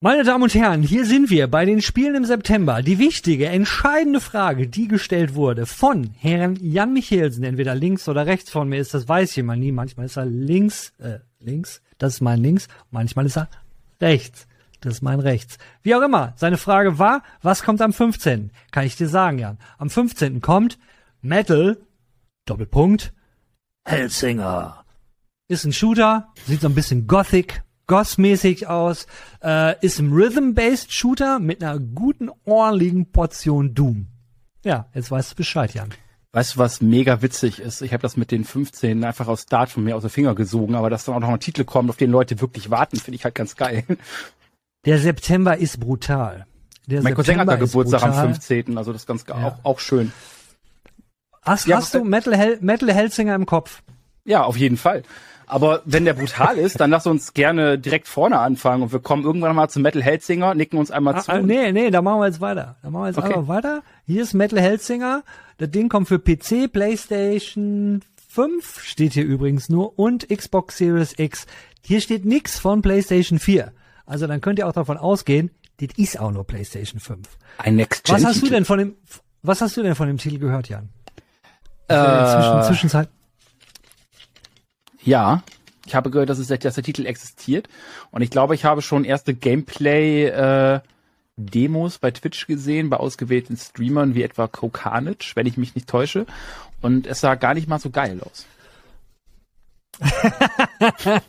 Meine 0.00 0.22
Damen 0.22 0.44
und 0.44 0.54
Herren, 0.54 0.84
hier 0.84 1.04
sind 1.04 1.28
wir 1.28 1.48
bei 1.48 1.64
den 1.64 1.82
Spielen 1.82 2.14
im 2.14 2.24
September. 2.24 2.82
Die 2.82 3.00
wichtige, 3.00 3.46
entscheidende 3.46 4.20
Frage, 4.20 4.68
die 4.68 4.86
gestellt 4.86 5.34
wurde 5.34 5.66
von 5.66 6.10
Herrn 6.16 6.56
Jan 6.62 6.92
Michelsen, 6.92 7.42
entweder 7.42 7.74
links 7.74 8.08
oder 8.08 8.24
rechts 8.24 8.48
von 8.48 8.68
mir 8.68 8.78
ist, 8.78 8.94
das 8.94 9.08
weiß 9.08 9.36
immer 9.38 9.56
nie. 9.56 9.72
Manchmal 9.72 10.06
ist 10.06 10.16
er 10.16 10.24
links, 10.24 10.92
äh, 10.98 11.18
links, 11.40 11.82
das 11.98 12.14
ist 12.14 12.20
mein 12.20 12.40
links, 12.40 12.68
manchmal 12.92 13.26
ist 13.26 13.38
er 13.38 13.48
rechts. 14.00 14.46
Das 14.80 14.94
ist 14.94 15.02
mein 15.02 15.18
Rechts. 15.18 15.58
Wie 15.82 15.96
auch 15.96 16.02
immer, 16.02 16.32
seine 16.36 16.58
Frage 16.58 17.00
war, 17.00 17.24
was 17.42 17.64
kommt 17.64 17.82
am 17.82 17.92
15.? 17.92 18.52
Kann 18.70 18.86
ich 18.86 18.94
dir 18.94 19.08
sagen, 19.08 19.40
Jan. 19.40 19.58
Am 19.78 19.90
15. 19.90 20.40
kommt 20.40 20.78
Metal, 21.22 21.76
Doppelpunkt, 22.46 23.12
Hellsinger. 23.84 24.84
Ist 25.48 25.64
ein 25.64 25.72
Shooter, 25.72 26.32
sieht 26.46 26.60
so 26.60 26.68
ein 26.68 26.76
bisschen 26.76 27.08
Gothic, 27.08 27.64
Goss-mäßig 27.88 28.68
aus, 28.68 29.06
äh, 29.42 29.74
ist 29.84 29.98
ein 29.98 30.12
Rhythm-Based 30.12 30.92
Shooter 30.92 31.40
mit 31.40 31.64
einer 31.64 31.78
guten, 31.80 32.30
ordentlichen 32.44 33.10
Portion 33.10 33.74
Doom. 33.74 34.06
Ja, 34.64 34.86
jetzt 34.94 35.10
weißt 35.10 35.32
du 35.32 35.34
Bescheid, 35.36 35.74
Jan. 35.74 35.90
Weißt 36.32 36.54
du, 36.54 36.58
was 36.58 36.82
mega 36.82 37.22
witzig 37.22 37.58
ist? 37.58 37.80
Ich 37.80 37.92
habe 37.94 38.02
das 38.02 38.16
mit 38.18 38.30
den 38.30 38.44
15 38.44 39.02
einfach 39.02 39.26
aus 39.28 39.42
Start 39.42 39.70
von 39.70 39.82
mir 39.82 39.96
aus 39.96 40.02
den 40.02 40.10
Finger 40.10 40.34
gesogen, 40.34 40.74
aber 40.74 40.90
dass 40.90 41.06
dann 41.06 41.14
auch 41.14 41.20
noch 41.20 41.30
ein 41.30 41.40
Titel 41.40 41.64
kommt, 41.64 41.88
auf 41.88 41.96
den 41.96 42.10
Leute 42.10 42.40
wirklich 42.42 42.70
warten, 42.70 42.98
finde 42.98 43.16
ich 43.16 43.24
halt 43.24 43.34
ganz 43.34 43.56
geil. 43.56 43.84
Der 44.84 44.98
September 44.98 45.56
ist 45.56 45.80
brutal. 45.80 46.46
Der 46.86 47.02
mein 47.02 47.14
Cousin 47.14 47.38
hat 47.38 47.48
da 47.48 47.56
Geburtstag 47.56 48.02
am 48.02 48.10
brutal. 48.10 48.26
15., 48.34 48.76
also 48.78 48.92
das 48.92 49.02
ist 49.02 49.06
ganz 49.06 49.24
Ja. 49.26 49.34
auch, 49.34 49.64
auch 49.64 49.78
schön. 49.80 50.12
Hast, 51.42 51.66
Ja, 51.66 51.78
hast 51.78 51.94
du 51.94 52.04
Metal, 52.04 52.36
Hell, 52.36 52.58
Metal 52.60 52.92
Hellsinger 52.92 53.34
im 53.34 53.46
Kopf? 53.46 53.82
Ja, 54.24 54.44
auf 54.44 54.56
jeden 54.58 54.76
Fall. 54.76 55.02
Aber 55.48 55.82
wenn 55.86 56.04
der 56.04 56.12
brutal 56.14 56.58
ist, 56.58 56.78
dann 56.78 56.90
lass 56.90 57.06
uns 57.06 57.32
gerne 57.32 57.78
direkt 57.78 58.06
vorne 58.06 58.38
anfangen 58.38 58.82
und 58.82 58.92
wir 58.92 59.00
kommen 59.00 59.24
irgendwann 59.24 59.56
mal 59.56 59.68
zum 59.68 59.82
Metal 59.82 60.02
Hellsinger, 60.02 60.54
nicken 60.54 60.78
uns 60.78 60.90
einmal 60.90 61.14
Ah, 61.16 61.20
zu. 61.20 61.32
ah, 61.32 61.40
nee, 61.40 61.72
nee, 61.72 61.90
da 61.90 62.02
machen 62.02 62.20
wir 62.20 62.26
jetzt 62.26 62.40
weiter. 62.40 62.76
Da 62.82 62.90
machen 62.90 63.02
wir 63.04 63.08
jetzt 63.08 63.18
Okay. 63.18 63.28
einfach 63.34 63.48
weiter. 63.48 63.82
Hier 64.06 64.22
ist 64.22 64.34
Metal 64.34 64.60
Hellsinger. 64.60 65.22
Das 65.56 65.70
Ding 65.70 65.88
kommt 65.88 66.06
für 66.08 66.18
PC, 66.18 66.68
PlayStation 66.72 68.02
5 68.28 68.82
steht 68.82 69.14
hier 69.14 69.24
übrigens 69.24 69.68
nur 69.68 69.98
und 69.98 70.28
Xbox 70.28 70.76
Series 70.78 71.14
X. 71.18 71.46
Hier 71.80 72.00
steht 72.00 72.24
nix 72.26 72.58
von 72.58 72.82
PlayStation 72.82 73.38
4. 73.38 73.72
Also 74.06 74.26
dann 74.26 74.40
könnt 74.40 74.58
ihr 74.58 74.66
auch 74.68 74.72
davon 74.72 74.96
ausgehen, 74.98 75.50
das 75.80 75.88
ist 75.96 76.20
auch 76.20 76.30
nur 76.30 76.44
PlayStation 76.44 77.00
5. 77.00 77.26
Ein 77.58 77.76
Next 77.76 78.04
Gen. 78.04 78.16
Was 78.16 78.24
hast 78.24 78.42
du 78.42 78.48
denn 78.48 78.64
von 78.64 78.78
dem 78.78 78.94
was 79.42 79.60
hast 79.60 79.76
du 79.76 79.82
denn 79.82 79.94
von 79.94 80.08
dem 80.08 80.18
Titel 80.18 80.38
gehört, 80.38 80.68
Jan? 80.68 80.88
Äh, 81.88 81.94
Zwischen, 81.94 82.62
Zwischenzeit. 82.64 83.08
Ja, 85.08 85.42
ich 85.86 85.94
habe 85.94 86.10
gehört, 86.10 86.28
dass, 86.28 86.38
es, 86.38 86.48
dass 86.48 86.74
der 86.74 86.84
Titel 86.84 87.06
existiert 87.06 87.66
und 88.10 88.20
ich 88.20 88.30
glaube, 88.30 88.54
ich 88.54 88.66
habe 88.66 88.82
schon 88.82 89.04
erste 89.04 89.32
Gameplay 89.34 90.26
äh, 90.26 90.80
bei 92.00 92.10
Twitch 92.10 92.46
gesehen, 92.46 92.90
bei 92.90 92.98
ausgewählten 92.98 93.56
Streamern 93.56 94.14
wie 94.14 94.22
etwa 94.22 94.48
Kokanich, 94.48 95.34
wenn 95.34 95.46
ich 95.46 95.56
mich 95.56 95.74
nicht 95.74 95.88
täusche. 95.88 96.26
Und 96.82 97.06
es 97.06 97.20
sah 97.20 97.36
gar 97.36 97.54
nicht 97.54 97.68
mal 97.68 97.78
so 97.78 97.90
geil 97.90 98.20
aus. 98.20 98.46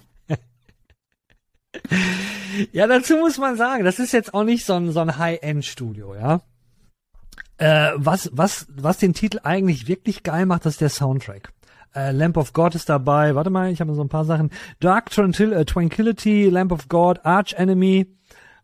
Ja, 2.72 2.88
dazu 2.88 3.16
muss 3.18 3.38
man 3.38 3.56
sagen, 3.56 3.86
das 3.86 4.00
ist 4.00 4.12
jetzt 4.12 4.34
auch 4.34 4.44
nicht 4.44 4.66
so 4.66 4.74
ein, 4.74 4.92
so 4.92 5.00
ein 5.00 5.18
High-End-Studio, 5.18 6.16
ja. 6.16 6.42
Äh, 7.58 7.92
was, 7.96 8.30
was, 8.34 8.66
was 8.70 8.98
den 8.98 9.14
Titel 9.14 9.40
eigentlich 9.44 9.88
wirklich 9.88 10.24
geil 10.24 10.46
macht, 10.48 10.66
das 10.66 10.74
ist 10.74 10.82
der 10.82 10.90
Soundtrack. 10.90 11.54
Äh, 11.96 12.12
Lamp 12.12 12.38
of 12.38 12.54
God 12.54 12.76
ist 12.76 12.90
dabei. 12.90 13.36
Warte 13.36 13.50
mal, 13.50 13.72
ich 13.72 13.82
habe 13.82 13.94
so 13.96 14.02
ein 14.02 14.10
paar 14.10 14.26
Sachen. 14.26 14.52
Dark 14.80 15.10
Tranquil 15.10 15.54
äh, 15.54 15.66
Tranquility, 15.66 16.50
Lamp 16.50 16.72
of 16.72 16.88
God, 16.88 17.26
Arch 17.26 17.54
Enemy. 17.54 18.08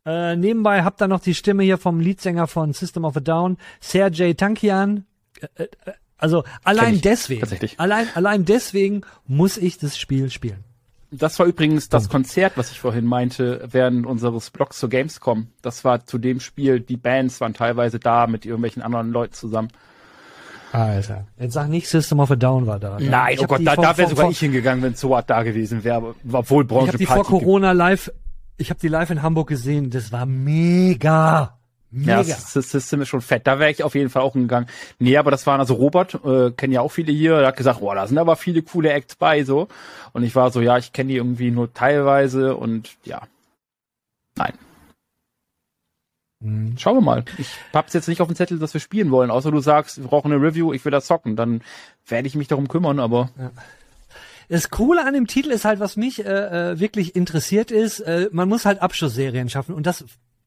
Äh, 0.05 0.35
nebenbei 0.35 0.83
habt 0.83 1.01
ihr 1.01 1.07
noch 1.07 1.19
die 1.19 1.33
Stimme 1.33 1.63
hier 1.63 1.77
vom 1.77 1.99
Leadsänger 1.99 2.47
von 2.47 2.73
System 2.73 3.05
of 3.05 3.17
a 3.17 3.19
Down, 3.19 3.57
Sergej 3.79 4.35
Tankian. 4.35 5.05
Äh, 5.41 5.63
äh, 5.63 5.67
also 6.17 6.43
allein 6.63 7.01
deswegen, 7.01 7.45
allein, 7.77 8.07
allein 8.13 8.45
deswegen 8.45 9.01
muss 9.27 9.57
ich 9.57 9.77
das 9.79 9.97
Spiel 9.97 10.29
spielen. 10.29 10.63
Das 11.11 11.39
war 11.39 11.45
übrigens 11.45 11.89
das 11.89 12.09
Konzert, 12.09 12.53
was 12.55 12.71
ich 12.71 12.79
vorhin 12.79 13.05
meinte, 13.05 13.67
während 13.71 14.05
unseres 14.05 14.49
Blogs 14.49 14.79
zur 14.79 14.89
Gamescom. 14.89 15.47
Das 15.61 15.83
war 15.83 16.05
zu 16.05 16.17
dem 16.17 16.39
Spiel, 16.39 16.79
die 16.79 16.97
Bands 16.97 17.41
waren 17.41 17.53
teilweise 17.53 17.99
da 17.99 18.27
mit 18.27 18.45
irgendwelchen 18.45 18.81
anderen 18.81 19.11
Leuten 19.11 19.33
zusammen. 19.33 19.69
Alter. 20.75 21.27
Jetzt 21.39 21.53
sag 21.53 21.69
nicht 21.69 21.87
System 21.87 22.19
of 22.19 22.31
a 22.31 22.35
Down 22.35 22.67
war 22.67 22.79
da. 22.79 22.97
Nein, 22.99 23.33
Ich 23.35 23.41
oh 23.41 23.45
Gott, 23.47 23.61
da, 23.65 23.73
vor- 23.75 23.83
da 23.83 23.97
wäre 23.97 24.09
sogar 24.09 24.23
vor- 24.25 24.31
ich 24.31 24.39
hingegangen, 24.39 24.83
wenn 24.83 24.95
so 24.95 25.17
da 25.25 25.43
gewesen 25.43 25.83
wäre, 25.83 26.15
obwohl 26.31 26.63
Ich 26.63 26.69
Branche 26.69 26.87
habe 26.89 26.97
die 26.97 27.05
vor 27.05 27.23
Corona 27.23 27.71
live, 27.71 28.11
ich 28.57 28.69
habe 28.69 28.79
die 28.79 28.87
live 28.87 29.09
in 29.09 29.21
Hamburg 29.21 29.47
gesehen. 29.49 29.89
Das 29.89 30.11
war 30.11 30.25
mega, 30.25 31.57
Ja, 31.91 32.17
mega. 32.17 32.23
das 32.23 32.53
das 32.53 32.71
System 32.71 33.01
ist 33.01 33.09
schon 33.09 33.21
fett. 33.21 33.45
Da 33.47 33.59
wäre 33.59 33.71
ich 33.71 33.83
auf 33.83 33.95
jeden 33.95 34.09
Fall 34.09 34.21
auch 34.21 34.33
hingegangen. 34.33 34.69
Nee, 34.99 35.17
aber 35.17 35.31
das 35.31 35.45
waren 35.47 35.59
also 35.59 35.73
Robert, 35.75 36.15
äh, 36.25 36.51
kennen 36.51 36.73
ja 36.73 36.81
auch 36.81 36.91
viele 36.91 37.11
hier, 37.11 37.37
der 37.39 37.47
hat 37.47 37.57
gesagt, 37.57 37.79
boah, 37.79 37.95
da 37.95 38.05
sind 38.07 38.17
aber 38.17 38.35
viele 38.35 38.61
coole 38.61 38.91
Acts 38.91 39.15
bei, 39.15 39.43
so. 39.43 39.67
Und 40.13 40.23
ich 40.23 40.35
war 40.35 40.51
so, 40.51 40.61
ja, 40.61 40.77
ich 40.77 40.93
kenne 40.93 41.09
die 41.09 41.17
irgendwie 41.17 41.51
nur 41.51 41.73
teilweise 41.73 42.55
und 42.55 42.95
ja. 43.03 43.21
Nein. 44.37 44.53
Mhm. 46.45 46.77
Schauen 46.77 46.97
wir 46.97 47.01
mal. 47.01 47.25
Ich 47.37 47.47
hab's 47.73 47.93
jetzt 47.93 48.07
nicht 48.07 48.21
auf 48.21 48.27
dem 48.27 48.35
Zettel, 48.35 48.59
dass 48.59 48.73
wir 48.73 48.81
spielen 48.81 49.11
wollen, 49.11 49.31
außer 49.31 49.51
du 49.51 49.59
sagst, 49.59 50.01
wir 50.01 50.07
brauchen 50.07 50.31
eine 50.31 50.41
Review, 50.41 50.73
ich 50.73 50.85
will 50.85 50.91
das 50.91 51.05
zocken, 51.05 51.35
dann 51.35 51.61
werde 52.07 52.27
ich 52.27 52.35
mich 52.35 52.47
darum 52.47 52.67
kümmern, 52.67 52.99
aber 52.99 53.29
Das 54.47 54.69
Coole 54.69 55.05
an 55.05 55.13
dem 55.13 55.27
Titel 55.27 55.49
ist 55.49 55.65
halt, 55.65 55.79
was 55.79 55.97
mich 55.97 56.23
äh, 56.23 56.71
äh, 56.71 56.79
wirklich 56.79 57.15
interessiert 57.15 57.71
ist, 57.71 57.99
äh, 58.01 58.29
man 58.31 58.47
muss 58.47 58.65
halt 58.65 58.81
Abschlussserien 58.81 59.49
schaffen 59.49 59.73
und 59.73 59.87
das 59.87 60.05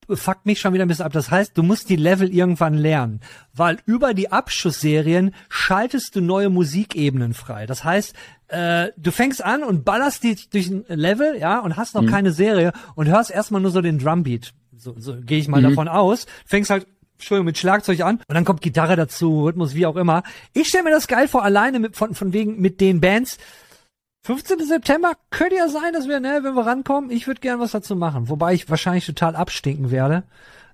fuckt 0.09 0.47
mich 0.47 0.61
schon 0.61 0.73
wieder 0.73 0.85
ein 0.85 0.89
bisschen 0.89 1.05
ab. 1.05 1.13
Das 1.13 1.31
heißt, 1.31 1.59
du 1.59 1.63
musst 1.63 1.91
die 1.91 1.97
Level 1.97 2.33
irgendwann 2.33 2.75
lernen, 2.75 3.21
weil 3.53 3.79
über 3.85 4.15
die 4.15 4.33
Abschussserien 4.33 5.35
schaltest 5.49 6.17
du 6.17 6.21
neue 6.21 6.49
Musikebenen 6.49 7.35
frei. 7.35 7.67
Das 7.67 7.85
heißt, 7.85 8.15
äh, 8.49 8.89
du 8.97 9.11
fängst 9.11 9.45
an 9.45 9.63
und 9.63 9.85
ballerst 9.85 10.23
die 10.23 10.37
durch 10.51 10.69
ein 10.69 10.85
Level, 10.89 11.37
ja, 11.39 11.59
und 11.59 11.77
hast 11.77 11.95
noch 11.95 12.07
keine 12.07 12.33
Serie 12.33 12.73
und 12.95 13.09
hörst 13.09 13.31
erstmal 13.31 13.61
nur 13.61 13.71
so 13.71 13.83
den 13.83 13.99
Drumbeat. 13.99 14.55
So, 14.79 14.95
so 14.99 15.17
gehe 15.21 15.39
ich 15.39 15.49
mal 15.49 15.61
davon 15.63 15.89
aus. 15.89 16.27
Fängst 16.47 16.71
halt 16.71 16.87
Entschuldigung, 17.15 17.47
mit 17.47 17.59
Schlagzeug 17.59 18.01
an 18.03 18.17
und 18.29 18.35
dann 18.35 18.45
kommt 18.45 18.61
Gitarre 18.61 18.95
dazu, 18.95 19.45
Rhythmus, 19.45 19.75
wie 19.75 19.87
auch 19.87 19.97
immer. 19.97 20.23
Ich 20.55 20.69
stelle 20.69 20.85
mir 20.85 20.91
das 20.91 21.09
geil 21.09 21.27
vor, 21.27 21.43
alleine 21.43 21.81
mit, 21.81 21.97
von, 21.97 22.15
von 22.15 22.33
wegen 22.33 22.61
mit 22.61 22.81
den 22.81 23.01
Bands. 23.01 23.39
15. 24.25 24.65
September 24.65 25.13
könnte 25.31 25.57
ja 25.57 25.69
sein, 25.69 25.93
dass 25.95 26.07
wir, 26.09 26.21
ne, 26.21 26.41
wenn 26.43 26.55
wir 26.55 26.67
rankommen, 26.67 27.11
ich 27.11 27.27
würde 27.27 27.41
gern 27.41 27.61
was 27.61 27.73
dazu 27.73 27.97
machen. 27.97 28.29
Wobei 28.29 28.55
ich 28.55 28.69
wahrscheinlich 28.71 29.07
total 29.07 29.35
abstinken 29.37 29.91
werde, 29.91 30.23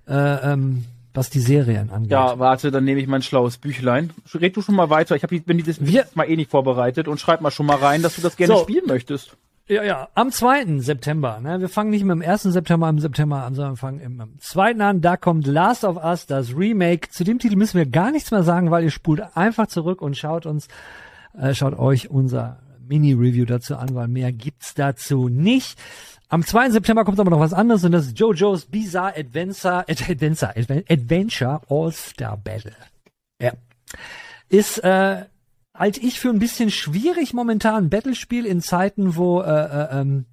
äh, 0.07 0.13
ähm, 0.53 0.85
was 1.13 1.29
die 1.29 1.39
Serien 1.39 1.89
angeht. 1.89 2.11
ja, 2.11 2.37
warte, 2.37 2.69
dann 2.71 2.83
nehme 2.83 2.99
ich 2.99 3.07
mein 3.07 3.21
schlaues 3.21 3.57
Büchlein. 3.57 4.11
Red 4.33 4.57
du 4.57 4.61
schon 4.61 4.75
mal 4.75 4.89
weiter. 4.89 5.15
Ich 5.15 5.23
habe 5.23 5.39
bin 5.39 5.57
dieses 5.57 5.83
Wir- 5.85 6.05
mal 6.13 6.29
eh 6.29 6.35
nicht 6.35 6.51
vorbereitet 6.51 7.07
und 7.07 7.19
schreib 7.19 7.39
mal 7.41 7.51
schon 7.51 7.65
mal 7.65 7.77
rein, 7.77 8.01
dass 8.01 8.15
du 8.17 8.21
das 8.21 8.35
gerne 8.35 8.55
So. 8.55 8.63
spielen 8.63 8.85
möchtest. 8.87 9.37
Ja, 9.67 9.83
ja, 9.83 10.09
am 10.13 10.31
2. 10.31 10.79
September. 10.79 11.39
Ne? 11.39 11.59
Wir 11.59 11.69
fangen 11.69 11.89
nicht 11.89 12.03
mit 12.03 12.11
dem 12.15 12.21
1. 12.21 12.43
September 12.43 12.85
am 12.85 12.99
September 12.99 13.43
an, 13.43 13.55
sondern 13.55 13.77
fangen 13.77 13.99
im, 13.99 14.21
am 14.21 14.37
2. 14.39 14.75
an. 14.79 15.01
Da 15.01 15.17
kommt 15.17 15.47
Last 15.47 15.83
of 15.83 15.97
Us, 15.97 16.27
das 16.27 16.55
Remake. 16.55 17.09
Zu 17.09 17.23
dem 17.23 17.39
Titel 17.39 17.55
müssen 17.55 17.77
wir 17.79 17.87
gar 17.87 18.11
nichts 18.11 18.29
mehr 18.29 18.43
sagen, 18.43 18.69
weil 18.69 18.83
ihr 18.83 18.91
spult 18.91 19.23
einfach 19.35 19.65
zurück 19.65 20.03
und 20.03 20.15
schaut 20.17 20.45
uns, 20.45 20.67
äh, 21.35 21.55
schaut 21.55 21.79
euch 21.79 22.11
unser 22.11 22.59
Mini-Review 22.87 23.45
dazu 23.45 23.75
an, 23.75 23.95
weil 23.95 24.07
mehr 24.07 24.31
gibt's 24.31 24.75
dazu 24.75 25.29
nicht. 25.29 25.79
Am 26.29 26.43
2. 26.45 26.69
September 26.69 27.03
kommt 27.03 27.19
aber 27.19 27.31
noch 27.31 27.39
was 27.39 27.53
anderes 27.53 27.83
und 27.83 27.91
das 27.91 28.05
ist 28.05 28.19
JoJo's 28.19 28.65
Bizarre 28.67 29.17
Adventure, 29.17 29.79
Ad- 29.89 30.03
Adventure, 30.11 30.55
Adven- 30.55 30.85
Adventure 30.91 31.61
All-Star 31.69 32.37
Battle. 32.37 32.73
Ja. 33.41 33.53
Ist, 34.47 34.77
äh, 34.83 35.25
halte 35.75 35.99
ich 35.99 36.19
für 36.19 36.29
ein 36.29 36.39
bisschen 36.39 36.71
schwierig 36.71 37.33
momentan 37.33 37.89
Battlespiel 37.89 38.45
in 38.45 38.61
Zeiten, 38.61 39.15
wo 39.15 39.41
äh, 39.41 39.45
äh, 39.49 39.99
ähm, 40.01 40.25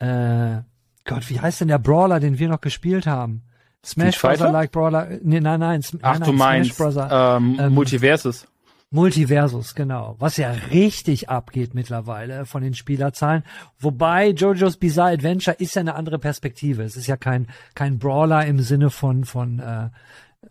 äh, 0.00 0.62
Gott, 1.04 1.28
wie 1.30 1.40
heißt 1.40 1.60
denn 1.60 1.68
der 1.68 1.78
Brawler, 1.78 2.20
den 2.20 2.38
wir 2.38 2.48
noch 2.48 2.60
gespielt 2.60 3.06
haben? 3.06 3.42
Smash? 3.84 4.20
Brother 4.20 4.50
like 4.50 4.72
Brawler. 4.72 5.08
Nee, 5.22 5.40
nein, 5.40 5.60
nein, 5.60 5.80
Sm- 5.82 6.00
Ach, 6.02 6.18
nein, 6.18 6.22
du 6.22 6.32
nein, 6.32 6.36
meinst 6.38 6.74
Smash 6.74 6.94
Brother. 6.94 7.36
ähm, 7.36 7.56
ähm, 7.60 7.74
Multiversus. 7.74 8.46
Multiversus, 8.90 9.74
genau. 9.74 10.16
Was 10.18 10.38
ja 10.38 10.50
richtig 10.50 11.28
abgeht 11.28 11.74
mittlerweile 11.74 12.46
von 12.46 12.62
den 12.62 12.74
Spielerzahlen. 12.74 13.44
Wobei 13.78 14.30
JoJo's 14.30 14.78
Bizarre 14.78 15.12
Adventure 15.12 15.56
ist 15.58 15.74
ja 15.76 15.80
eine 15.80 15.94
andere 15.94 16.18
Perspektive. 16.18 16.82
Es 16.84 16.96
ist 16.96 17.06
ja 17.06 17.16
kein, 17.18 17.48
kein 17.74 17.98
Brawler 17.98 18.46
im 18.46 18.60
Sinne 18.60 18.88
von, 18.90 19.24
von 19.24 19.58
äh, 19.58 19.90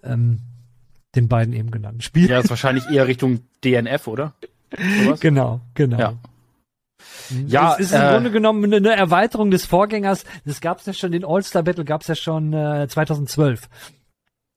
ähm, 0.04 0.39
den 1.18 1.28
beiden 1.28 1.53
eben 1.53 1.72
genannten 1.72 2.01
Spielen. 2.01 2.30
Ja, 2.30 2.39
ist 2.39 2.49
wahrscheinlich 2.49 2.88
eher 2.89 3.07
Richtung 3.07 3.41
DNF, 3.63 4.07
oder? 4.07 4.34
Sowas? 5.03 5.20
Genau, 5.20 5.59
genau. 5.74 5.97
Ja. 5.97 6.13
Ja, 7.47 7.74
es 7.74 7.88
ist 7.88 7.91
im 7.93 8.01
äh, 8.01 8.11
Grunde 8.11 8.32
genommen 8.32 8.63
eine, 8.63 8.78
eine 8.78 8.95
Erweiterung 8.95 9.51
des 9.51 9.65
Vorgängers. 9.65 10.24
Das 10.45 10.61
gab's 10.61 10.86
ja 10.86 10.93
schon, 10.93 11.11
den 11.11 11.26
All-Star 11.26 11.63
Battle 11.63 11.84
gab's 11.84 12.07
ja 12.07 12.15
schon 12.15 12.53
äh, 12.53 12.88
2012. 12.88 13.68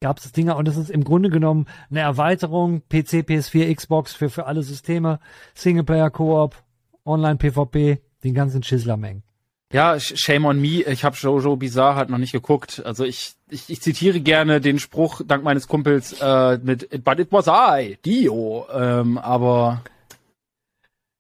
Gab's 0.00 0.22
das 0.22 0.32
Dinger 0.32 0.56
und 0.56 0.66
es 0.68 0.76
ist 0.76 0.90
im 0.90 1.04
Grunde 1.04 1.28
genommen 1.30 1.66
eine 1.90 2.00
Erweiterung 2.00 2.82
PC, 2.88 3.26
PS4, 3.26 3.74
Xbox 3.74 4.14
für 4.14 4.30
für 4.30 4.46
alle 4.46 4.62
Systeme, 4.62 5.20
Singleplayer, 5.54 6.10
Koop, 6.10 6.56
Online 7.04 7.36
PvP, 7.36 8.00
den 8.24 8.34
ganzen 8.34 8.62
Schisslermengen. 8.62 9.24
Ja, 9.72 9.94
sh- 9.94 10.16
shame 10.16 10.46
on 10.46 10.60
me. 10.60 10.82
Ich 10.82 11.04
habe 11.04 11.16
Jojo 11.16 11.56
Bizarre 11.56 11.94
halt 11.96 12.10
noch 12.10 12.18
nicht 12.18 12.32
geguckt. 12.32 12.82
Also 12.84 13.04
ich, 13.04 13.34
ich, 13.48 13.70
ich 13.70 13.80
zitiere 13.80 14.20
gerne 14.20 14.60
den 14.60 14.78
Spruch 14.80 15.20
dank 15.24 15.44
meines 15.44 15.68
Kumpels 15.68 16.16
äh, 16.20 16.58
mit 16.62 17.04
But 17.04 17.20
it 17.20 17.28
was 17.30 17.46
I, 17.46 17.96
Dio. 18.04 18.66
Ähm, 18.72 19.16
aber 19.18 19.82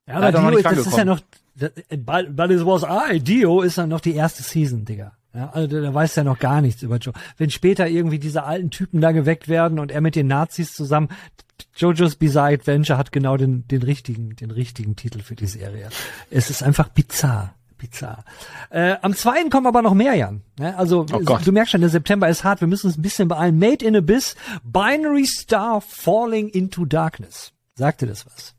Ja, 0.08 0.30
noch 0.32 0.50
Dio, 0.50 0.60
das 0.62 0.78
ist 0.86 0.96
ja 0.96 1.04
noch 1.04 1.20
das- 1.54 1.70
but, 1.90 2.34
but 2.34 2.50
it 2.50 2.64
was 2.66 2.82
I, 2.82 3.20
Dio 3.20 3.60
ist 3.62 3.78
dann 3.78 3.88
noch 3.90 4.00
die 4.00 4.14
erste 4.14 4.42
Season, 4.42 4.84
Digga. 4.84 5.12
Ja, 5.32 5.50
also 5.50 5.80
da 5.80 5.94
weiß 5.94 6.16
er 6.16 6.24
noch 6.24 6.40
gar 6.40 6.60
nichts 6.60 6.82
über 6.82 6.96
Joe. 6.96 7.14
Wenn 7.36 7.50
später 7.50 7.86
irgendwie 7.86 8.18
diese 8.18 8.42
alten 8.42 8.70
Typen 8.70 9.00
da 9.00 9.12
geweckt 9.12 9.46
werden 9.46 9.78
und 9.78 9.92
er 9.92 10.00
mit 10.00 10.16
den 10.16 10.26
Nazis 10.26 10.72
zusammen, 10.74 11.08
JoJo's 11.76 12.16
Bizarre 12.16 12.54
Adventure 12.54 12.98
hat 12.98 13.12
genau 13.12 13.36
den, 13.36 13.68
den 13.68 13.84
richtigen, 13.84 14.34
den 14.34 14.50
richtigen 14.50 14.96
Titel 14.96 15.20
für 15.20 15.36
die 15.36 15.46
Serie. 15.46 15.88
Es 16.32 16.50
ist 16.50 16.64
einfach 16.64 16.88
bizarr. 16.88 17.54
Bizarr. 17.80 18.24
Äh, 18.68 18.96
am 19.02 19.14
zweiten 19.14 19.50
kommen 19.50 19.66
aber 19.66 19.82
noch 19.82 19.94
mehr, 19.94 20.14
Jan. 20.14 20.42
Ja, 20.58 20.76
also 20.76 21.06
Oh 21.12 21.38
du 21.42 21.52
merkst 21.52 21.72
schon, 21.72 21.80
der 21.80 21.90
September 21.90 22.28
ist 22.28 22.44
hart. 22.44 22.60
Wir 22.60 22.68
müssen 22.68 22.86
uns 22.86 22.98
ein 22.98 23.02
bisschen 23.02 23.28
beeilen. 23.28 23.58
Made 23.58 23.84
in 23.84 23.96
Abyss, 23.96 24.36
Binary 24.62 25.26
Star 25.26 25.80
Falling 25.80 26.48
into 26.48 26.84
Darkness. 26.84 27.52
Sagte 27.74 28.06
das 28.06 28.26
was? 28.26 28.54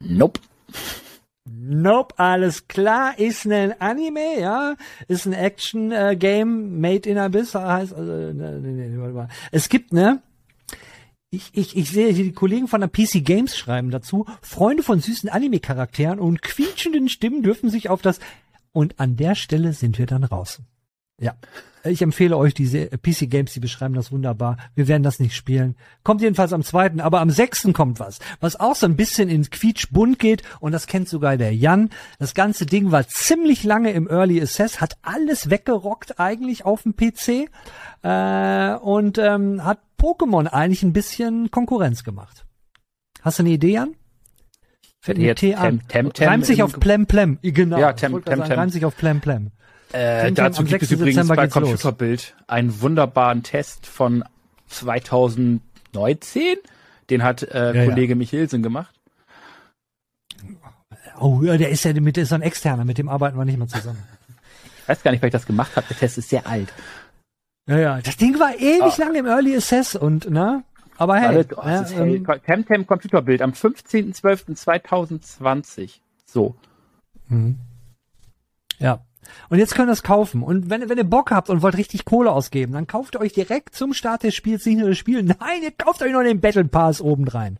Nope. 0.00 0.40
Nope, 1.46 2.14
alles 2.18 2.68
klar, 2.68 3.18
ist 3.18 3.44
ein 3.46 3.78
Anime, 3.78 4.40
ja, 4.40 4.76
ist 5.08 5.26
ein 5.26 5.34
Action-Game, 5.34 6.80
Made 6.80 7.08
in 7.08 7.18
Abyss, 7.18 7.54
heißt, 7.54 7.92
also, 7.92 8.12
ne, 8.12 8.32
ne, 8.32 8.60
ne, 8.60 9.00
warte 9.00 9.14
mal. 9.14 9.28
Es 9.52 9.68
gibt, 9.68 9.92
ne, 9.92 10.22
ich, 11.34 11.50
ich, 11.52 11.76
ich 11.76 11.90
sehe 11.90 12.12
hier 12.12 12.24
die 12.24 12.32
Kollegen 12.32 12.68
von 12.68 12.80
der 12.80 12.88
PC 12.88 13.24
Games 13.24 13.56
schreiben 13.56 13.90
dazu, 13.90 14.26
Freunde 14.40 14.82
von 14.82 15.00
süßen 15.00 15.28
Anime-Charakteren 15.28 16.18
und 16.18 16.42
quietschenden 16.42 17.08
Stimmen 17.08 17.42
dürfen 17.42 17.70
sich 17.70 17.88
auf 17.88 18.02
das, 18.02 18.20
und 18.72 18.98
an 18.98 19.16
der 19.16 19.34
Stelle 19.34 19.72
sind 19.72 19.98
wir 19.98 20.06
dann 20.06 20.24
raus. 20.24 20.60
Ja. 21.20 21.34
Ich 21.86 22.00
empfehle 22.00 22.38
euch 22.38 22.54
diese 22.54 22.86
PC 22.86 23.28
Games, 23.28 23.52
die 23.52 23.60
beschreiben 23.60 23.94
das 23.94 24.10
wunderbar. 24.10 24.56
Wir 24.74 24.88
werden 24.88 25.02
das 25.02 25.20
nicht 25.20 25.36
spielen. 25.36 25.76
Kommt 26.02 26.22
jedenfalls 26.22 26.54
am 26.54 26.62
zweiten, 26.62 26.98
aber 26.98 27.20
am 27.20 27.28
sechsten 27.28 27.74
kommt 27.74 28.00
was, 28.00 28.20
was 28.40 28.58
auch 28.58 28.74
so 28.74 28.86
ein 28.86 28.96
bisschen 28.96 29.28
in 29.28 29.48
quietschbunt 29.50 30.18
geht 30.18 30.42
und 30.60 30.72
das 30.72 30.86
kennt 30.86 31.10
sogar 31.10 31.36
der 31.36 31.54
Jan. 31.54 31.90
Das 32.18 32.32
ganze 32.32 32.64
Ding 32.64 32.90
war 32.90 33.06
ziemlich 33.06 33.64
lange 33.64 33.92
im 33.92 34.08
Early 34.08 34.40
Access, 34.40 34.80
hat 34.80 34.96
alles 35.02 35.50
weggerockt 35.50 36.18
eigentlich 36.18 36.64
auf 36.64 36.84
dem 36.84 36.96
PC 36.96 37.50
äh, 38.02 38.74
und 38.76 39.18
ähm, 39.18 39.62
hat 39.62 39.80
Pokémon 40.04 40.46
eigentlich 40.46 40.82
ein 40.82 40.92
bisschen 40.92 41.50
Konkurrenz 41.50 42.04
gemacht. 42.04 42.44
Hast 43.22 43.38
du 43.38 43.42
eine 43.42 43.50
Idee, 43.50 43.72
Jan? 43.72 43.94
Fällt 45.00 45.16
mir 45.16 45.34
T 45.34 45.54
an. 45.54 45.80
Tem- 45.88 46.12
Temtem 46.12 46.28
reimt 46.28 46.44
sich 46.46 46.62
auf 46.62 46.78
Plem 46.78 47.06
Plem. 47.06 47.38
Genau. 47.40 47.78
Ja, 47.78 47.92
Tem- 47.94 48.12
sagen, 48.12 48.24
Temtem. 48.24 48.52
Reimt 48.52 48.72
sich 48.72 48.84
auf 48.84 48.96
Plem 48.96 49.20
Plem. 49.20 49.50
Äh, 49.92 50.30
dazu 50.32 50.62
gibt 50.64 50.82
es 50.82 50.88
6. 50.90 51.00
übrigens 51.00 51.16
Dezember 51.16 51.36
bei 51.36 51.44
los. 51.44 51.52
Computerbild 51.52 52.34
einen 52.48 52.80
wunderbaren 52.82 53.42
Test 53.42 53.86
von 53.86 54.24
2019. 54.68 56.56
Den 57.10 57.22
hat 57.22 57.42
äh, 57.42 57.72
Ja, 57.74 57.82
ja. 57.82 57.84
Kollege 57.88 58.14
Michelsen 58.14 58.62
gemacht. 58.62 58.94
Oh, 61.18 61.40
ja, 61.42 61.56
der 61.56 61.70
ist 61.70 61.84
ja 61.84 61.92
mit, 61.94 62.18
ist 62.18 62.32
ein 62.32 62.42
externer, 62.42 62.84
mit 62.84 62.98
dem 62.98 63.08
arbeiten 63.08 63.38
wir 63.38 63.44
nicht 63.44 63.56
mehr 63.58 63.68
zusammen. 63.68 64.02
Ich 64.82 64.88
weiß 64.88 65.02
gar 65.02 65.12
nicht, 65.12 65.22
weil 65.22 65.28
ich 65.28 65.32
das 65.32 65.46
gemacht 65.46 65.76
habe. 65.76 65.86
Der 65.88 65.96
Test 65.96 66.18
ist 66.18 66.28
sehr 66.28 66.46
alt. 66.46 66.72
Ja, 67.66 67.78
ja. 67.78 68.00
Das 68.00 68.16
Ding 68.16 68.38
war 68.38 68.54
ewig 68.56 68.82
Ah. 68.82 68.94
lang 68.98 69.14
im 69.14 69.26
Early 69.26 69.54
Access 69.56 69.94
und, 69.96 70.30
ne? 70.30 70.64
Aber 70.96 71.16
hey, 71.16 71.34
Warte, 71.36 71.56
oh, 71.56 71.62
ja, 71.66 71.84
ähm, 72.04 72.24
Temtem 72.46 72.86
Computerbild 72.86 73.42
am 73.42 73.50
15.12.2020. 73.52 75.98
So. 76.24 76.54
mhm. 77.28 77.58
ja. 78.78 79.00
Und 79.48 79.58
jetzt 79.58 79.74
könnt 79.74 79.88
ihr 79.88 79.92
es 79.92 80.02
kaufen. 80.02 80.42
Und 80.42 80.68
wenn, 80.68 80.86
wenn 80.90 80.98
ihr 80.98 81.04
Bock 81.04 81.30
habt 81.30 81.48
und 81.48 81.62
wollt 81.62 81.78
richtig 81.78 82.04
Kohle 82.04 82.30
ausgeben, 82.30 82.74
dann 82.74 82.86
kauft 82.86 83.14
ihr 83.16 83.20
euch 83.20 83.32
direkt 83.32 83.74
zum 83.74 83.94
Start 83.94 84.22
des 84.22 84.34
Spiels 84.34 84.66
nicht 84.66 84.76
nur 84.78 84.90
das 84.90 84.98
Spiel. 84.98 85.22
Nein, 85.22 85.62
ihr 85.62 85.70
kauft 85.72 86.02
euch 86.02 86.12
noch 86.12 86.22
den 86.22 86.42
Battle 86.42 86.66
Pass 86.66 87.00
obendrein. 87.00 87.58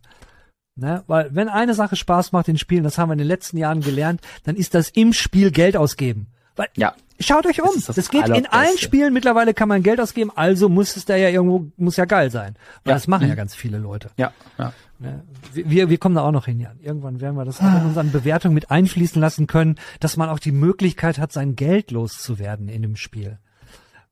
Ne? 0.75 1.03
Weil 1.07 1.33
wenn 1.33 1.49
eine 1.49 1.73
Sache 1.73 1.95
Spaß 1.95 2.33
macht 2.33 2.47
in 2.49 2.59
Spielen, 2.59 2.83
das 2.83 2.99
haben 2.99 3.09
wir 3.09 3.13
in 3.13 3.17
den 3.19 3.27
letzten 3.27 3.57
Jahren 3.57 3.81
gelernt, 3.81 4.21
dann 4.43 4.55
ist 4.55 4.75
das 4.75 4.89
im 4.89 5.11
Spiel 5.13 5.49
Geld 5.49 5.75
ausgeben. 5.75 6.27
Weil 6.55 6.67
Ja. 6.77 6.93
Schaut 7.19 7.45
euch 7.45 7.61
um. 7.61 7.69
Das 7.73 7.85
Das, 7.85 7.95
das 7.95 8.09
geht 8.09 8.27
in 8.27 8.45
allen 8.47 8.77
Spielen. 8.77 9.13
Mittlerweile 9.13 9.53
kann 9.53 9.69
man 9.69 9.81
Geld 9.83 10.01
ausgeben. 10.01 10.31
Also 10.35 10.67
muss 10.67 10.97
es 10.97 11.05
da 11.05 11.15
ja 11.15 11.29
irgendwo, 11.29 11.71
muss 11.77 11.95
ja 11.95 12.03
geil 12.03 12.29
sein. 12.29 12.55
Weil 12.83 12.91
Ja. 12.91 12.95
das 12.95 13.07
machen 13.07 13.27
ja 13.27 13.33
Mhm. 13.33 13.37
ganz 13.37 13.55
viele 13.55 13.77
Leute. 13.77 14.09
Ja. 14.17 14.33
ja. 14.57 14.73
Ne? 14.99 15.23
Wir, 15.53 15.89
wir 15.89 15.97
kommen 15.97 16.15
da 16.15 16.21
auch 16.23 16.31
noch 16.33 16.45
hin, 16.45 16.59
Jan. 16.59 16.77
Irgendwann 16.81 17.21
werden 17.21 17.35
wir 17.37 17.45
das 17.45 17.59
auch 17.61 17.73
in 17.79 17.85
unseren 17.85 18.11
Bewertungen 18.11 18.53
mit 18.53 18.69
einfließen 18.69 19.21
lassen 19.21 19.47
können, 19.47 19.75
dass 20.01 20.17
man 20.17 20.27
auch 20.29 20.39
die 20.39 20.51
Möglichkeit 20.51 21.17
hat, 21.17 21.31
sein 21.31 21.55
Geld 21.55 21.91
loszuwerden 21.91 22.67
in 22.67 22.81
dem 22.81 22.95
Spiel. 22.97 23.39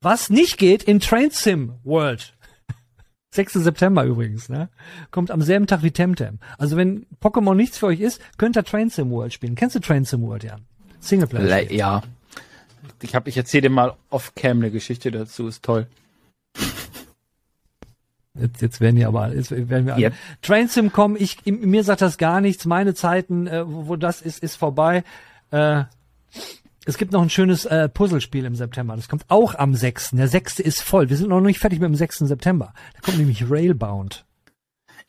Was 0.01 0.29
nicht 0.29 0.57
geht 0.57 0.83
in 0.83 0.99
Train 1.01 1.29
Sim 1.31 1.73
World. 1.83 2.33
6. 3.31 3.53
September 3.53 4.03
übrigens, 4.05 4.47
ne? 4.47 4.69
Kommt 5.11 5.29
am 5.31 5.41
selben 5.41 5.67
Tag 5.67 5.83
wie 5.83 5.91
Temtem. 5.91 6.39
Also 6.57 6.77
wenn 6.77 7.05
Pokémon 7.21 7.55
nichts 7.55 7.77
für 7.77 7.87
euch 7.87 7.99
ist, 7.99 8.21
könnt 8.37 8.55
ihr 8.57 8.63
Train 8.63 8.89
Sim 8.89 9.09
World 9.11 9.33
spielen. 9.33 9.55
Kennst 9.55 9.75
du 9.75 9.79
Train 9.79 10.05
Sim 10.05 10.21
World, 10.21 10.43
Jan? 10.43 10.61
Singleplayer. 10.99 11.43
Le 11.63 11.73
ja. 11.73 12.01
Ich 13.01 13.15
habe, 13.15 13.29
ich 13.29 13.37
erzähle 13.37 13.63
dir 13.63 13.69
mal 13.69 13.95
off-cam 14.09 14.57
eine 14.57 14.71
Geschichte 14.71 15.11
dazu. 15.11 15.47
Ist 15.47 15.63
toll. 15.63 15.87
Jetzt, 18.39 18.61
jetzt 18.61 18.81
werden 18.81 18.95
die 18.95 19.05
aber, 19.05 19.33
jetzt 19.33 19.51
werden 19.51 19.85
wir 19.85 19.93
alle. 19.93 20.05
Yep. 20.05 20.13
Train 20.41 20.67
Sim 20.67 20.91
kommen, 20.91 21.15
ich, 21.19 21.45
mir 21.45 21.83
sagt 21.83 22.01
das 22.01 22.17
gar 22.17 22.41
nichts. 22.41 22.65
Meine 22.65 22.95
Zeiten, 22.95 23.45
äh, 23.45 23.67
wo, 23.67 23.87
wo 23.89 23.95
das 23.95 24.21
ist, 24.21 24.41
ist 24.41 24.55
vorbei. 24.55 25.03
Äh, 25.51 25.83
es 26.85 26.97
gibt 26.97 27.11
noch 27.11 27.21
ein 27.21 27.29
schönes 27.29 27.65
äh, 27.65 27.87
Puzzlespiel 27.87 28.45
im 28.45 28.55
September. 28.55 28.95
Das 28.95 29.07
kommt 29.07 29.25
auch 29.29 29.55
am 29.55 29.75
6. 29.75 30.11
Der 30.11 30.27
6. 30.27 30.59
ist 30.59 30.81
voll. 30.81 31.09
Wir 31.09 31.17
sind 31.17 31.29
noch 31.29 31.41
nicht 31.41 31.59
fertig 31.59 31.79
mit 31.79 31.87
dem 31.87 31.95
6. 31.95 32.19
September. 32.19 32.73
Da 32.95 33.01
kommt 33.01 33.19
nämlich 33.19 33.49
Railbound. 33.49 34.25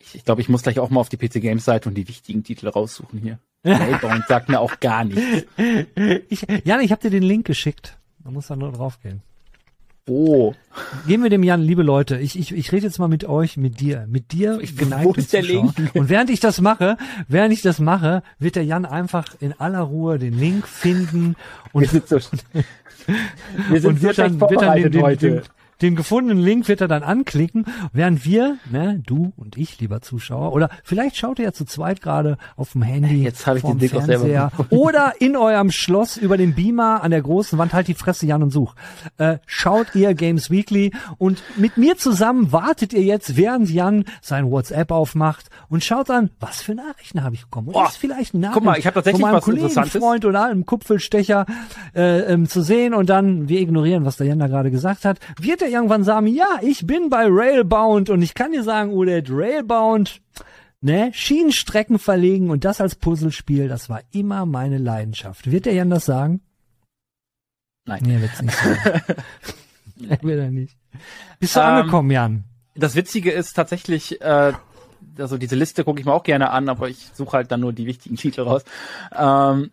Ich, 0.06 0.14
ich 0.16 0.24
glaube, 0.24 0.40
ich 0.40 0.48
muss 0.48 0.62
gleich 0.62 0.78
auch 0.78 0.90
mal 0.90 1.00
auf 1.00 1.08
die 1.08 1.16
PC 1.16 1.40
Games 1.40 1.64
Seite 1.64 1.88
und 1.88 1.94
die 1.94 2.06
wichtigen 2.08 2.44
Titel 2.44 2.68
raussuchen 2.68 3.18
hier. 3.18 3.38
Railbound 3.64 4.24
sagt 4.28 4.48
mir 4.48 4.60
auch 4.60 4.78
gar 4.80 5.04
nichts. 5.04 5.46
Ich, 6.28 6.46
Jan, 6.64 6.80
ich 6.80 6.90
habe 6.92 7.02
dir 7.02 7.10
den 7.10 7.22
Link 7.22 7.46
geschickt. 7.46 7.98
Da 8.22 8.30
muss 8.30 8.46
da 8.48 8.56
nur 8.56 8.72
drauf 8.72 9.00
gehen. 9.02 9.22
Oh. 10.06 10.52
Geben 11.06 11.22
wir 11.22 11.30
dem 11.30 11.42
Jan, 11.42 11.62
liebe 11.62 11.82
Leute, 11.82 12.18
ich, 12.18 12.38
ich, 12.38 12.54
ich 12.54 12.72
rede 12.72 12.86
jetzt 12.86 12.98
mal 12.98 13.08
mit 13.08 13.24
euch, 13.24 13.56
mit 13.56 13.80
dir, 13.80 14.06
mit 14.06 14.32
dir, 14.32 14.58
Ich- 14.60 14.76
geneigten 14.76 15.26
Zuschauer. 15.26 15.72
Und 15.94 16.10
während 16.10 16.28
ich 16.28 16.40
das 16.40 16.60
mache, 16.60 16.98
während 17.26 17.54
ich 17.54 17.62
das 17.62 17.78
mache, 17.78 18.22
wird 18.38 18.56
der 18.56 18.64
Jan 18.66 18.84
einfach 18.84 19.34
in 19.40 19.58
aller 19.58 19.80
Ruhe 19.80 20.18
den 20.18 20.38
Link 20.38 20.68
finden 20.68 21.36
Wir 21.72 21.80
und, 21.80 21.88
sind 21.88 22.06
so, 22.08 22.16
wir 23.70 23.80
sind 23.80 23.92
und 23.92 23.96
so 23.96 24.02
wird 24.02 24.18
dann, 24.18 24.38
wird 24.40 24.60
dann 24.60 24.82
den, 24.82 24.92
den, 24.92 25.18
den, 25.18 25.42
den 25.82 25.96
gefundenen 25.96 26.42
Link 26.42 26.68
wird 26.68 26.80
er 26.80 26.88
dann 26.88 27.02
anklicken, 27.02 27.66
während 27.92 28.24
wir, 28.24 28.56
ne, 28.70 29.02
du 29.04 29.32
und 29.36 29.56
ich, 29.56 29.80
lieber 29.80 30.00
Zuschauer, 30.02 30.52
oder 30.52 30.70
vielleicht 30.82 31.16
schaut 31.16 31.38
ihr 31.38 31.46
ja 31.46 31.52
zu 31.52 31.64
zweit 31.64 32.00
gerade 32.00 32.38
auf 32.56 32.72
dem 32.72 32.82
Handy, 32.82 33.22
Jetzt 33.22 33.46
hab 33.46 33.56
ich 33.56 33.62
den 33.62 33.78
Link 33.78 33.94
auch 33.94 34.02
selber 34.04 34.24
Fernseher 34.24 34.52
oder 34.70 35.14
in 35.20 35.36
eurem 35.36 35.70
Schloss 35.70 36.16
über 36.16 36.36
den 36.36 36.54
Beamer 36.54 37.02
an 37.02 37.10
der 37.10 37.22
großen 37.22 37.58
Wand, 37.58 37.72
halt 37.72 37.88
die 37.88 37.94
Fresse, 37.94 38.26
Jan 38.26 38.42
und 38.42 38.50
Such. 38.50 38.74
Äh, 39.18 39.38
schaut 39.46 39.94
ihr 39.94 40.14
Games 40.14 40.50
Weekly 40.50 40.92
und 41.18 41.42
mit 41.56 41.76
mir 41.76 41.96
zusammen 41.96 42.52
wartet 42.52 42.92
ihr 42.92 43.02
jetzt, 43.02 43.36
während 43.36 43.70
Jan 43.70 44.04
sein 44.20 44.50
WhatsApp 44.50 44.90
aufmacht 44.90 45.50
und 45.68 45.84
schaut 45.84 46.08
dann, 46.08 46.30
was 46.40 46.62
für 46.62 46.74
Nachrichten 46.74 47.22
habe 47.22 47.34
ich 47.34 47.42
bekommen. 47.42 47.68
Und 47.68 47.74
Oh, 47.76 47.84
ist 47.86 47.96
vielleicht 47.96 48.34
ein 48.34 48.40
Nachricht 48.40 48.54
guck 48.54 48.64
mal, 48.64 48.78
ich 48.78 48.86
hab 48.86 48.94
tatsächlich 48.94 49.20
von 49.20 49.30
meinem 49.30 49.36
was 49.38 49.44
Kollegen. 49.44 49.84
Freund 50.00 50.24
oder 50.24 50.44
einem 50.44 50.66
Kupfelstecher 50.66 51.46
äh, 51.94 52.20
ähm, 52.32 52.48
zu 52.48 52.62
sehen 52.62 52.94
und 52.94 53.10
dann, 53.10 53.48
wir 53.48 53.60
ignorieren, 53.60 54.04
was 54.04 54.16
der 54.16 54.26
Jan 54.26 54.38
da 54.38 54.46
gerade 54.46 54.70
gesagt 54.70 55.04
hat, 55.04 55.18
wird 55.40 55.62
er 55.64 55.70
irgendwann 55.70 56.04
sagen, 56.04 56.26
ja, 56.26 56.58
ich 56.62 56.86
bin 56.86 57.10
bei 57.10 57.26
Railbound 57.28 58.10
und 58.10 58.22
ich 58.22 58.34
kann 58.34 58.52
dir 58.52 58.62
sagen, 58.62 58.92
Udet, 58.92 59.28
Railbound, 59.30 60.20
ne, 60.80 61.10
Schienenstrecken 61.12 61.98
verlegen 61.98 62.50
und 62.50 62.64
das 62.64 62.80
als 62.80 62.94
Puzzlespiel, 62.94 63.68
das 63.68 63.88
war 63.88 64.02
immer 64.12 64.46
meine 64.46 64.78
Leidenschaft. 64.78 65.50
Wird 65.50 65.66
der 65.66 65.74
Jan 65.74 65.90
das 65.90 66.04
sagen? 66.04 66.40
Nein. 67.86 68.02
Nee, 68.04 68.20
wird's 68.20 68.40
nicht 68.40 68.56
sagen. 68.56 69.02
wird 70.22 70.38
er 70.40 70.50
nicht. 70.50 70.76
Bist 71.40 71.56
du 71.56 71.60
Ähm, 71.60 71.66
angekommen, 71.66 72.10
Jan? 72.10 72.44
Das 72.74 72.94
Witzige 72.94 73.30
ist 73.30 73.54
tatsächlich, 73.54 74.20
äh, 74.20 74.52
also 75.18 75.38
diese 75.38 75.54
Liste 75.54 75.84
gucke 75.84 76.00
ich 76.00 76.06
mir 76.06 76.12
auch 76.12 76.22
gerne 76.22 76.50
an, 76.50 76.68
aber 76.68 76.88
ich 76.88 77.10
suche 77.14 77.36
halt 77.36 77.52
dann 77.52 77.60
nur 77.60 77.72
die 77.72 77.86
wichtigen 77.86 78.16
Titel 78.16 78.42
raus. 78.42 78.64
Ähm, 79.12 79.70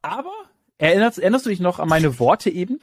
aber 0.00 0.32
erinnerst, 0.78 1.18
erinnerst 1.18 1.46
du 1.46 1.50
dich 1.50 1.60
noch 1.60 1.78
an 1.78 1.88
meine 1.88 2.18
Worte 2.18 2.50
eben, 2.50 2.80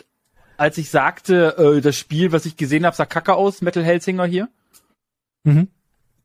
als 0.60 0.78
ich 0.78 0.90
sagte, 0.90 1.58
äh, 1.58 1.82
das 1.82 1.96
Spiel, 1.96 2.32
was 2.32 2.46
ich 2.46 2.58
gesehen 2.58 2.86
habe, 2.86 2.96
sah 2.96 3.06
kacke 3.06 3.34
aus, 3.34 3.62
Metal 3.62 3.84
Hellsinger 3.84 4.26
hier? 4.26 4.50
Mhm. 5.46 5.70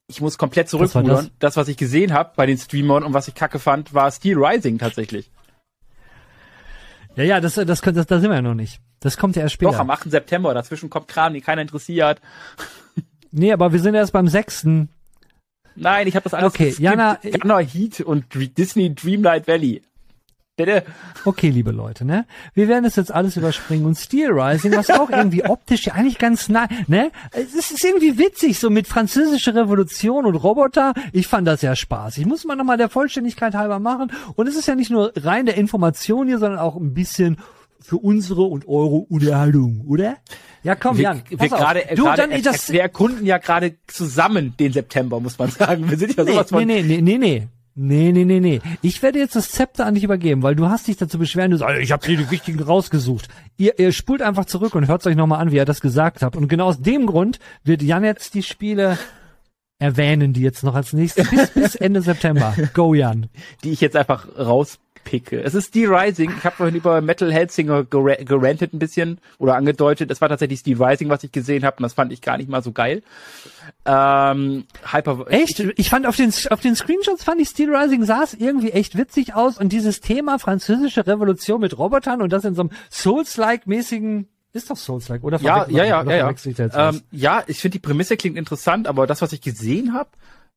Ich 0.08 0.20
muss 0.20 0.38
komplett 0.38 0.68
zurückrudern. 0.68 1.08
das? 1.08 1.30
Das? 1.38 1.56
was 1.56 1.68
ich 1.68 1.76
gesehen 1.76 2.12
habe 2.12 2.32
bei 2.34 2.44
den 2.44 2.58
Streamern 2.58 3.04
und 3.04 3.14
was 3.14 3.28
ich 3.28 3.34
kacke 3.34 3.58
fand, 3.58 3.94
war 3.94 4.10
Steel 4.10 4.36
Rising 4.36 4.78
tatsächlich. 4.78 5.30
Ja, 7.16 7.22
ja, 7.22 7.40
das, 7.40 7.54
das, 7.54 7.66
das, 7.66 7.80
das, 7.80 8.06
da 8.06 8.20
sind 8.20 8.28
wir 8.28 8.34
ja 8.34 8.42
noch 8.42 8.54
nicht. 8.54 8.80
Das 8.98 9.16
kommt 9.16 9.36
ja 9.36 9.42
erst 9.42 9.54
später. 9.54 9.70
Doch, 9.70 9.78
am 9.78 9.90
8. 9.90 10.10
September. 10.10 10.52
Dazwischen 10.52 10.90
kommt 10.90 11.06
Kram, 11.08 11.32
den 11.32 11.42
keiner 11.42 11.62
interessiert. 11.62 12.20
Nee, 13.36 13.52
aber 13.52 13.72
wir 13.72 13.80
sind 13.80 13.96
erst 13.96 14.12
beim 14.12 14.28
sechsten. 14.28 14.90
Nein, 15.74 16.06
ich 16.06 16.14
habe 16.14 16.22
das 16.22 16.34
alles 16.34 16.54
Okay, 16.54 16.66
geskippt. 16.66 16.84
Jana, 16.84 17.18
Gunner 17.40 17.58
Heat 17.58 18.00
und 18.00 18.26
Disney 18.56 18.94
Dreamlight 18.94 19.48
Valley. 19.48 19.82
Bitte. 20.56 20.84
Okay, 21.24 21.50
liebe 21.50 21.72
Leute, 21.72 22.04
ne? 22.04 22.26
Wir 22.54 22.68
werden 22.68 22.84
das 22.84 22.94
jetzt 22.94 23.12
alles 23.12 23.36
überspringen 23.36 23.86
und 23.86 23.96
Steel 23.96 24.30
Rising, 24.30 24.70
was 24.76 24.88
auch 24.88 25.10
irgendwie 25.10 25.44
optisch 25.44 25.86
ja 25.86 25.94
eigentlich 25.94 26.18
ganz 26.18 26.48
nah, 26.48 26.68
ne? 26.86 27.10
Es 27.32 27.72
ist 27.72 27.84
irgendwie 27.84 28.18
witzig, 28.18 28.60
so 28.60 28.70
mit 28.70 28.86
französischer 28.86 29.56
Revolution 29.56 30.26
und 30.26 30.36
Roboter. 30.36 30.94
Ich 31.12 31.26
fand 31.26 31.48
das 31.48 31.62
ja 31.62 31.74
Spaß. 31.74 32.18
Ich 32.18 32.26
muss 32.26 32.44
mal 32.44 32.54
nochmal 32.54 32.76
der 32.76 32.88
Vollständigkeit 32.88 33.54
halber 33.54 33.80
machen. 33.80 34.12
Und 34.36 34.46
es 34.46 34.54
ist 34.54 34.68
ja 34.68 34.76
nicht 34.76 34.92
nur 34.92 35.12
rein 35.16 35.46
der 35.46 35.56
Information 35.56 36.28
hier, 36.28 36.38
sondern 36.38 36.60
auch 36.60 36.76
ein 36.76 36.94
bisschen 36.94 37.38
für 37.80 37.96
unsere 37.96 38.42
und 38.42 38.68
eure 38.68 38.94
Unterhaltung, 39.08 39.84
oder? 39.88 40.18
Ja, 40.62 40.76
komm, 40.76 40.98
Wir, 40.98 41.02
Jan. 41.02 41.22
wir 41.28 41.52
auf. 41.52 41.58
gerade, 41.58 41.82
du, 41.96 42.04
gerade 42.04 42.28
dann, 42.28 42.42
das, 42.42 42.70
wir 42.70 42.80
erkunden 42.80 43.26
ja 43.26 43.38
gerade 43.38 43.74
zusammen 43.88 44.54
den 44.56 44.72
September, 44.72 45.18
muss 45.18 45.36
man 45.36 45.50
sagen. 45.50 45.90
Wir 45.90 45.98
sind 45.98 46.16
ja 46.16 46.24
sowas 46.24 46.50
nee, 46.52 46.58
von. 46.58 46.66
nee, 46.66 46.82
nee, 46.82 47.00
nee, 47.00 47.18
nee. 47.18 47.48
Nee, 47.76 48.12
nee, 48.12 48.24
nee, 48.24 48.38
nee. 48.38 48.60
Ich 48.82 49.02
werde 49.02 49.18
jetzt 49.18 49.34
das 49.34 49.50
Zepter 49.50 49.84
an 49.84 49.94
dich 49.94 50.04
übergeben, 50.04 50.44
weil 50.44 50.54
du 50.54 50.68
hast 50.68 50.86
dich 50.86 50.96
dazu 50.96 51.18
beschweren, 51.18 51.50
du 51.50 51.56
sagst, 51.56 51.80
ich 51.80 51.90
habe 51.90 52.06
hier 52.06 52.16
die 52.16 52.30
wichtigen 52.30 52.62
rausgesucht. 52.62 53.28
Ihr, 53.56 53.78
ihr 53.80 53.90
spult 53.90 54.22
einfach 54.22 54.44
zurück 54.44 54.76
und 54.76 54.86
hört 54.86 55.04
euch 55.06 55.16
nochmal 55.16 55.40
an, 55.40 55.50
wie 55.50 55.58
er 55.58 55.64
das 55.64 55.80
gesagt 55.80 56.22
hat. 56.22 56.36
Und 56.36 56.46
genau 56.46 56.66
aus 56.66 56.80
dem 56.80 57.06
Grund 57.06 57.40
wird 57.64 57.82
Jan 57.82 58.04
jetzt 58.04 58.34
die 58.34 58.44
Spiele 58.44 58.96
erwähnen, 59.80 60.32
die 60.32 60.42
jetzt 60.42 60.62
noch 60.62 60.76
als 60.76 60.92
nächstes 60.92 61.28
bis, 61.28 61.50
bis 61.50 61.74
Ende 61.74 62.00
September. 62.00 62.54
Go, 62.74 62.94
Jan. 62.94 63.28
die 63.64 63.72
ich 63.72 63.80
jetzt 63.80 63.96
einfach 63.96 64.28
rauspicke. 65.04 65.42
Es 65.42 65.54
ist 65.54 65.68
Steel 65.68 65.92
Rising. 65.92 66.32
Ich 66.36 66.44
habe 66.44 66.56
vorhin 66.56 66.74
über 66.74 67.00
Metal 67.00 67.32
Hellsinger 67.32 67.84
gera 67.84 68.14
gerantet 68.14 68.72
ein 68.72 68.78
bisschen 68.78 69.18
oder 69.38 69.56
angedeutet. 69.56 70.10
Es 70.10 70.20
war 70.20 70.28
tatsächlich 70.28 70.60
Steel 70.60 70.82
Rising, 70.82 71.08
was 71.08 71.24
ich 71.24 71.32
gesehen 71.32 71.64
habe 71.64 71.76
und 71.78 71.82
das 71.84 71.94
fand 71.94 72.12
ich 72.12 72.20
gar 72.20 72.36
nicht 72.36 72.48
mal 72.48 72.62
so 72.62 72.72
geil. 72.72 73.02
Ähm, 73.84 74.64
Hyper 74.90 75.26
Echt? 75.28 75.60
Ich 75.76 75.90
fand 75.90 76.06
auf 76.06 76.16
den, 76.16 76.32
auf 76.50 76.60
den 76.60 76.76
Screenshots 76.76 77.24
fand 77.24 77.40
ich 77.40 77.48
Steel 77.48 77.74
Rising 77.74 78.04
sah 78.04 78.22
es 78.22 78.34
irgendwie 78.34 78.70
echt 78.70 78.96
witzig 78.96 79.34
aus 79.34 79.58
und 79.58 79.72
dieses 79.72 80.00
Thema 80.00 80.38
französische 80.38 81.06
Revolution 81.06 81.60
mit 81.60 81.76
Robotern 81.78 82.22
und 82.22 82.32
das 82.32 82.44
in 82.44 82.54
so 82.54 82.62
einem 82.62 82.70
Souls-like 82.90 83.66
mäßigen, 83.66 84.28
ist 84.52 84.70
doch 84.70 84.76
Souls-like, 84.76 85.24
oder? 85.24 85.40
Ja, 85.40 85.66
ja, 85.68 85.84
ja, 85.84 86.02
oder 86.02 86.16
ja, 86.16 86.30
ja. 86.30 86.30
ich? 86.30 86.58
Ähm, 86.58 87.02
ja, 87.10 87.42
ich 87.46 87.58
finde 87.58 87.78
die 87.78 87.80
Prämisse 87.80 88.16
klingt 88.16 88.36
interessant, 88.36 88.86
aber 88.86 89.06
das, 89.06 89.20
was 89.20 89.32
ich 89.32 89.40
gesehen 89.40 89.94
habe, 89.94 90.10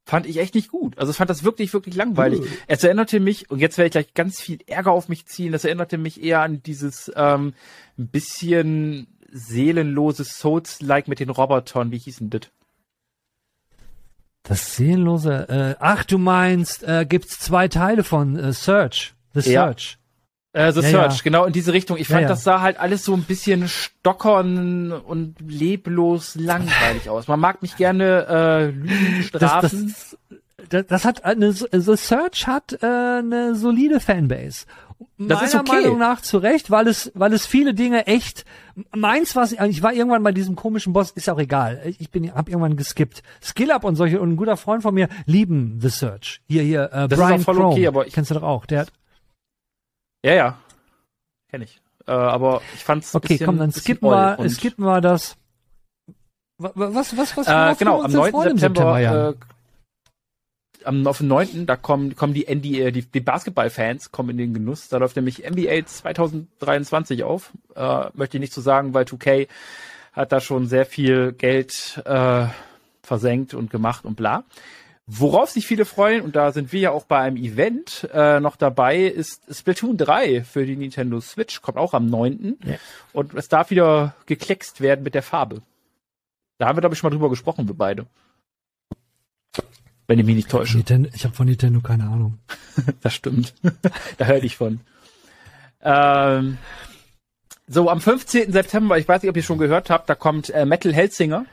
fand 0.07 0.25
ich 0.25 0.37
echt 0.37 0.55
nicht 0.55 0.69
gut. 0.69 0.97
Also 0.97 1.11
ich 1.11 1.17
fand 1.17 1.29
das 1.29 1.43
wirklich, 1.43 1.73
wirklich 1.73 1.95
langweilig. 1.95 2.41
Es 2.67 2.83
erinnerte 2.83 3.19
mich, 3.19 3.51
und 3.51 3.59
jetzt 3.59 3.77
werde 3.77 3.87
ich 3.87 3.91
gleich 3.91 4.13
ganz 4.13 4.39
viel 4.39 4.59
Ärger 4.65 4.91
auf 4.91 5.09
mich 5.09 5.25
ziehen, 5.25 5.51
das 5.51 5.65
erinnerte 5.65 5.97
mich 5.97 6.23
eher 6.23 6.41
an 6.41 6.63
dieses 6.63 7.11
ähm, 7.15 7.53
ein 7.97 8.07
bisschen 8.07 9.07
seelenloses 9.31 10.37
Souls-like 10.39 11.09
mit 11.09 11.19
den 11.19 11.29
Robotern. 11.29 11.91
Wie 11.91 11.97
hieß 11.97 12.19
denn 12.19 12.29
das? 12.29 12.41
Das 14.43 14.77
seelenlose, 14.77 15.49
äh, 15.49 15.75
ach, 15.79 16.05
du 16.05 16.17
meinst, 16.17 16.83
äh, 16.83 17.05
gibt's 17.07 17.37
zwei 17.39 17.67
Teile 17.67 18.05
von 18.05 18.37
äh, 18.37 18.53
Search, 18.53 19.13
The 19.33 19.51
Ja. 19.51 19.75
Äh, 20.57 20.71
The 20.73 20.81
Ja, 20.81 20.89
Search, 20.89 21.17
ja. 21.17 21.21
genau 21.23 21.45
in 21.45 21.53
diese 21.53 21.71
Richtung. 21.73 21.97
Ich 21.97 22.07
fand, 22.07 22.23
ja. 22.23 22.27
das 22.27 22.43
sah 22.43 22.61
halt 22.61 22.79
alles 22.79 23.05
so 23.05 23.13
ein 23.13 23.23
bisschen 23.23 23.67
stockern 23.67 24.91
und 24.91 25.35
leblos 25.45 26.35
langweilig 26.35 27.09
aus. 27.09 27.27
Man 27.27 27.39
mag 27.39 27.61
mich 27.61 27.75
gerne 27.77 28.25
äh, 28.27 28.65
lügen, 28.71 29.23
strafen. 29.23 29.93
das, 29.95 30.17
das, 30.69 30.85
das 30.87 31.05
hat 31.05 31.23
eine, 31.25 31.51
The 31.53 31.95
Search 31.95 32.47
hat 32.47 32.73
äh, 32.81 32.85
eine 32.85 33.55
solide 33.55 33.99
Fanbase. 33.99 34.65
Das 35.19 35.43
ist 35.43 35.53
Meiner 35.53 35.61
okay. 35.69 35.81
Meinung 35.83 35.99
nach 35.99 36.21
zu 36.21 36.39
Recht, 36.39 36.71
weil 36.71 36.87
es, 36.87 37.11
weil 37.13 37.31
es 37.33 37.45
viele 37.45 37.75
Dinge 37.75 38.07
echt, 38.07 38.45
meins 38.95 39.35
was, 39.35 39.51
ich 39.51 39.83
war 39.83 39.93
irgendwann 39.93 40.23
bei 40.23 40.31
diesem 40.31 40.55
komischen 40.55 40.91
Boss, 40.93 41.11
ist 41.11 41.29
auch 41.29 41.37
egal. 41.39 41.81
Ich 41.99 42.09
bin, 42.09 42.33
hab 42.33 42.49
irgendwann 42.49 42.75
geskippt. 42.77 43.21
Skill 43.43 43.71
Up 43.71 43.83
und 43.83 43.95
solche, 43.95 44.19
und 44.19 44.31
ein 44.31 44.35
guter 44.37 44.57
Freund 44.57 44.81
von 44.81 44.95
mir 44.95 45.07
lieben 45.27 45.77
The 45.81 45.89
Search. 45.89 46.41
Hier, 46.47 46.63
hier, 46.63 46.85
äh, 46.91 47.07
Das 47.07 47.19
ist 47.19 47.25
Brian 47.25 47.41
auch 47.41 47.45
voll 47.45 47.55
Chrome. 47.55 47.69
okay, 47.73 47.87
aber 47.87 48.07
ich- 48.07 48.13
Kennst 48.13 48.31
du 48.31 48.35
doch 48.35 48.43
auch, 48.43 48.65
der 48.65 48.81
hat, 48.81 48.91
Ja, 50.27 50.33
ja. 50.33 50.57
Kenn 51.49 51.61
ich. 51.61 51.79
Äh, 52.05 52.11
aber 52.11 52.61
ich 52.75 52.83
fand's 52.83 53.15
okay, 53.15 53.27
bisschen, 53.29 53.45
komm, 53.45 53.57
dann 53.59 53.71
skippen 53.71 54.09
wir, 54.09 54.49
skippen 54.49 54.83
wir 54.83 54.99
das. 54.99 55.37
Wa- 56.57 56.71
wa- 56.75 56.89
Was, 56.93 57.15
was, 57.15 57.37
was, 57.37 57.47
äh, 57.47 57.75
genau, 57.79 57.99
am 57.99 58.05
uns 58.05 58.11
denn 58.13 58.21
9. 58.21 58.31
freuen 58.31 58.51
im 58.51 58.57
September, 58.57 58.99
Jan? 58.99 59.33
äh, 59.33 59.33
am, 60.83 61.07
auf 61.07 61.19
den 61.19 61.27
9. 61.29 61.65
da 61.65 61.77
kommen, 61.77 62.15
kommen 62.17 62.33
die, 62.33 62.45
NBA, 62.53 62.91
die, 62.91 63.03
die 63.03 63.19
Basketballfans 63.21 64.11
kommen 64.11 64.31
in 64.31 64.37
den 64.37 64.53
Genuss. 64.53 64.89
Da 64.89 64.97
läuft 64.97 65.15
nämlich 65.15 65.49
NBA 65.49 65.85
2023 65.85 67.23
auf. 67.23 67.51
Äh, 67.75 68.05
möchte 68.13 68.35
ich 68.37 68.41
nicht 68.41 68.53
so 68.53 68.59
sagen, 68.59 68.93
weil 68.93 69.05
2K 69.05 69.47
hat 70.11 70.33
da 70.33 70.41
schon 70.41 70.67
sehr 70.67 70.85
viel 70.85 71.31
Geld 71.31 72.01
äh, 72.05 72.47
versenkt 73.01 73.53
und 73.53 73.69
gemacht 73.69 74.03
und 74.03 74.15
bla. 74.15 74.43
Worauf 75.09 75.49
sich 75.51 75.65
viele 75.65 75.85
freuen, 75.85 76.21
und 76.21 76.35
da 76.35 76.51
sind 76.51 76.73
wir 76.73 76.81
ja 76.81 76.91
auch 76.91 77.05
bei 77.05 77.19
einem 77.19 77.37
Event 77.37 78.09
äh, 78.13 78.41
noch 78.41 78.57
dabei, 78.57 79.03
ist 79.03 79.41
Splatoon 79.49 79.95
3 79.95 80.43
für 80.43 80.65
die 80.65 80.75
Nintendo 80.75 81.21
Switch, 81.21 81.61
kommt 81.61 81.77
auch 81.77 81.93
am 81.93 82.07
9. 82.07 82.57
Ja. 82.65 82.75
Und 83.13 83.33
es 83.33 83.47
darf 83.47 83.69
wieder 83.69 84.15
gekleckst 84.25 84.81
werden 84.81 85.03
mit 85.03 85.15
der 85.15 85.23
Farbe. 85.23 85.61
Da 86.57 86.67
haben 86.67 86.75
wir, 86.75 86.81
glaube 86.81 86.93
ich, 86.93 86.99
schon 86.99 87.09
mal 87.09 87.15
drüber 87.15 87.29
gesprochen, 87.29 87.69
wir 87.69 87.75
beide. 87.75 88.05
Wenn 90.07 90.19
ich 90.19 90.25
mich 90.25 90.35
nicht 90.35 90.49
täusche. 90.49 90.75
Nintendo, 90.75 91.09
ich 91.13 91.23
habe 91.23 91.35
von 91.35 91.47
Nintendo 91.47 91.79
keine 91.79 92.03
Ahnung. 92.03 92.39
Das 93.01 93.13
stimmt. 93.13 93.55
da 94.17 94.25
höre 94.25 94.43
ich 94.43 94.55
von. 94.55 94.81
Ähm, 95.81 96.57
so, 97.65 97.89
am 97.89 98.01
15. 98.01 98.51
September, 98.51 98.97
ich 98.97 99.07
weiß 99.07 99.21
nicht, 99.21 99.29
ob 99.29 99.37
ihr 99.37 99.43
schon 99.43 99.57
gehört 99.57 99.89
habt, 99.89 100.09
da 100.09 100.15
kommt 100.15 100.49
äh, 100.49 100.65
Metal 100.65 100.93
Hellsinger. 100.93 101.45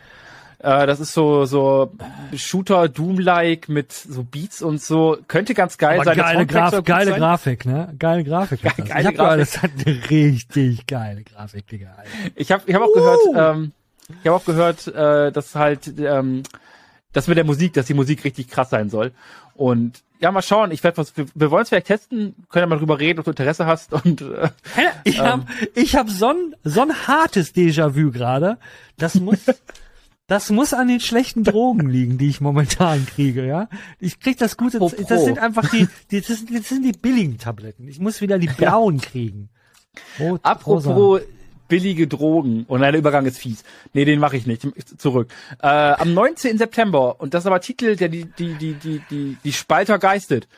Äh, 0.64 0.86
das 0.86 0.98
ist 0.98 1.12
so, 1.12 1.44
so 1.44 1.92
Shooter, 2.34 2.88
Doom-like 2.88 3.68
mit 3.68 3.92
so 3.92 4.24
Beats 4.24 4.62
und 4.62 4.80
so. 4.80 5.18
Könnte 5.28 5.52
ganz 5.52 5.76
geil 5.76 5.96
Aber 5.96 6.04
sein. 6.04 6.16
Geile, 6.16 6.46
Graf 6.46 6.82
geile 6.84 7.10
sein. 7.10 7.20
Grafik, 7.20 7.66
ne? 7.66 7.94
Geile 7.98 8.24
Grafik. 8.24 8.62
das. 8.62 8.76
geile 8.76 8.88
ich 8.88 9.06
hab 9.06 9.14
Grafik. 9.14 9.18
gehört, 9.18 9.40
das 9.40 9.62
hat 9.62 9.70
eine 9.84 10.10
richtig 10.10 10.86
geile 10.86 11.22
Grafik, 11.22 11.66
Digga. 11.66 11.90
Alter. 11.98 12.10
Ich 12.34 12.50
habe 12.50 12.62
ich 12.64 12.74
hab 12.74 12.82
auch 12.82 12.94
gehört, 12.94 13.20
ähm, 13.36 13.72
ich 14.08 14.26
habe 14.26 14.36
auch 14.36 14.44
gehört, 14.46 14.86
äh, 14.86 15.32
dass 15.32 15.54
halt 15.54 15.92
ähm, 15.98 16.44
das 17.12 17.28
mit 17.28 17.36
der 17.36 17.44
Musik, 17.44 17.74
dass 17.74 17.84
die 17.84 17.94
Musik 17.94 18.24
richtig 18.24 18.48
krass 18.48 18.70
sein 18.70 18.88
soll. 18.88 19.12
Und 19.54 20.02
ja, 20.18 20.32
mal 20.32 20.40
schauen. 20.40 20.70
Ich 20.70 20.82
werde 20.82 20.96
was. 20.96 21.14
Wir, 21.14 21.26
wir 21.34 21.50
wollen 21.50 21.64
es 21.64 21.68
vielleicht 21.68 21.88
testen. 21.88 22.34
Können 22.48 22.62
ja 22.62 22.66
mal 22.66 22.78
drüber 22.78 22.98
reden, 22.98 23.18
ob 23.18 23.26
du 23.26 23.32
Interesse 23.32 23.66
hast. 23.66 23.92
Und 24.04 24.22
äh, 24.22 24.48
Ich 25.04 25.20
hab, 25.20 25.46
ich 25.74 25.94
hab 25.94 26.08
so 26.08 26.28
ein, 26.28 26.56
so 26.64 26.80
ein 26.80 27.06
hartes 27.06 27.54
Déjà-vu 27.54 28.10
gerade. 28.10 28.56
Das 28.96 29.16
muss, 29.16 29.40
das 30.26 30.50
muss 30.50 30.72
an 30.72 30.88
den 30.88 31.00
schlechten 31.00 31.44
Drogen 31.44 31.88
liegen, 31.88 32.16
die 32.16 32.28
ich 32.28 32.40
momentan 32.40 33.06
kriege, 33.06 33.46
ja. 33.46 33.68
Ich 34.00 34.20
krieg 34.20 34.38
das 34.38 34.56
gute, 34.56 34.78
Apropos. 34.78 35.06
das 35.06 35.24
sind 35.24 35.38
einfach 35.38 35.68
die, 35.70 35.86
die 36.10 36.20
das, 36.20 36.38
sind, 36.38 36.54
das 36.54 36.68
sind 36.68 36.82
die 36.82 36.92
billigen 36.92 37.38
Tabletten. 37.38 37.86
Ich 37.88 38.00
muss 38.00 38.20
wieder 38.20 38.38
die 38.38 38.46
blauen 38.46 39.00
kriegen. 39.00 39.50
Rot, 40.18 40.40
apropos 40.42 40.86
rosa. 40.86 41.24
billige 41.68 42.08
Drogen. 42.08 42.64
Und 42.66 42.80
nein, 42.80 42.92
der 42.92 43.00
Übergang 43.00 43.26
ist 43.26 43.38
fies. 43.38 43.64
Nee, 43.92 44.04
den 44.06 44.18
mache 44.18 44.36
ich 44.36 44.46
nicht. 44.46 44.66
Zurück. 44.98 45.30
Äh, 45.62 45.66
am 45.66 46.14
19. 46.14 46.56
September, 46.56 47.20
und 47.20 47.34
das 47.34 47.44
ist 47.44 47.46
aber 47.46 47.60
Titel, 47.60 47.94
der 47.96 48.08
die, 48.08 48.24
die, 48.24 48.54
die, 48.54 48.74
die, 48.74 49.02
die, 49.10 49.36
die 49.44 49.52
Spalter 49.52 49.98
geistet. 49.98 50.48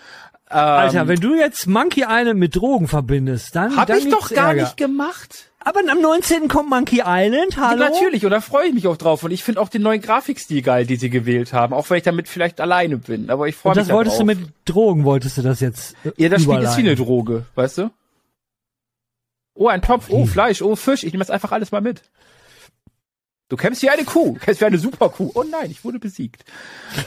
Ähm, 0.48 0.58
Alter, 0.58 1.08
wenn 1.08 1.18
du 1.18 1.34
jetzt 1.34 1.66
Monkey 1.66 2.04
Island 2.08 2.38
mit 2.38 2.54
Drogen 2.54 2.86
verbindest, 2.86 3.56
dann, 3.56 3.76
hab 3.76 3.88
dann 3.88 3.98
ich 3.98 4.08
doch 4.08 4.30
gar 4.30 4.50
Ärger. 4.50 4.62
nicht 4.62 4.76
gemacht. 4.76 5.50
Aber 5.66 5.80
am 5.90 6.00
19. 6.00 6.46
kommt 6.46 6.70
Monkey 6.70 7.02
Island, 7.04 7.56
hallo? 7.56 7.82
Ja, 7.82 7.90
natürlich, 7.90 8.24
und 8.24 8.30
da 8.30 8.40
freue 8.40 8.68
ich 8.68 8.74
mich 8.74 8.86
auch 8.86 8.96
drauf. 8.96 9.24
Und 9.24 9.32
ich 9.32 9.42
finde 9.42 9.60
auch 9.60 9.68
den 9.68 9.82
neuen 9.82 10.00
Grafikstil 10.00 10.62
geil, 10.62 10.86
die 10.86 10.94
sie 10.94 11.10
gewählt 11.10 11.52
haben. 11.52 11.74
Auch 11.74 11.90
wenn 11.90 11.96
ich 11.96 12.04
damit 12.04 12.28
vielleicht 12.28 12.60
alleine 12.60 12.98
bin. 12.98 13.30
Aber 13.30 13.48
ich 13.48 13.56
freue 13.56 13.72
Und 13.72 13.78
mich 13.78 13.86
das 13.88 13.92
wolltest 13.94 14.20
darauf. 14.20 14.32
du 14.34 14.40
mit 14.42 14.52
Drogen, 14.64 15.02
wolltest 15.02 15.38
du 15.38 15.42
das 15.42 15.58
jetzt 15.58 15.96
äh, 16.04 16.12
Ja, 16.18 16.28
das 16.28 16.42
Spiel 16.42 16.60
ist 16.60 16.76
wie 16.76 16.82
eine 16.82 16.94
Droge, 16.94 17.46
weißt 17.56 17.78
du? 17.78 17.90
Oh, 19.54 19.66
ein 19.66 19.82
Topf, 19.82 20.06
oh. 20.08 20.24
Fleisch, 20.26 20.62
oh, 20.62 20.76
Fisch. 20.76 21.02
Ich 21.02 21.12
nehme 21.12 21.24
das 21.24 21.30
einfach 21.30 21.50
alles 21.50 21.72
mal 21.72 21.80
mit. 21.80 22.02
Du 23.48 23.56
kämpfst 23.56 23.82
wie 23.82 23.90
eine 23.90 24.04
Kuh, 24.04 24.34
du 24.34 24.38
kämpfst 24.38 24.60
wie 24.60 24.66
eine 24.66 24.78
Superkuh. 24.78 25.32
Oh 25.34 25.42
nein, 25.50 25.68
ich 25.72 25.84
wurde 25.84 25.98
besiegt. 25.98 26.44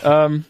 ähm, 0.03 0.43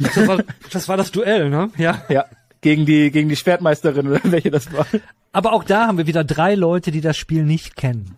Das 0.00 0.26
war, 0.26 0.42
das 0.72 0.88
war 0.88 0.96
das 0.96 1.12
Duell, 1.12 1.48
ne? 1.48 1.70
Ja. 1.76 2.02
ja, 2.08 2.24
gegen 2.64 2.86
die, 2.86 3.10
gegen 3.10 3.28
die 3.28 3.36
Schwertmeisterin, 3.36 4.08
oder 4.08 4.20
welche 4.24 4.50
das 4.50 4.72
war. 4.72 4.86
Aber 5.32 5.52
auch 5.52 5.64
da 5.64 5.86
haben 5.86 5.98
wir 5.98 6.06
wieder 6.06 6.24
drei 6.24 6.54
Leute, 6.54 6.90
die 6.90 7.02
das 7.02 7.16
Spiel 7.16 7.44
nicht 7.44 7.76
kennen. 7.76 8.16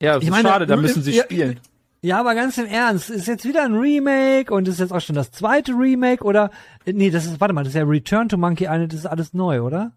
Ja, 0.00 0.14
das 0.14 0.22
Ich 0.22 0.28
ist 0.28 0.32
meine, 0.32 0.48
schade, 0.48 0.66
da 0.66 0.76
müssen 0.76 1.02
sie 1.02 1.12
ja, 1.12 1.22
spielen. 1.22 1.60
Ja, 2.00 2.18
aber 2.18 2.34
ganz 2.34 2.56
im 2.56 2.66
Ernst, 2.66 3.10
ist 3.10 3.28
jetzt 3.28 3.44
wieder 3.44 3.64
ein 3.64 3.74
Remake 3.74 4.52
und 4.52 4.66
ist 4.66 4.80
jetzt 4.80 4.92
auch 4.92 5.00
schon 5.00 5.14
das 5.14 5.30
zweite 5.30 5.72
Remake 5.72 6.24
oder 6.24 6.50
nee, 6.86 7.10
das 7.10 7.26
ist 7.26 7.38
warte 7.38 7.52
mal, 7.54 7.62
das 7.62 7.74
ist 7.74 7.78
ja 7.78 7.84
Return 7.84 8.30
to 8.30 8.38
Monkey 8.38 8.64
Island, 8.64 8.92
das 8.92 9.00
ist 9.00 9.06
alles 9.06 9.34
neu, 9.34 9.60
oder? 9.60 9.92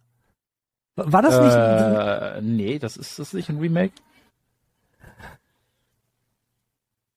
War 0.97 1.21
das 1.21 1.39
nicht 1.39 1.55
Äh, 1.55 2.41
nee, 2.41 2.79
das 2.79 2.97
ist 2.97 3.17
das 3.17 3.29
ist 3.29 3.33
nicht 3.33 3.49
ein 3.49 3.59
Remake. 3.59 3.93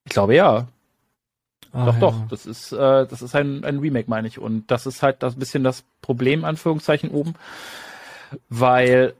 Ich 0.04 0.12
glaube 0.12 0.36
ja. 0.36 0.68
Ah, 1.72 1.86
Doch, 1.86 1.94
ja. 1.94 2.00
doch, 2.00 2.28
das 2.30 2.46
ist, 2.46 2.72
äh, 2.72 3.06
das 3.06 3.22
ist 3.22 3.34
ein, 3.34 3.64
ein 3.64 3.78
Remake, 3.78 4.08
meine 4.08 4.28
ich. 4.28 4.38
Und 4.38 4.70
das 4.70 4.86
ist 4.86 5.02
halt 5.02 5.22
das 5.22 5.36
bisschen 5.36 5.64
das 5.64 5.84
Problem, 6.00 6.44
Anführungszeichen, 6.44 7.10
oben. 7.10 7.34
Weil 8.48 9.14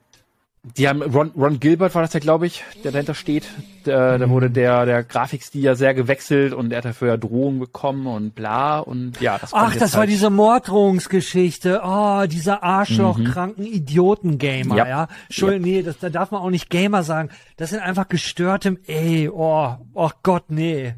die 0.77 0.89
haben, 0.89 1.03
Ron, 1.03 1.31
Ron 1.37 1.61
Gilbert 1.61 1.95
war 1.95 2.03
das 2.03 2.13
ja, 2.13 2.21
glaube 2.21 2.47
ich, 2.47 2.65
der 2.85 2.93
dahinter 2.93 3.15
steht. 3.15 3.45
Der, 3.87 4.19
Da 4.19 4.29
wurde 4.29 4.51
der, 4.51 4.85
der 4.87 5.03
Grafikstil 5.05 5.63
ja 5.63 5.75
sehr 5.75 5.95
gewechselt 5.95 6.53
und 6.53 6.73
er 6.73 6.79
hat 6.79 6.85
dafür 6.85 7.09
ja 7.09 7.17
Drohungen 7.17 7.61
bekommen 7.61 8.07
und 8.07 8.35
bla 8.35 8.81
und 8.81 9.21
ja, 9.21 9.39
das 9.39 9.55
Ach, 9.55 9.75
das 9.77 9.93
war 9.93 10.01
halt. 10.01 10.11
diese 10.11 10.31
Morddrohungsgeschichte. 10.31 11.81
Oh, 11.85 12.25
dieser 12.27 12.63
Arschlochkranken 12.63 13.65
Idioten-Gamer, 13.65 14.77
ja. 14.77 14.85
Mhm. 14.85 14.91
Ja. 14.91 15.09
Entschuldigung, 15.27 15.65
nee, 15.65 15.83
das, 15.83 15.99
da 15.99 16.11
darf 16.11 16.33
man 16.33 16.43
auch 16.43 16.51
nicht 16.51 16.69
Gamer 16.71 17.03
sagen. 17.03 17.31
Das 17.57 17.71
sind 17.71 17.81
einfach 17.81 18.09
gestörte, 18.09 18.79
ey, 18.87 19.29
oh, 19.33 19.77
oh 19.95 20.11
Gott, 20.23 20.45
nee. 20.49 20.95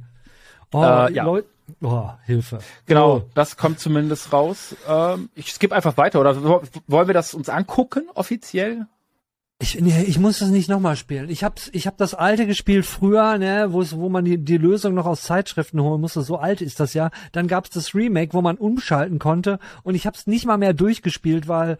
Oh, 0.73 0.83
Äh, 0.83 1.12
ja. 1.12 1.25
Leut, 1.25 1.47
oh, 1.83 2.09
Hilfe. 2.27 2.59
Genau, 2.87 3.16
Oh. 3.16 3.23
das 3.35 3.57
kommt 3.57 3.81
zumindest 3.81 4.33
raus. 4.33 4.75
Ähm, 4.89 5.31
ich 5.35 5.53
skippe 5.53 5.75
einfach 5.75 5.97
weiter, 5.97 6.21
oder 6.21 6.43
wo- 6.45 6.62
wollen 6.87 7.07
wir 7.09 7.14
das 7.14 7.35
uns 7.35 7.49
angucken, 7.49 8.05
offiziell? 8.14 8.87
Ich, 9.62 9.79
nee, 9.79 10.05
ich 10.07 10.18
muss 10.18 10.39
das 10.39 10.49
nicht 10.49 10.71
nochmal 10.71 10.97
spielen. 10.97 11.29
Ich 11.29 11.45
hab's, 11.45 11.68
ich 11.75 11.87
hab 11.87 11.99
das 11.99 12.14
alte 12.14 12.47
gespielt 12.47 12.87
früher, 12.87 13.37
ne, 13.37 13.66
wo 13.73 13.83
es, 13.83 13.95
wo 13.95 14.09
man 14.09 14.25
die, 14.25 14.39
die 14.39 14.57
Lösung 14.57 14.95
noch 14.95 15.05
aus 15.05 15.23
Zeitschriften 15.25 15.83
holen 15.83 16.01
musste. 16.01 16.23
So 16.23 16.39
alt 16.39 16.62
ist 16.62 16.81
das 16.81 16.95
ja. 16.95 17.11
Dann 17.33 17.47
gab's 17.47 17.68
das 17.68 17.95
Remake, 17.95 18.33
wo 18.33 18.41
man 18.41 18.57
umschalten 18.57 19.18
konnte. 19.18 19.59
Und 19.83 19.97
ich 19.97 20.07
hab's 20.07 20.27
nicht 20.27 20.47
mal 20.47 20.57
mehr 20.57 20.73
durchgespielt, 20.73 21.47
weil 21.47 21.77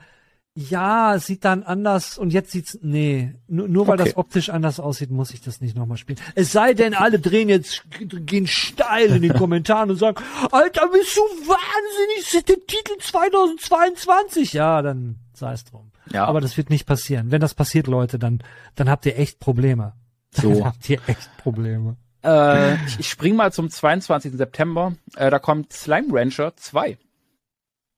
ja, 0.68 1.14
es 1.14 1.26
sieht 1.26 1.44
dann 1.44 1.62
anders 1.62 2.18
und 2.18 2.32
jetzt 2.32 2.50
sieht's, 2.50 2.78
nee, 2.82 3.34
nur, 3.48 3.68
nur 3.68 3.86
weil 3.86 3.94
Okay. 4.00 4.11
das 4.11 4.16
optisch 4.16 4.50
anders 4.50 4.78
aussieht, 4.80 5.11
muss 5.11 5.32
ich 5.32 5.40
das 5.40 5.61
nicht 5.61 5.76
nochmal 5.76 5.96
spielen. 5.96 6.18
Es 6.34 6.52
sei 6.52 6.74
denn, 6.74 6.94
alle 6.94 7.18
drehen 7.18 7.48
jetzt, 7.48 7.84
gehen 7.98 8.46
steil 8.46 9.11
in 9.16 9.22
den 9.22 9.32
Kommentaren 9.32 9.90
und 9.90 9.96
sagen, 9.96 10.22
Alter, 10.52 10.88
bist 10.88 11.16
du 11.16 11.20
wahnsinnig, 11.20 12.34
ist 12.34 12.48
der 12.48 12.56
Titel 12.66 12.98
2022. 13.00 14.52
Ja, 14.52 14.82
dann 14.82 15.16
sei 15.32 15.52
es 15.52 15.64
drum. 15.64 15.90
Ja. 16.12 16.24
Aber 16.26 16.40
das 16.40 16.56
wird 16.56 16.70
nicht 16.70 16.86
passieren. 16.86 17.30
Wenn 17.30 17.40
das 17.40 17.54
passiert, 17.54 17.86
Leute, 17.86 18.18
dann, 18.18 18.42
dann 18.74 18.90
habt 18.90 19.06
ihr 19.06 19.18
echt 19.18 19.40
Probleme. 19.40 19.94
So. 20.32 20.50
Dann 20.54 20.64
habt 20.66 20.88
ihr 20.88 21.00
echt 21.08 21.36
Probleme. 21.38 21.96
Äh, 22.22 22.74
ich, 22.86 23.00
ich 23.00 23.08
spring 23.08 23.34
mal 23.34 23.52
zum 23.52 23.68
22. 23.68 24.32
September. 24.34 24.94
Äh, 25.16 25.30
da 25.30 25.38
kommt 25.40 25.72
Slime 25.72 26.06
Rancher 26.12 26.54
2. 26.56 26.98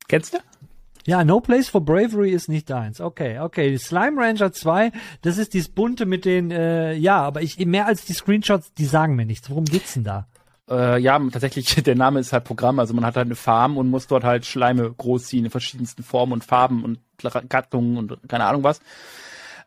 Kennst 0.08 0.34
du? 0.34 0.38
Ja, 1.06 1.24
No 1.24 1.40
Place 1.40 1.68
for 1.68 1.84
Bravery 1.84 2.30
ist 2.30 2.48
nicht 2.48 2.70
deins. 2.70 3.00
Okay, 3.00 3.40
okay. 3.40 3.76
Slime 3.76 4.20
Ranger 4.20 4.52
2, 4.52 4.92
das 5.22 5.38
ist 5.38 5.54
dieses 5.54 5.68
bunte 5.68 6.06
mit 6.06 6.24
den, 6.24 6.50
äh, 6.50 6.94
ja, 6.94 7.20
aber 7.20 7.42
ich 7.42 7.58
mehr 7.58 7.86
als 7.86 8.04
die 8.04 8.12
Screenshots, 8.12 8.72
die 8.74 8.84
sagen 8.84 9.16
mir 9.16 9.26
nichts. 9.26 9.50
Worum 9.50 9.64
geht's 9.64 9.94
denn 9.94 10.04
da? 10.04 10.26
Äh, 10.70 11.00
ja, 11.00 11.18
tatsächlich, 11.18 11.74
der 11.82 11.96
Name 11.96 12.20
ist 12.20 12.32
halt 12.32 12.44
Programm. 12.44 12.78
Also 12.78 12.94
man 12.94 13.04
hat 13.04 13.16
halt 13.16 13.26
eine 13.26 13.34
Farm 13.34 13.76
und 13.76 13.90
muss 13.90 14.06
dort 14.06 14.24
halt 14.24 14.46
Schleime 14.46 14.90
großziehen 14.90 15.44
in 15.44 15.50
verschiedensten 15.50 16.02
Formen 16.02 16.32
und 16.32 16.44
Farben 16.44 16.84
und 16.84 17.00
Gattungen 17.48 17.96
und 17.96 18.18
keine 18.28 18.44
Ahnung 18.44 18.62
was. 18.62 18.80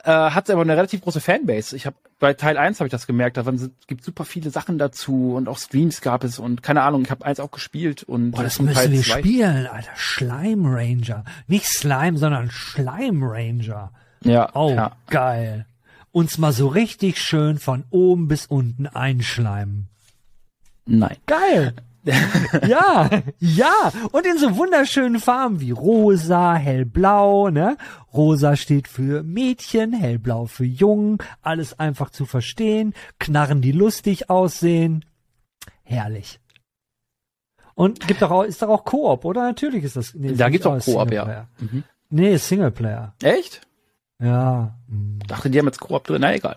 Äh, 0.03 0.11
hat 0.11 0.49
aber 0.49 0.61
eine 0.61 0.77
relativ 0.77 1.01
große 1.01 1.19
Fanbase. 1.19 1.75
Ich 1.75 1.85
habe 1.85 1.95
bei 2.19 2.33
Teil 2.33 2.57
1 2.57 2.79
habe 2.79 2.87
ich 2.87 2.91
das 2.91 3.07
gemerkt, 3.07 3.37
da 3.37 3.43
gibt 3.87 4.03
super 4.03 4.23
viele 4.25 4.49
Sachen 4.49 4.77
dazu 4.77 5.33
und 5.35 5.49
auch 5.49 5.57
Streams 5.57 6.01
gab 6.01 6.23
es 6.23 6.39
und 6.39 6.63
keine 6.63 6.81
Ahnung, 6.83 7.01
ich 7.03 7.11
habe 7.11 7.25
eins 7.25 7.39
auch 7.39 7.51
gespielt 7.51 8.03
und 8.03 8.31
Boah, 8.31 8.43
das 8.43 8.59
müssen 8.59 8.73
Teil 8.75 8.91
wir 8.91 9.01
zwei- 9.01 9.19
spielen, 9.19 9.67
Alter. 9.67 9.91
Slime 9.97 10.69
Ranger. 10.75 11.23
Nicht 11.47 11.65
Slime, 11.67 12.17
sondern 12.17 12.49
Slime 12.49 13.25
Ranger. 13.29 13.91
Ja, 14.23 14.49
Oh, 14.55 14.69
ja. 14.73 14.95
geil. 15.07 15.65
Uns 16.11 16.37
mal 16.37 16.53
so 16.53 16.67
richtig 16.67 17.21
schön 17.21 17.57
von 17.59 17.83
oben 17.89 18.27
bis 18.29 18.45
unten 18.45 18.87
einschleimen. 18.87 19.89
Nein. 20.85 21.17
Geil. 21.25 21.73
ja, 22.67 23.09
ja. 23.39 23.73
Und 24.11 24.25
in 24.25 24.37
so 24.37 24.55
wunderschönen 24.57 25.19
Farben 25.19 25.59
wie 25.59 25.71
rosa, 25.71 26.53
hellblau, 26.55 27.49
ne? 27.49 27.77
Rosa 28.13 28.55
steht 28.55 28.87
für 28.87 29.23
Mädchen, 29.23 29.91
hellblau 29.93 30.45
für 30.45 30.65
Jungen. 30.65 31.17
Alles 31.41 31.79
einfach 31.79 32.09
zu 32.11 32.25
verstehen. 32.25 32.93
Knarren, 33.19 33.61
die 33.61 33.71
lustig 33.71 34.29
aussehen. 34.29 35.03
Herrlich. 35.83 36.39
Und 37.73 38.07
gibt 38.07 38.21
doch 38.21 38.31
auch, 38.31 38.43
ist 38.43 38.61
doch 38.61 38.69
auch 38.69 38.85
Koop, 38.85 39.25
oder? 39.25 39.41
Natürlich 39.41 39.83
ist 39.83 39.97
das. 39.97 40.13
Nee, 40.13 40.33
Da 40.33 40.49
gibt's 40.49 40.65
auch 40.65 40.79
Koop, 40.79 41.11
ja. 41.11 41.47
Mhm. 41.59 41.83
Nee, 42.09 42.37
Singleplayer. 42.37 43.13
Echt? 43.21 43.61
Ja. 44.19 44.75
hm. 44.87 45.19
Dachte, 45.27 45.49
die 45.49 45.59
haben 45.59 45.65
jetzt 45.65 45.79
Koop 45.81 46.05
drin. 46.05 46.21
Na 46.21 46.33
egal. 46.33 46.55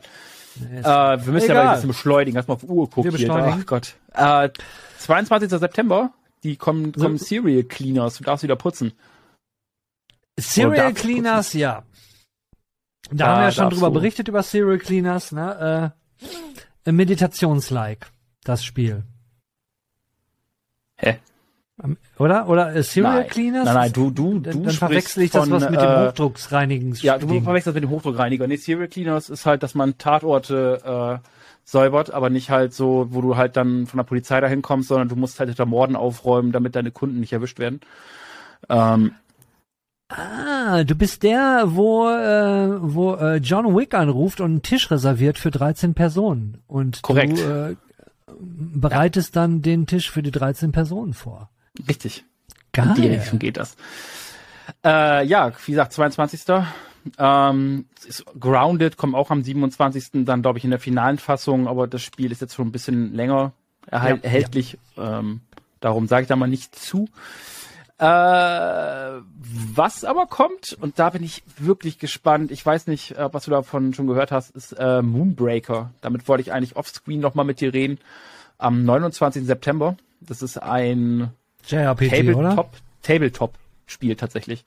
Nee, 0.60 0.78
Äh, 0.80 0.84
wir 0.84 1.32
müssen 1.32 1.48
ja 1.48 1.54
Egal. 1.54 1.64
mal 1.64 1.70
ein 1.70 1.74
bisschen 1.76 1.88
beschleunigen. 1.88 2.36
Erstmal 2.36 2.56
auf 2.56 2.64
Uhr 2.64 2.88
gucken. 2.88 3.30
Ach 3.30 3.66
Gott. 3.66 3.94
Äh, 4.14 4.50
22. 4.98 5.50
September. 5.50 6.12
Die 6.44 6.56
kommen, 6.56 6.92
kommen 6.92 7.18
Serial 7.18 7.64
Cleaners. 7.64 8.18
Du 8.18 8.24
darfst 8.24 8.42
wieder 8.44 8.56
putzen. 8.56 8.92
Serial 10.38 10.92
du 10.92 11.00
Cleaners, 11.00 11.52
ja. 11.52 11.82
Da 13.10 13.16
Da 13.16 13.26
haben 13.28 13.38
wir 13.40 13.44
ja 13.46 13.50
schon 13.52 13.64
darfst 13.64 13.76
drüber 13.78 13.88
du- 13.88 13.94
berichtet 13.94 14.28
über 14.28 14.42
Serial 14.42 14.78
Cleaners, 14.78 15.32
ne? 15.32 15.92
Äh, 16.84 16.92
Meditations-like, 16.92 18.10
das 18.44 18.64
Spiel. 18.64 19.02
Hä? 20.96 21.18
Ähm, 21.82 21.96
Oder? 22.18 22.48
Oder 22.48 22.74
äh, 22.74 22.82
Serial 22.82 23.20
Nein. 23.20 23.28
Cleaners? 23.28 23.64
Nein, 23.66 23.74
nein, 23.74 23.92
du, 23.92 24.10
du, 24.10 24.38
du 24.40 24.50
dann 24.62 24.70
verwechsel 24.70 25.22
ich 25.24 25.30
das 25.30 25.42
von, 25.48 25.50
was 25.52 25.70
mit 25.70 25.80
dem 25.80 25.88
äh, 25.88 26.06
Hochdrucksreinigungs 26.08 27.02
Ja, 27.02 27.18
du 27.18 27.26
verwechselst 27.28 27.66
das 27.68 27.74
mit 27.74 27.82
dem 27.84 27.90
Hochdruckreiniger. 27.90 28.46
Nee, 28.46 28.56
Serial 28.56 28.88
Cleaners 28.88 29.28
ist 29.28 29.46
halt, 29.46 29.62
dass 29.62 29.74
man 29.74 29.96
Tatorte 29.98 31.20
äh, 31.22 31.28
säubert, 31.68 32.10
aber 32.12 32.30
nicht 32.30 32.48
halt 32.48 32.72
so, 32.72 33.08
wo 33.10 33.20
du 33.20 33.36
halt 33.36 33.56
dann 33.58 33.86
von 33.86 33.98
der 33.98 34.04
Polizei 34.04 34.40
dahin 34.40 34.62
kommst, 34.62 34.88
sondern 34.88 35.08
du 35.08 35.16
musst 35.16 35.38
halt 35.38 35.50
hinter 35.50 35.66
Morden 35.66 35.96
aufräumen, 35.96 36.50
damit 36.50 36.74
deine 36.74 36.90
Kunden 36.90 37.20
nicht 37.20 37.34
erwischt 37.34 37.58
werden. 37.58 37.80
Ähm, 38.70 39.12
Ah, 40.10 40.84
du 40.84 40.94
bist 40.94 41.22
der, 41.22 41.64
wo, 41.66 42.08
äh, 42.08 42.80
wo 42.80 43.14
äh, 43.16 43.36
John 43.36 43.76
Wick 43.76 43.92
anruft 43.92 44.40
und 44.40 44.50
einen 44.50 44.62
Tisch 44.62 44.90
reserviert 44.90 45.38
für 45.38 45.50
13 45.50 45.92
Personen. 45.92 46.62
Und 46.66 47.02
Korrekt. 47.02 47.38
du 47.38 47.42
äh, 47.42 47.76
bereitest 48.40 49.36
dann 49.36 49.60
den 49.60 49.86
Tisch 49.86 50.10
für 50.10 50.22
die 50.22 50.30
13 50.30 50.72
Personen 50.72 51.12
vor. 51.12 51.50
richtig. 51.86 52.24
Geil. 52.72 52.88
In 52.88 52.94
die 52.94 53.08
Richtung 53.08 53.38
geht 53.38 53.58
das. 53.58 53.76
Äh, 54.82 55.26
ja, 55.26 55.52
wie 55.66 55.72
gesagt, 55.72 55.92
22. 55.92 56.40
Ähm, 57.18 57.86
es 57.98 58.06
ist 58.06 58.24
Grounded 58.38 58.96
kommt 58.96 59.14
auch 59.14 59.30
am 59.30 59.42
27. 59.42 60.24
dann, 60.24 60.42
glaube 60.42 60.58
ich, 60.58 60.64
in 60.64 60.70
der 60.70 60.80
finalen 60.80 61.18
Fassung, 61.18 61.68
aber 61.68 61.86
das 61.86 62.02
Spiel 62.02 62.32
ist 62.32 62.40
jetzt 62.40 62.54
schon 62.54 62.68
ein 62.68 62.72
bisschen 62.72 63.14
länger 63.14 63.52
erhal 63.86 64.16
Ja, 64.16 64.22
erhältlich. 64.22 64.78
Ähm, 64.96 65.40
darum 65.80 66.06
sage 66.06 66.22
ich 66.22 66.28
da 66.28 66.36
mal 66.36 66.48
nicht 66.48 66.74
zu. 66.74 67.08
Äh, 67.98 68.04
was 68.04 70.04
aber 70.04 70.26
kommt, 70.26 70.76
und 70.80 71.00
da 71.00 71.10
bin 71.10 71.24
ich 71.24 71.42
wirklich 71.58 71.98
gespannt, 71.98 72.52
ich 72.52 72.64
weiß 72.64 72.86
nicht, 72.86 73.12
äh, 73.12 73.32
was 73.32 73.46
du 73.46 73.50
davon 73.50 73.92
schon 73.92 74.06
gehört 74.06 74.30
hast, 74.30 74.54
ist 74.54 74.72
äh, 74.72 75.02
Moonbreaker. 75.02 75.90
Damit 76.00 76.28
wollte 76.28 76.42
ich 76.42 76.52
eigentlich 76.52 76.76
offscreen 76.76 77.20
nochmal 77.20 77.44
mit 77.44 77.60
dir 77.60 77.74
reden. 77.74 77.98
Am 78.56 78.84
29. 78.84 79.44
September. 79.44 79.96
Das 80.20 80.42
ist 80.42 80.58
ein 80.58 81.30
JRPG, 81.66 82.34
oder? 82.34 82.50
Tabletop, 82.50 82.70
Tabletop-Spiel 83.02 84.16
tatsächlich. 84.16 84.64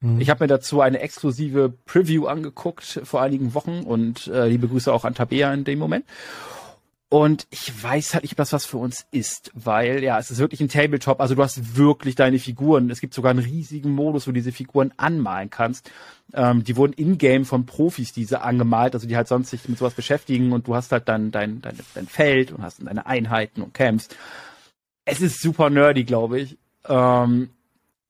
Mhm. 0.00 0.20
Ich 0.20 0.30
habe 0.30 0.44
mir 0.44 0.48
dazu 0.48 0.80
eine 0.80 1.00
exklusive 1.00 1.72
Preview 1.84 2.26
angeguckt 2.26 3.00
vor 3.04 3.22
einigen 3.22 3.54
Wochen 3.54 3.80
und 3.80 4.26
äh, 4.28 4.48
liebe 4.48 4.68
Grüße 4.68 4.92
auch 4.92 5.04
an 5.04 5.14
Tabea 5.14 5.52
in 5.52 5.64
dem 5.64 5.78
Moment. 5.78 6.04
Und 7.10 7.46
ich 7.48 7.82
weiß 7.82 8.12
halt 8.12 8.24
nicht, 8.24 8.38
das 8.38 8.52
was 8.52 8.66
für 8.66 8.76
uns 8.76 9.06
ist, 9.10 9.50
weil 9.54 10.02
ja, 10.04 10.18
es 10.18 10.30
ist 10.30 10.40
wirklich 10.40 10.60
ein 10.60 10.68
Tabletop, 10.68 11.22
also 11.22 11.34
du 11.34 11.42
hast 11.42 11.78
wirklich 11.78 12.16
deine 12.16 12.38
Figuren. 12.38 12.90
Es 12.90 13.00
gibt 13.00 13.14
sogar 13.14 13.30
einen 13.30 13.38
riesigen 13.38 13.92
Modus, 13.92 14.26
wo 14.26 14.30
du 14.30 14.34
diese 14.34 14.52
Figuren 14.52 14.92
anmalen 14.98 15.48
kannst. 15.48 15.90
Ähm, 16.34 16.64
die 16.64 16.76
wurden 16.76 16.92
in-game 16.92 17.46
von 17.46 17.64
Profis 17.64 18.12
diese 18.12 18.42
angemalt, 18.42 18.94
also 18.94 19.08
die 19.08 19.16
halt 19.16 19.26
sonst 19.26 19.48
sich 19.48 19.66
mit 19.70 19.78
sowas 19.78 19.94
beschäftigen 19.94 20.52
und 20.52 20.68
du 20.68 20.74
hast 20.74 20.92
halt 20.92 21.08
dann 21.08 21.30
dein, 21.30 21.62
dein, 21.62 21.78
dein 21.94 22.06
Feld 22.06 22.52
und 22.52 22.62
hast 22.62 22.86
deine 22.86 23.06
Einheiten 23.06 23.62
und 23.62 23.72
Camps. 23.72 24.08
Es 25.06 25.22
ist 25.22 25.40
super 25.40 25.70
nerdy, 25.70 26.04
glaube 26.04 26.40
ich. 26.40 26.58
Ähm, 26.86 27.48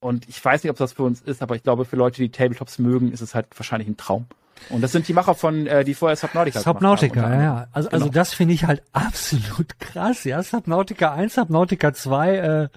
und 0.01 0.29
ich 0.29 0.45
weiß 0.45 0.63
nicht, 0.65 0.71
ob 0.71 0.77
das 0.77 0.93
für 0.93 1.03
uns 1.03 1.21
ist, 1.21 1.43
aber 1.43 1.57
ich 1.57 1.63
glaube, 1.63 1.85
für 1.85 1.97
Leute, 1.97 2.23
die 2.23 2.31
Tabletops 2.31 2.79
mögen, 2.79 3.13
ist 3.13 3.21
es 3.21 3.35
halt 3.35 3.47
wahrscheinlich 3.57 3.89
ein 3.89 3.97
Traum. 3.97 4.27
Und 4.71 4.81
das 4.81 4.91
sind 4.93 5.07
die 5.07 5.13
Macher 5.13 5.35
von, 5.35 5.67
äh, 5.69 5.85
die 5.85 5.95
vorher 5.95 6.17
Subnautica 6.17 6.59
haben, 6.59 6.65
Subnautica, 6.65 7.25
unter 7.25 7.43
ja. 7.43 7.69
Also, 7.73 7.91
also 7.91 8.05
Genau. 8.07 8.15
das 8.15 8.35
finde 8.35 8.55
ich 8.55 8.65
halt 8.65 8.83
absolut 8.93 9.79
krass, 9.79 10.25
ja. 10.25 10.43
Subnautica 10.43 11.15
1, 11.15 11.35
Subnautica 11.35 11.93
2, 11.93 12.37
äh, 12.37 12.69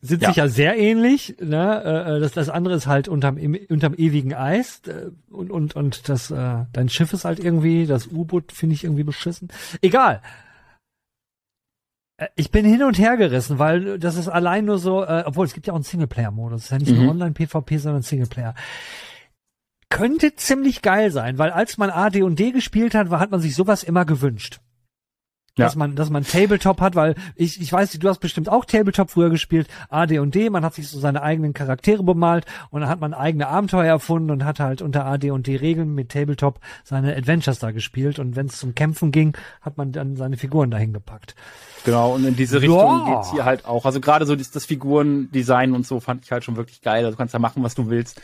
sind 0.00 0.22
Ja. 0.22 0.28
sich 0.28 0.36
ja 0.36 0.48
sehr 0.48 0.78
ähnlich, 0.78 1.36
ne? 1.40 1.82
Äh, 1.84 2.16
äh, 2.16 2.20
das, 2.20 2.32
das 2.32 2.48
andere 2.48 2.74
ist 2.74 2.86
halt 2.86 3.08
unterm, 3.08 3.36
unterm 3.68 3.94
ewigen 3.94 4.32
Eis 4.32 4.80
äh, 4.86 5.10
und, 5.30 5.50
und, 5.50 5.74
und 5.74 6.08
das, 6.08 6.30
äh, 6.30 6.64
dein 6.72 6.88
Schiff 6.88 7.12
ist 7.12 7.24
halt 7.24 7.40
irgendwie, 7.40 7.86
das 7.86 8.06
U-Boot 8.06 8.52
finde 8.52 8.74
ich 8.74 8.84
irgendwie 8.84 9.02
beschissen. 9.04 9.48
Egal. 9.82 10.22
Äh, 12.18 12.28
Ich 12.36 12.50
bin 12.50 12.66
hin 12.66 12.82
und 12.82 12.98
her 12.98 13.16
gerissen, 13.16 13.58
weil 13.58 13.98
das 13.98 14.16
ist 14.16 14.28
allein 14.28 14.66
nur 14.66 14.78
so, 14.78 15.02
äh, 15.04 15.22
obwohl 15.24 15.46
es 15.46 15.54
gibt 15.54 15.66
ja 15.66 15.72
auch 15.72 15.76
einen 15.76 15.84
Singleplayer-Modus. 15.84 16.58
Es 16.60 16.64
ist 16.66 16.70
ja 16.72 16.78
nicht 16.78 16.92
Mhm. 16.92 17.02
nur 17.02 17.10
Online-PvP, 17.12 17.78
sondern 17.78 18.02
Singleplayer 18.02 18.54
könnte 19.90 20.34
ziemlich 20.36 20.82
geil 20.82 21.10
sein, 21.10 21.38
weil 21.38 21.50
als 21.50 21.78
man 21.78 21.88
AD 21.90 22.22
und 22.22 22.38
D 22.38 22.50
gespielt 22.52 22.94
hat, 22.94 23.08
war, 23.10 23.20
hat 23.20 23.30
man 23.30 23.40
sich 23.40 23.54
sowas 23.54 23.82
immer 23.82 24.04
gewünscht. 24.04 24.60
Ja. 25.58 25.66
Dass 25.66 25.76
man, 25.76 25.96
dass 25.96 26.08
man 26.08 26.24
Tabletop 26.24 26.80
hat, 26.80 26.94
weil 26.94 27.14
ich, 27.34 27.60
ich 27.60 27.72
weiß, 27.72 27.92
du 27.98 28.08
hast 28.08 28.20
bestimmt 28.20 28.48
auch 28.48 28.64
Tabletop 28.64 29.10
früher 29.10 29.28
gespielt, 29.28 29.68
AD 29.90 30.18
und 30.20 30.34
D, 30.34 30.50
man 30.50 30.64
hat 30.64 30.74
sich 30.74 30.88
so 30.88 30.98
seine 30.98 31.22
eigenen 31.22 31.52
Charaktere 31.52 32.02
bemalt 32.02 32.46
und 32.70 32.80
dann 32.80 32.88
hat 32.88 33.00
man 33.00 33.12
eigene 33.12 33.48
Abenteuer 33.48 33.86
erfunden 33.86 34.30
und 34.30 34.44
hat 34.44 34.60
halt 34.60 34.82
unter 34.82 35.04
AD 35.04 35.30
und 35.30 35.46
D 35.46 35.56
Regeln 35.56 35.94
mit 35.94 36.10
Tabletop 36.10 36.60
seine 36.84 37.14
Adventures 37.16 37.58
da 37.58 37.72
gespielt 37.72 38.18
und 38.18 38.36
wenn 38.36 38.46
es 38.46 38.58
zum 38.58 38.74
Kämpfen 38.74 39.10
ging, 39.12 39.36
hat 39.60 39.76
man 39.76 39.92
dann 39.92 40.16
seine 40.16 40.36
Figuren 40.36 40.70
dahin 40.70 40.92
gepackt. 40.92 41.34
Genau, 41.84 42.14
und 42.14 42.24
in 42.24 42.36
diese 42.36 42.60
Richtung 42.60 42.78
Ja. 42.78 43.14
geht's 43.14 43.32
hier 43.32 43.44
halt 43.44 43.64
auch. 43.64 43.84
Also 43.84 44.00
gerade 44.00 44.26
so 44.26 44.36
das, 44.36 44.50
das 44.50 44.64
Figurendesign 44.66 45.72
und 45.72 45.86
so 45.86 46.00
fand 46.00 46.24
ich 46.24 46.32
halt 46.32 46.44
schon 46.44 46.56
wirklich 46.56 46.82
geil. 46.82 47.04
Also 47.04 47.12
du 47.12 47.16
kannst 47.16 47.34
da 47.34 47.38
machen, 47.38 47.62
was 47.62 47.74
du 47.74 47.90
willst 47.90 48.20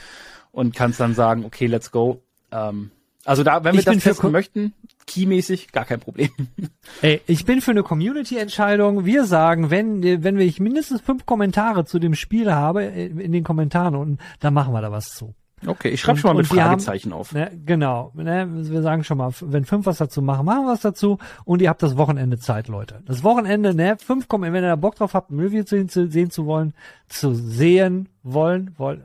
und 0.53 0.75
kannst 0.75 1.01
dann 1.01 1.15
sagen, 1.15 1.45
okay, 1.45 1.67
let's 1.67 1.91
go. 1.91 2.23
Ähm, 2.53 2.91
also 3.25 3.43
da, 3.43 3.65
wenn 3.65 3.73
wir 3.73 3.79
Ich 3.81 3.85
das 3.85 3.99
testen 3.99 4.33
möchten, 4.33 4.73
keymäßig, 5.07 5.73
gar 5.73 5.85
kein 5.85 6.01
Problem. 6.01 6.31
Ey, 7.03 7.21
ich 7.27 7.45
bin 7.45 7.61
für 7.61 7.71
eine 7.73 7.83
Community-Entscheidung. 7.83 9.05
Wir 9.05 9.25
sagen, 9.25 9.71
wenn, 9.71 10.03
wenn 10.23 10.39
ich 10.39 10.61
mindestens 10.61 11.01
fünf 11.01 11.27
Kommentare 11.27 11.85
zu 11.85 11.99
dem 11.99 12.15
Spiel 12.15 12.53
habe, 12.53 12.85
äh, 12.85 13.07
in 13.07 13.33
den 13.33 13.45
Kommentaren 13.45 13.95
unten, 13.95 14.19
dann 14.41 14.55
machen 14.55 14.73
wir 14.73 14.81
da 14.81 14.91
was 14.93 15.11
zu. 15.15 15.35
Okay, 15.67 15.89
ich 15.89 16.01
schreibe 16.03 16.19
schon 16.19 16.29
mal 16.29 16.37
mit 16.43 16.53
wir 16.53 16.63
haben- 16.63 16.73
Fragezeichen 16.73 17.13
auf. 17.15 17.33
Ne, 17.33 17.51
genau. 17.65 18.13
Ne, 18.15 18.47
wir 18.71 18.83
sagen 18.83 19.03
schon 19.03 19.17
mal, 19.17 19.31
wenn 19.41 19.65
fünf 19.65 19.87
was 19.87 19.97
dazu 19.97 20.21
machen, 20.21 20.45
machen 20.45 20.67
wir 20.67 20.73
was 20.73 20.81
dazu. 20.83 21.17
Und 21.47 21.63
ihr 21.63 21.71
habt 21.71 21.83
das 21.83 21.97
Wochenende 21.97 22.39
Zeit, 22.39 22.69
Leute. 22.69 23.01
Das 23.07 23.23
Wochenende, 23.23 23.75
ne, 23.75 23.97
fünf 23.99 24.29
kommen, 24.29 24.53
wenn 24.53 24.63
ihr 24.63 24.69
da 24.69 24.77
Bock 24.77 24.97
drauf 24.97 25.15
habt, 25.15 25.31
ein 25.31 25.41
Review 25.41 25.63
zu, 25.65 25.87
zu 25.87 26.11
sehen 26.11 26.31
zu 26.31 26.45
wollen, 26.45 26.75
zu 27.09 27.33
sehen 27.35 28.11
wollen, 28.23 28.75
wollen. 28.77 29.05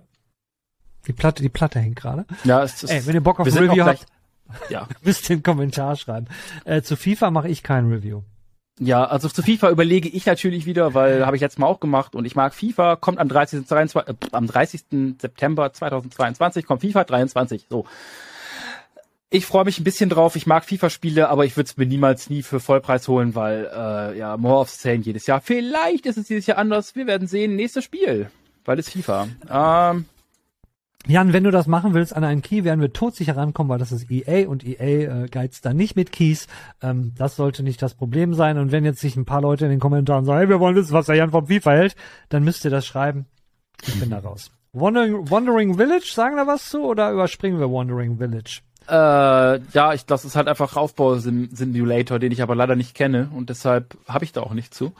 Die 1.09 1.13
Platte, 1.13 1.41
die 1.41 1.49
Platte 1.49 1.79
hängt 1.79 1.95
gerade. 1.95 2.27
Ja, 2.43 2.61
es 2.61 2.83
ist, 2.83 2.91
Ey, 2.91 3.03
wenn 3.07 3.15
ihr 3.15 3.21
Bock 3.21 3.39
auf 3.39 3.47
ein 3.47 3.57
Review 3.57 3.83
habt, 3.83 4.05
ja. 4.69 4.87
müsst 5.01 5.27
ihr 5.27 5.37
einen 5.37 5.43
Kommentar 5.43 5.95
schreiben. 5.95 6.27
Äh, 6.65 6.83
zu 6.83 6.95
FIFA 6.95 7.31
mache 7.31 7.49
ich 7.49 7.63
kein 7.63 7.91
Review. 7.91 8.21
Ja, 8.79 9.05
also 9.05 9.27
zu 9.27 9.41
FIFA 9.41 9.71
überlege 9.71 10.07
ich 10.07 10.27
natürlich 10.27 10.67
wieder, 10.67 10.93
weil 10.93 11.25
habe 11.25 11.35
ich 11.35 11.41
letztes 11.41 11.57
Mal 11.57 11.65
auch 11.65 11.79
gemacht 11.79 12.13
und 12.13 12.25
ich 12.25 12.35
mag 12.35 12.53
FIFA, 12.53 12.95
kommt 12.95 13.17
am 13.17 13.27
30. 13.27 13.65
23, 13.65 14.07
äh, 14.07 14.13
am 14.31 14.45
30. 14.45 15.17
September 15.19 15.73
2022 15.73 16.67
kommt 16.67 16.81
FIFA 16.81 17.05
23. 17.05 17.65
So. 17.67 17.87
Ich 19.31 19.47
freue 19.47 19.65
mich 19.65 19.79
ein 19.79 19.83
bisschen 19.83 20.11
drauf. 20.11 20.35
Ich 20.35 20.45
mag 20.45 20.63
FIFA-Spiele, 20.63 21.27
aber 21.27 21.43
ich 21.43 21.57
würde 21.57 21.69
es 21.71 21.77
mir 21.77 21.87
niemals 21.87 22.29
nie 22.29 22.43
für 22.43 22.59
Vollpreis 22.59 23.07
holen, 23.07 23.33
weil 23.33 23.67
äh, 23.73 24.15
ja 24.15 24.37
more 24.37 24.59
of 24.59 24.69
the 24.69 24.79
same 24.79 25.01
jedes 25.01 25.25
Jahr. 25.25 25.41
Vielleicht 25.41 26.05
ist 26.05 26.19
es 26.19 26.27
dieses 26.27 26.45
Jahr 26.45 26.59
anders. 26.59 26.95
Wir 26.95 27.07
werden 27.07 27.27
sehen. 27.27 27.55
Nächstes 27.55 27.83
Spiel, 27.83 28.29
weil 28.63 28.77
es 28.77 28.89
FIFA. 28.89 29.27
Ähm, 29.49 30.05
Jan, 31.07 31.31
wenn 31.31 31.45
du 31.45 31.51
das 31.51 31.65
machen 31.65 31.93
willst 31.93 32.15
an 32.15 32.23
einen 32.23 32.41
Key, 32.41 32.63
werden 32.63 32.81
wir 32.81 32.91
todsicher 32.91 33.37
rankommen, 33.37 33.69
weil 33.69 33.79
das 33.79 33.91
ist 33.91 34.11
EA 34.11 34.47
und 34.49 34.65
EA 34.65 35.23
äh, 35.23 35.27
geizt 35.29 35.65
da 35.65 35.73
nicht 35.73 35.95
mit 35.95 36.11
Keys. 36.11 36.47
Ähm, 36.81 37.13
das 37.17 37.35
sollte 37.35 37.63
nicht 37.63 37.81
das 37.81 37.95
Problem 37.95 38.33
sein. 38.33 38.57
Und 38.57 38.71
wenn 38.71 38.83
jetzt 38.83 38.99
sich 38.99 39.15
ein 39.15 39.25
paar 39.25 39.41
Leute 39.41 39.65
in 39.65 39.71
den 39.71 39.79
Kommentaren 39.79 40.25
sagen, 40.25 40.39
hey, 40.39 40.49
wir 40.49 40.59
wollen 40.59 40.75
wissen, 40.75 40.93
was 40.93 41.05
der 41.05 41.15
Jan 41.15 41.31
vom 41.31 41.47
FIFA 41.47 41.71
hält, 41.71 41.95
dann 42.27 42.43
müsst 42.43 42.65
ihr 42.65 42.71
das 42.71 42.85
schreiben. 42.85 43.27
Ich 43.87 43.97
bin 43.99 44.09
da 44.09 44.19
raus. 44.19 44.51
Wandering, 44.73 45.29
Wandering 45.29 45.77
Village, 45.77 46.11
sagen 46.13 46.35
da 46.35 46.45
was 46.45 46.69
zu 46.69 46.83
oder 46.83 47.11
überspringen 47.11 47.59
wir 47.59 47.71
Wandering 47.71 48.17
Village? 48.17 48.61
Äh, 48.87 48.93
ja, 48.93 49.93
ich, 49.93 50.05
das 50.05 50.25
ist 50.25 50.35
halt 50.35 50.47
einfach 50.47 50.75
Aufbau-Simulator, 50.75 52.19
den 52.19 52.31
ich 52.31 52.41
aber 52.41 52.55
leider 52.55 52.75
nicht 52.75 52.93
kenne 52.93 53.29
und 53.33 53.49
deshalb 53.49 53.97
habe 54.07 54.25
ich 54.25 54.31
da 54.31 54.41
auch 54.41 54.53
nicht 54.53 54.73
zu. 54.73 54.93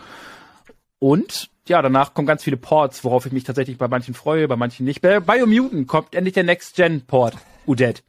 Und 1.00 1.50
ja, 1.70 1.82
danach 1.82 2.14
kommen 2.14 2.28
ganz 2.28 2.44
viele 2.44 2.58
Ports, 2.58 3.04
worauf 3.04 3.26
ich 3.26 3.32
mich 3.32 3.44
tatsächlich 3.44 3.78
bei 3.78 3.88
manchen 3.88 4.14
freue, 4.14 4.48
bei 4.48 4.56
manchen 4.56 4.86
nicht. 4.86 5.02
Bei 5.02 5.20
Biomutant 5.20 5.88
kommt 5.88 6.16
endlich 6.16 6.34
der 6.34 6.44
Next-Gen-Port. 6.44 7.36
Udead. 7.66 8.04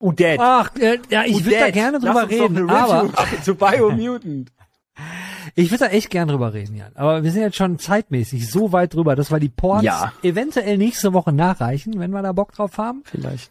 Udead. 0.00 0.40
Ach, 0.40 0.74
äh, 0.76 0.98
ja, 1.10 1.24
ich 1.24 1.44
würde 1.44 1.58
da 1.60 1.70
gerne 1.70 2.00
drüber 2.00 2.28
reden, 2.28 2.68
aber 2.68 3.12
zu 3.42 3.54
Biomutant. 3.54 4.50
ich 5.54 5.70
würde 5.70 5.84
da 5.84 5.90
echt 5.90 6.10
gern 6.10 6.28
drüber 6.28 6.52
reden, 6.52 6.76
Jan. 6.76 6.92
Aber 6.94 7.22
wir 7.22 7.30
sind 7.30 7.42
jetzt 7.42 7.56
schon 7.56 7.78
zeitmäßig 7.78 8.50
so 8.50 8.72
weit 8.72 8.94
drüber, 8.94 9.14
dass 9.14 9.30
wir 9.30 9.38
die 9.38 9.48
Ports 9.48 9.84
Ja. 9.84 10.12
eventuell 10.22 10.76
nächste 10.76 11.12
Woche 11.12 11.32
nachreichen, 11.32 11.98
wenn 11.98 12.10
wir 12.10 12.22
da 12.22 12.32
Bock 12.32 12.52
drauf 12.52 12.78
haben. 12.78 13.02
Vielleicht. 13.04 13.50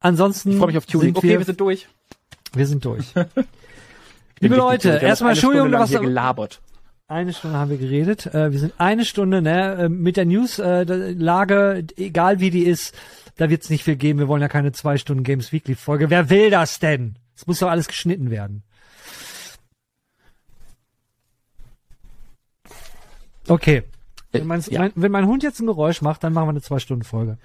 Ansonsten 0.00 0.50
Ich 0.52 0.58
freue 0.58 0.68
mich 0.68 0.78
auf 0.78 0.86
Tuning. 0.86 1.16
Okay, 1.16 1.28
wir, 1.30 1.38
wir 1.38 1.46
sind 1.46 1.60
durch. 1.60 1.88
wir 2.52 2.66
sind 2.66 2.84
durch. 2.84 3.14
Liebe 4.40 4.56
Leute, 4.56 4.98
erstmal 4.98 5.32
Entschuldigung, 5.32 5.72
was 5.72 5.90
hier 5.90 6.00
gelabert. 6.00 6.60
Eine 7.06 7.32
Stunde 7.32 7.58
haben 7.58 7.70
wir 7.70 7.78
geredet. 7.78 8.26
Äh, 8.26 8.52
wir 8.52 8.58
sind 8.58 8.74
eine 8.78 9.04
Stunde 9.04 9.42
ne, 9.42 9.74
äh, 9.74 9.88
mit 9.88 10.16
der 10.16 10.24
News-Lage, 10.24 11.84
egal 11.96 12.40
wie 12.40 12.50
die 12.50 12.64
ist, 12.64 12.94
da 13.36 13.50
wird 13.50 13.62
es 13.62 13.70
nicht 13.70 13.84
viel 13.84 13.96
geben. 13.96 14.18
Wir 14.18 14.28
wollen 14.28 14.42
ja 14.42 14.48
keine 14.48 14.72
zwei 14.72 14.96
Stunden 14.96 15.24
Games 15.24 15.52
Weekly 15.52 15.74
Folge. 15.74 16.08
Wer 16.10 16.30
will 16.30 16.50
das 16.50 16.78
denn? 16.78 17.16
Es 17.36 17.46
muss 17.46 17.58
doch 17.58 17.68
alles 17.68 17.88
geschnitten 17.88 18.30
werden. 18.30 18.62
Okay. 23.48 23.82
Wenn, 24.32 24.46
mein, 24.46 24.62
ja. 24.68 24.80
mein, 24.80 24.92
wenn 24.94 25.12
mein 25.12 25.26
Hund 25.26 25.42
jetzt 25.42 25.60
ein 25.60 25.66
Geräusch 25.66 26.00
macht, 26.00 26.24
dann 26.24 26.32
machen 26.32 26.46
wir 26.46 26.50
eine 26.50 26.62
zwei 26.62 26.78
Stunden 26.78 27.04
Folge. 27.04 27.38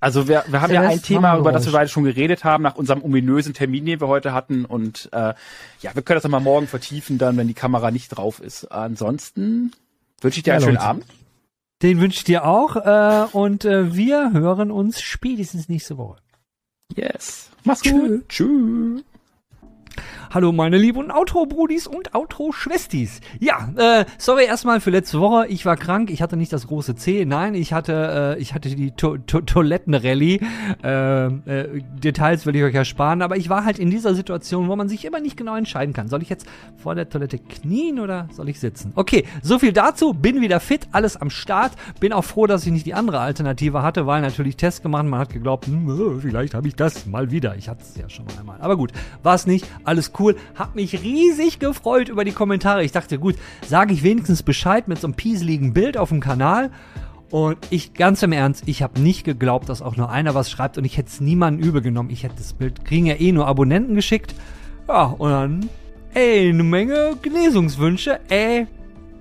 Also 0.00 0.28
wir, 0.28 0.44
wir 0.48 0.62
haben 0.62 0.72
ja 0.72 0.80
ein 0.80 1.02
Thema, 1.02 1.36
über 1.36 1.52
das 1.52 1.66
wir 1.66 1.72
beide 1.72 1.90
schon 1.90 2.04
geredet 2.04 2.42
haben, 2.42 2.62
nach 2.62 2.76
unserem 2.76 3.02
ominösen 3.02 3.52
Termin, 3.52 3.84
den 3.84 4.00
wir 4.00 4.08
heute 4.08 4.32
hatten. 4.32 4.64
Und 4.64 5.10
äh, 5.12 5.34
ja, 5.80 5.94
wir 5.94 6.02
können 6.02 6.16
das 6.16 6.22
dann 6.22 6.30
mal 6.30 6.40
morgen 6.40 6.66
vertiefen, 6.66 7.18
dann, 7.18 7.36
wenn 7.36 7.48
die 7.48 7.54
Kamera 7.54 7.90
nicht 7.90 8.08
drauf 8.08 8.40
ist. 8.40 8.64
Ansonsten 8.72 9.72
wünsche 10.22 10.38
ich 10.38 10.42
dir 10.42 10.50
Ja, 10.50 10.54
einen 10.56 10.64
schönen 10.64 10.76
Leute. 10.76 10.86
Abend. 10.86 11.04
Den 11.82 12.00
wünsche 12.00 12.16
ich 12.18 12.24
dir 12.24 12.44
auch. 12.46 12.76
Äh, 12.76 13.26
und 13.32 13.64
äh, 13.66 13.94
wir 13.94 14.32
hören 14.32 14.70
uns 14.70 15.02
spätestens 15.02 15.68
nächste 15.68 15.98
Woche. 15.98 16.18
Yes. 16.94 17.50
Mach's 17.64 17.82
Tschö. 17.82 17.90
gut. 17.92 18.28
Tschüss. 18.28 19.02
Hallo 20.32 20.52
meine 20.52 20.78
lieben 20.78 21.10
Outro-Brudis 21.10 21.88
und 21.88 22.14
Outro-Schwestis. 22.14 23.20
Ja, 23.40 23.68
äh, 23.76 24.04
sorry 24.16 24.44
erstmal 24.44 24.80
für 24.80 24.90
letzte 24.90 25.18
Woche. 25.20 25.48
Ich 25.48 25.66
war 25.66 25.76
krank, 25.76 26.10
ich 26.10 26.22
hatte 26.22 26.36
nicht 26.36 26.52
das 26.52 26.68
große 26.68 26.94
C. 26.94 27.24
Nein, 27.24 27.54
ich 27.54 27.72
hatte, 27.72 28.36
äh, 28.38 28.40
ich 28.40 28.54
hatte 28.54 28.68
die 28.68 28.92
to 28.92 29.18
to 29.18 29.40
Toilettenrallye. 29.40 30.40
Äh, 30.84 31.26
äh, 31.26 31.82
Details 31.98 32.46
will 32.46 32.54
ich 32.54 32.62
euch 32.62 32.74
ersparen, 32.74 33.22
aber 33.22 33.36
ich 33.36 33.48
war 33.48 33.64
halt 33.64 33.80
in 33.80 33.90
dieser 33.90 34.14
Situation, 34.14 34.68
wo 34.68 34.76
man 34.76 34.88
sich 34.88 35.04
immer 35.04 35.18
nicht 35.18 35.36
genau 35.36 35.56
entscheiden 35.56 35.92
kann. 35.92 36.08
Soll 36.08 36.22
ich 36.22 36.28
jetzt 36.28 36.46
vor 36.76 36.94
der 36.94 37.08
Toilette 37.08 37.38
knien 37.38 37.98
oder 37.98 38.28
soll 38.32 38.48
ich 38.48 38.60
sitzen? 38.60 38.92
Okay, 38.94 39.24
so 39.42 39.58
viel 39.58 39.72
dazu. 39.72 40.14
Bin 40.14 40.40
wieder 40.40 40.60
fit, 40.60 40.86
alles 40.92 41.16
am 41.16 41.30
Start. 41.30 41.72
Bin 41.98 42.12
auch 42.12 42.24
froh, 42.24 42.46
dass 42.46 42.64
ich 42.64 42.72
nicht 42.72 42.86
die 42.86 42.94
andere 42.94 43.18
Alternative 43.18 43.82
hatte, 43.82 44.06
weil 44.06 44.22
natürlich 44.22 44.56
Test 44.56 44.82
gemacht. 44.82 45.04
Man 45.06 45.18
hat 45.18 45.32
geglaubt, 45.32 45.66
hm, 45.66 46.20
vielleicht 46.20 46.54
habe 46.54 46.68
ich 46.68 46.76
das 46.76 47.06
mal 47.06 47.32
wieder. 47.32 47.56
Ich 47.56 47.68
hatte 47.68 47.82
es 47.82 47.96
ja 47.96 48.08
schon 48.08 48.26
einmal. 48.38 48.60
Aber 48.60 48.76
gut, 48.76 48.92
war 49.24 49.34
es 49.34 49.46
nicht. 49.46 49.66
Alles 49.84 50.12
cool. 50.18 50.36
Hab 50.54 50.74
mich 50.74 51.02
riesig 51.02 51.58
gefreut 51.58 52.08
über 52.08 52.24
die 52.24 52.32
Kommentare. 52.32 52.84
Ich 52.84 52.92
dachte, 52.92 53.18
gut, 53.18 53.36
sage 53.66 53.92
ich 53.92 54.02
wenigstens 54.02 54.42
Bescheid 54.42 54.88
mit 54.88 55.00
so 55.00 55.06
einem 55.06 55.14
pieseligen 55.14 55.72
Bild 55.72 55.96
auf 55.96 56.10
dem 56.10 56.20
Kanal. 56.20 56.70
Und 57.30 57.58
ich, 57.70 57.94
ganz 57.94 58.22
im 58.22 58.32
Ernst, 58.32 58.64
ich 58.66 58.82
habe 58.82 59.00
nicht 59.00 59.24
geglaubt, 59.24 59.68
dass 59.68 59.82
auch 59.82 59.96
nur 59.96 60.10
einer 60.10 60.34
was 60.34 60.50
schreibt 60.50 60.78
und 60.78 60.84
ich 60.84 60.96
hätte 60.96 61.10
es 61.10 61.20
niemandem 61.20 61.66
übel 61.66 61.80
genommen. 61.80 62.10
Ich 62.10 62.24
hätte 62.24 62.34
das 62.36 62.52
Bild, 62.52 62.84
kriegen 62.84 63.06
ja 63.06 63.14
eh 63.14 63.30
nur 63.30 63.46
Abonnenten 63.46 63.94
geschickt. 63.94 64.34
Ja, 64.88 65.04
und 65.04 65.30
dann, 65.30 65.70
ey, 66.14 66.48
eine 66.48 66.64
Menge 66.64 67.16
Genesungswünsche, 67.22 68.18
ey, 68.28 68.66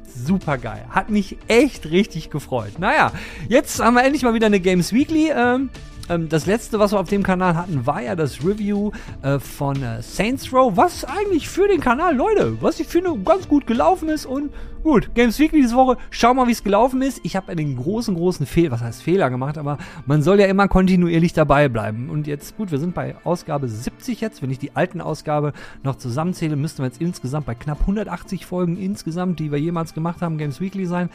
super 0.08 0.58
geil. 0.58 0.86
Hat 0.90 1.12
mich 1.12 1.38
echt 1.48 1.92
richtig 1.92 2.32
gefreut. 2.32 2.80
Naja, 2.80 3.12
jetzt 3.48 3.80
haben 3.80 3.94
wir 3.94 4.04
endlich 4.04 4.24
mal 4.24 4.34
wieder 4.34 4.48
eine 4.48 4.60
Games 4.60 4.92
Weekly. 4.92 5.30
Ähm, 5.30 5.70
ähm, 6.10 6.28
das 6.30 6.46
letzte, 6.46 6.80
was 6.80 6.92
wir 6.92 7.00
auf 7.00 7.10
dem 7.10 7.24
Kanal 7.24 7.56
hatten, 7.56 7.86
war 7.86 8.02
ja 8.02 8.16
das 8.16 8.44
Review 8.44 8.92
äh, 9.22 9.40
von 9.40 9.82
äh, 9.82 10.02
Saints 10.02 10.52
Row, 10.52 10.76
was 10.76 11.06
eigentlich 11.06 11.48
für 11.48 11.68
den 11.68 11.80
Kanal, 11.80 12.16
Leute, 12.16 12.62
was 12.62 12.80
ich 12.80 12.88
finde, 12.88 13.18
ganz 13.20 13.48
gut 13.48 13.68
gelaufen 13.68 14.10
ist 14.10 14.26
und 14.26 14.52
gut, 14.84 15.14
Games 15.14 15.40
Weekly 15.40 15.62
diese 15.62 15.76
Woche, 15.76 15.98
schau 16.10 16.34
mal, 16.34 16.48
wie 16.48 16.52
es 16.52 16.64
gelaufen 16.64 17.02
ist. 17.02 17.20
Ich 17.24 17.36
habe 17.36 17.52
einen 17.52 17.76
großen, 17.76 18.16
großen 18.16 18.46
Fehler, 18.46 18.72
was 18.72 18.82
heißt 18.82 19.04
Fehler 19.04 19.30
gemacht, 19.30 19.58
aber 19.58 19.78
man 20.06 20.22
soll 20.22 20.40
ja 20.40 20.48
immer 20.48 20.68
kontinuierlich 20.68 21.34
dabei 21.34 21.70
bleiben. 21.70 22.10
Und 22.10 22.28
jetzt, 22.28 22.58
gut, 22.58 22.72
wir 22.72 22.80
sind 22.80 22.96
bei 22.96 23.16
Ausgabe 23.24 23.68
70 23.68 24.22
jetzt, 24.22 24.42
wenn 24.42 24.52
ich 24.52 24.60
die 24.60 24.76
alten 24.76 25.02
Ausgabe 25.02 25.54
noch 25.84 25.96
zusammenzähle, 25.96 26.56
müssten 26.56 26.80
wir 26.80 26.86
jetzt 26.88 27.02
insgesamt 27.02 27.46
bei 27.46 27.56
knapp 27.56 27.82
180 27.82 28.46
Folgen 28.46 28.78
insgesamt, 28.78 29.40
die 29.40 29.52
wir 29.52 29.60
jemals 29.60 29.94
gemacht 29.94 30.22
haben, 30.22 30.38
Games 30.38 30.62
Weekly 30.62 30.86
sein. 30.86 31.10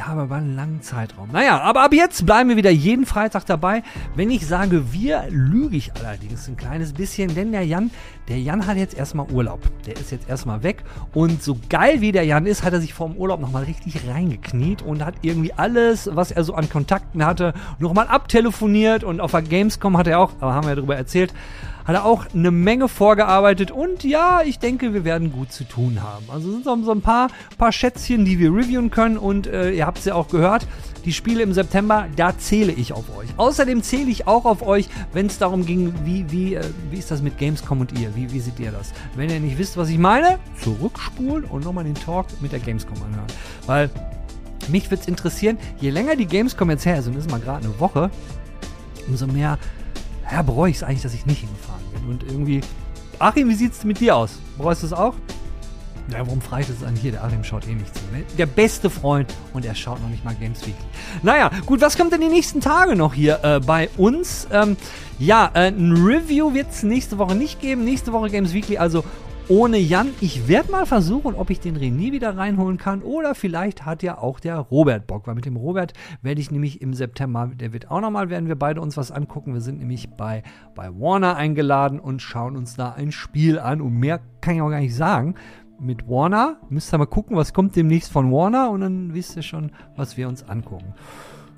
Ja, 0.00 0.06
aber 0.06 0.22
über 0.22 0.36
einen 0.36 0.56
langen 0.56 0.80
Zeitraum. 0.80 1.28
Naja, 1.30 1.60
aber 1.60 1.82
ab 1.82 1.92
jetzt 1.92 2.24
bleiben 2.24 2.48
wir 2.48 2.56
wieder 2.56 2.70
jeden 2.70 3.04
Freitag 3.04 3.44
dabei. 3.44 3.82
Wenn 4.14 4.30
ich 4.30 4.46
sage 4.46 4.94
wir, 4.94 5.24
lüge 5.28 5.76
ich 5.76 5.92
allerdings 5.92 6.48
ein 6.48 6.56
kleines 6.56 6.94
bisschen, 6.94 7.34
denn 7.34 7.52
der 7.52 7.66
Jan, 7.66 7.90
der 8.26 8.40
Jan 8.40 8.66
hat 8.66 8.78
jetzt 8.78 8.96
erstmal 8.96 9.30
Urlaub. 9.30 9.60
Der 9.84 9.96
ist 9.96 10.10
jetzt 10.10 10.26
erstmal 10.26 10.62
weg. 10.62 10.84
Und 11.12 11.42
so 11.42 11.58
geil 11.68 12.00
wie 12.00 12.12
der 12.12 12.24
Jan 12.24 12.46
ist, 12.46 12.62
hat 12.62 12.72
er 12.72 12.80
sich 12.80 12.94
vor 12.94 13.10
dem 13.10 13.18
Urlaub 13.18 13.40
nochmal 13.40 13.64
richtig 13.64 14.08
reingekniet 14.08 14.80
und 14.80 15.04
hat 15.04 15.16
irgendwie 15.20 15.52
alles, 15.52 16.08
was 16.10 16.30
er 16.30 16.44
so 16.44 16.54
an 16.54 16.70
Kontakten 16.70 17.22
hatte, 17.22 17.52
nochmal 17.78 18.06
abtelefoniert. 18.08 19.04
Und 19.04 19.20
auf 19.20 19.32
der 19.32 19.42
Gamescom 19.42 19.98
hat 19.98 20.06
er 20.06 20.20
auch, 20.20 20.32
aber 20.40 20.54
haben 20.54 20.64
wir 20.64 20.70
ja 20.70 20.76
darüber 20.76 20.96
erzählt, 20.96 21.34
hat 21.84 21.94
er 21.94 22.04
auch 22.04 22.26
eine 22.34 22.50
Menge 22.50 22.88
vorgearbeitet 22.88 23.70
und 23.70 24.04
ja, 24.04 24.42
ich 24.44 24.58
denke, 24.58 24.94
wir 24.94 25.04
werden 25.04 25.32
gut 25.32 25.52
zu 25.52 25.64
tun 25.64 26.02
haben. 26.02 26.26
Also 26.32 26.50
sind 26.50 26.64
so, 26.64 26.92
ein 26.92 27.00
paar, 27.00 27.28
paar 27.58 27.72
Schätzchen, 27.72 28.24
die 28.24 28.38
wir 28.38 28.50
reviewen 28.52 28.90
können 28.90 29.18
und 29.18 29.46
äh, 29.46 29.70
ihr 29.70 29.86
habt 29.86 29.98
es 29.98 30.04
ja 30.04 30.14
auch 30.14 30.28
gehört, 30.28 30.66
die 31.04 31.12
Spiele 31.12 31.42
im 31.42 31.52
September, 31.52 32.06
da 32.16 32.36
zähle 32.36 32.72
ich 32.72 32.92
auf 32.92 33.16
euch. 33.16 33.28
Außerdem 33.36 33.82
zähle 33.82 34.10
ich 34.10 34.26
auch 34.26 34.44
auf 34.44 34.62
euch, 34.62 34.88
wenn 35.12 35.26
es 35.26 35.38
darum 35.38 35.64
ging, 35.64 35.94
wie, 36.04 36.30
wie, 36.30 36.54
äh, 36.54 36.64
wie 36.90 36.98
ist 36.98 37.10
das 37.10 37.22
mit 37.22 37.38
Gamescom 37.38 37.80
und 37.80 37.98
ihr? 37.98 38.14
Wie, 38.14 38.30
wie 38.30 38.40
seht 38.40 38.60
ihr 38.60 38.72
das? 38.72 38.92
Wenn 39.16 39.30
ihr 39.30 39.40
nicht 39.40 39.58
wisst, 39.58 39.76
was 39.76 39.88
ich 39.88 39.98
meine, 39.98 40.38
zurückspulen 40.62 41.44
und 41.44 41.64
nochmal 41.64 41.84
den 41.84 41.94
Talk 41.94 42.26
mit 42.40 42.52
der 42.52 42.60
Gamescom 42.60 42.96
anhören. 43.02 43.26
Weil 43.66 43.90
mich 44.68 44.90
würde 44.90 45.02
es 45.02 45.08
interessieren, 45.08 45.58
je 45.80 45.90
länger 45.90 46.16
die 46.16 46.26
Gamescom 46.26 46.70
jetzt 46.70 46.84
her 46.84 46.98
ist, 46.98 47.06
und 47.06 47.16
das 47.16 47.24
ist 47.24 47.30
mal 47.30 47.40
gerade 47.40 47.64
eine 47.64 47.80
Woche, 47.80 48.10
umso 49.08 49.26
mehr 49.26 49.58
ja, 50.32 50.42
bereue 50.42 50.70
ich 50.70 50.76
es 50.76 50.82
eigentlich, 50.82 51.02
dass 51.02 51.14
ich 51.14 51.26
nicht 51.26 51.40
hingefahren 51.40 51.82
bin. 51.92 52.10
Und 52.10 52.22
irgendwie, 52.24 52.60
Achim, 53.18 53.48
wie 53.48 53.54
sieht's 53.54 53.84
mit 53.84 54.00
dir 54.00 54.16
aus? 54.16 54.38
Bereust 54.56 54.82
du 54.82 54.86
es 54.86 54.92
auch? 54.92 55.14
Ja, 56.12 56.26
warum 56.26 56.40
frage 56.40 56.62
ich 56.62 56.68
das 56.68 56.82
an 56.82 56.96
hier? 56.96 57.12
Der 57.12 57.22
Achim 57.22 57.44
schaut 57.44 57.68
eh 57.68 57.74
nicht 57.74 57.94
zu. 57.94 58.00
Ne? 58.12 58.24
Der 58.36 58.46
beste 58.46 58.90
Freund 58.90 59.32
und 59.52 59.64
er 59.64 59.74
schaut 59.74 60.02
noch 60.02 60.08
nicht 60.08 60.24
mal 60.24 60.34
Games 60.34 60.60
Weekly. 60.62 60.84
Naja, 61.22 61.50
gut, 61.66 61.80
was 61.80 61.96
kommt 61.96 62.12
denn 62.12 62.20
die 62.20 62.28
nächsten 62.28 62.60
Tage 62.60 62.96
noch 62.96 63.14
hier 63.14 63.44
äh, 63.44 63.60
bei 63.60 63.90
uns? 63.96 64.48
Ähm, 64.50 64.76
ja, 65.18 65.50
äh, 65.54 65.68
ein 65.68 65.92
Review 65.92 66.52
wird 66.52 66.70
es 66.70 66.82
nächste 66.82 67.18
Woche 67.18 67.36
nicht 67.36 67.60
geben. 67.60 67.84
Nächste 67.84 68.12
Woche 68.12 68.28
Games 68.30 68.52
Weekly, 68.52 68.78
also 68.78 69.04
ohne 69.50 69.78
Jan. 69.78 70.10
Ich 70.20 70.46
werde 70.46 70.70
mal 70.70 70.86
versuchen, 70.86 71.34
ob 71.34 71.50
ich 71.50 71.58
den 71.58 71.76
René 71.76 72.12
wieder 72.12 72.36
reinholen 72.36 72.78
kann 72.78 73.02
oder 73.02 73.34
vielleicht 73.34 73.84
hat 73.84 74.04
ja 74.04 74.16
auch 74.16 74.38
der 74.38 74.56
Robert 74.56 75.08
Bock, 75.08 75.26
weil 75.26 75.34
mit 75.34 75.44
dem 75.44 75.56
Robert 75.56 75.92
werde 76.22 76.40
ich 76.40 76.52
nämlich 76.52 76.80
im 76.80 76.94
September, 76.94 77.50
der 77.52 77.72
wird 77.72 77.90
auch 77.90 78.00
nochmal, 78.00 78.30
werden 78.30 78.46
wir 78.46 78.54
beide 78.54 78.80
uns 78.80 78.96
was 78.96 79.10
angucken. 79.10 79.52
Wir 79.52 79.60
sind 79.60 79.80
nämlich 79.80 80.08
bei, 80.10 80.44
bei 80.76 80.88
Warner 80.88 81.34
eingeladen 81.34 81.98
und 81.98 82.22
schauen 82.22 82.56
uns 82.56 82.76
da 82.76 82.92
ein 82.92 83.10
Spiel 83.10 83.58
an 83.58 83.80
und 83.80 83.98
mehr 83.98 84.20
kann 84.40 84.54
ich 84.54 84.62
auch 84.62 84.70
gar 84.70 84.80
nicht 84.80 84.94
sagen. 84.94 85.34
Mit 85.80 86.08
Warner 86.08 86.58
müsst 86.68 86.94
ihr 86.94 86.98
mal 86.98 87.06
gucken, 87.06 87.36
was 87.36 87.52
kommt 87.52 87.74
demnächst 87.74 88.12
von 88.12 88.30
Warner 88.30 88.70
und 88.70 88.82
dann 88.82 89.14
wisst 89.14 89.34
ihr 89.34 89.42
schon, 89.42 89.72
was 89.96 90.16
wir 90.16 90.28
uns 90.28 90.48
angucken. 90.48 90.94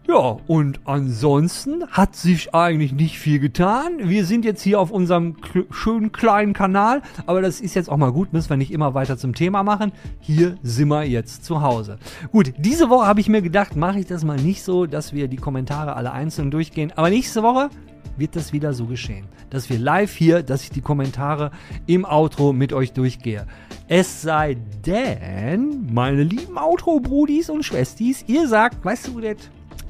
Ja, 0.08 0.38
und 0.48 0.80
ansonsten 0.84 1.86
hat 1.86 2.16
sich 2.16 2.54
eigentlich 2.54 2.92
nicht 2.92 3.20
viel 3.20 3.38
getan. 3.38 4.00
Wir 4.02 4.24
sind 4.24 4.44
jetzt 4.44 4.60
hier 4.60 4.80
auf 4.80 4.90
unserem 4.90 5.36
schönen 5.70 6.10
kleinen 6.10 6.54
Kanal, 6.54 7.02
aber 7.26 7.40
das 7.40 7.60
ist 7.60 7.74
jetzt 7.76 7.88
auch 7.88 7.96
mal 7.96 8.10
gut, 8.10 8.32
müssen 8.32 8.50
wir 8.50 8.56
nicht 8.56 8.72
immer 8.72 8.94
weiter 8.94 9.16
zum 9.16 9.32
Thema 9.32 9.62
machen. 9.62 9.92
Hier 10.18 10.56
sind 10.64 10.88
wir 10.88 11.04
jetzt 11.04 11.44
zu 11.44 11.62
Hause. 11.62 11.98
Gut, 12.32 12.52
diese 12.58 12.90
Woche 12.90 13.06
habe 13.06 13.20
ich 13.20 13.28
mir 13.28 13.42
gedacht, 13.42 13.76
mache 13.76 14.00
ich 14.00 14.06
das 14.06 14.24
mal 14.24 14.38
nicht 14.38 14.64
so, 14.64 14.86
dass 14.86 15.12
wir 15.12 15.28
die 15.28 15.36
Kommentare 15.36 15.94
alle 15.94 16.10
einzeln 16.10 16.50
durchgehen, 16.50 16.92
aber 16.96 17.08
nächste 17.08 17.44
Woche 17.44 17.70
wird 18.16 18.34
das 18.34 18.52
wieder 18.52 18.74
so 18.74 18.86
geschehen, 18.86 19.26
dass 19.50 19.70
wir 19.70 19.78
live 19.78 20.14
hier, 20.14 20.42
dass 20.42 20.64
ich 20.64 20.70
die 20.70 20.80
Kommentare 20.80 21.52
im 21.86 22.04
Outro 22.04 22.52
mit 22.52 22.72
euch 22.72 22.92
durchgehe. 22.92 23.46
Es 23.88 24.20
sei 24.22 24.56
denn, 24.84 25.86
meine 25.92 26.24
lieben 26.24 26.58
Outro-Brudis 26.58 27.50
und 27.50 27.64
Schwestis, 27.64 28.24
ihr 28.26 28.48
sagt, 28.48 28.84
weißt 28.84 29.08
du, 29.08 29.20
das 29.20 29.36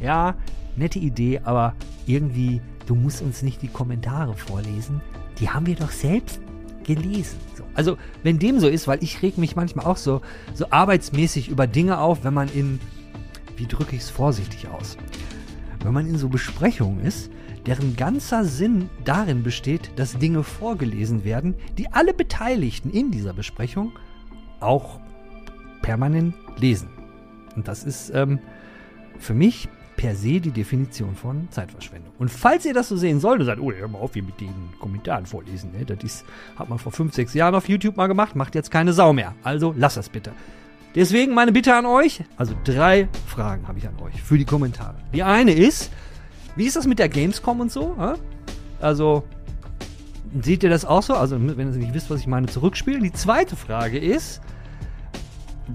ja, 0.02 0.34
nette 0.76 0.98
Idee, 0.98 1.40
aber 1.44 1.74
irgendwie, 2.06 2.60
du 2.86 2.94
musst 2.94 3.22
uns 3.22 3.42
nicht 3.42 3.62
die 3.62 3.68
Kommentare 3.68 4.34
vorlesen. 4.34 5.00
Die 5.38 5.48
haben 5.50 5.66
wir 5.66 5.76
doch 5.76 5.90
selbst 5.90 6.40
gelesen. 6.84 7.38
So. 7.56 7.64
Also, 7.74 7.96
wenn 8.22 8.38
dem 8.38 8.60
so 8.60 8.68
ist, 8.68 8.88
weil 8.88 9.02
ich 9.02 9.22
reg 9.22 9.38
mich 9.38 9.56
manchmal 9.56 9.86
auch 9.86 9.96
so, 9.96 10.20
so 10.54 10.66
arbeitsmäßig 10.70 11.48
über 11.48 11.66
Dinge 11.66 11.98
auf, 11.98 12.24
wenn 12.24 12.34
man 12.34 12.48
in, 12.48 12.80
wie 13.56 13.66
drücke 13.66 13.96
ich 13.96 14.02
es 14.02 14.10
vorsichtig 14.10 14.68
aus, 14.68 14.96
wenn 15.82 15.92
man 15.92 16.06
in 16.06 16.18
so 16.18 16.28
Besprechungen 16.28 17.04
ist, 17.04 17.30
deren 17.66 17.96
ganzer 17.96 18.44
Sinn 18.44 18.90
darin 19.04 19.42
besteht, 19.42 19.92
dass 19.96 20.18
Dinge 20.18 20.42
vorgelesen 20.42 21.24
werden, 21.24 21.54
die 21.78 21.92
alle 21.92 22.12
Beteiligten 22.12 22.90
in 22.90 23.10
dieser 23.10 23.32
Besprechung 23.32 23.92
auch 24.58 24.98
permanent 25.80 26.34
lesen. 26.56 26.88
Und 27.54 27.68
das 27.68 27.84
ist 27.84 28.10
ähm, 28.14 28.40
für 29.18 29.34
mich 29.34 29.68
per 29.96 30.14
se 30.14 30.40
die 30.40 30.50
Definition 30.50 31.14
von 31.14 31.48
Zeitverschwendung. 31.50 32.12
Und 32.18 32.30
falls 32.30 32.64
ihr 32.64 32.74
das 32.74 32.88
so 32.88 32.96
sehen 32.96 33.20
solltet, 33.20 33.46
sagt, 33.46 33.60
oh, 33.60 33.72
hör 33.72 33.88
mal 33.88 33.98
auf, 33.98 34.14
wie 34.14 34.22
mit 34.22 34.40
den 34.40 34.54
Kommentaren 34.80 35.26
vorlesen. 35.26 35.72
Ne? 35.72 35.84
Das 35.84 36.24
hat 36.56 36.68
man 36.68 36.78
vor 36.78 36.92
fünf, 36.92 37.14
sechs 37.14 37.34
Jahren 37.34 37.54
auf 37.54 37.68
YouTube 37.68 37.96
mal 37.96 38.06
gemacht, 38.06 38.34
macht 38.34 38.54
jetzt 38.54 38.70
keine 38.70 38.92
Sau 38.92 39.12
mehr. 39.12 39.34
Also 39.42 39.74
lasst 39.76 39.96
das 39.96 40.08
bitte. 40.08 40.32
Deswegen 40.94 41.32
meine 41.32 41.52
Bitte 41.52 41.74
an 41.74 41.86
euch, 41.86 42.22
also 42.36 42.54
drei 42.64 43.08
Fragen 43.26 43.66
habe 43.66 43.78
ich 43.78 43.88
an 43.88 43.98
euch 44.00 44.20
für 44.22 44.36
die 44.36 44.44
Kommentare. 44.44 44.96
Die 45.14 45.22
eine 45.22 45.52
ist, 45.52 45.90
wie 46.54 46.66
ist 46.66 46.76
das 46.76 46.86
mit 46.86 46.98
der 46.98 47.08
Gamescom 47.08 47.60
und 47.60 47.72
so? 47.72 47.96
Also, 48.78 49.24
seht 50.42 50.62
ihr 50.62 50.68
das 50.68 50.84
auch 50.84 51.02
so? 51.02 51.14
Also, 51.14 51.36
wenn 51.40 51.72
ihr 51.72 51.78
nicht 51.78 51.94
wisst, 51.94 52.10
was 52.10 52.20
ich 52.20 52.26
meine, 52.26 52.46
zurückspielen. 52.46 53.02
Die 53.02 53.12
zweite 53.12 53.56
Frage 53.56 53.98
ist, 53.98 54.42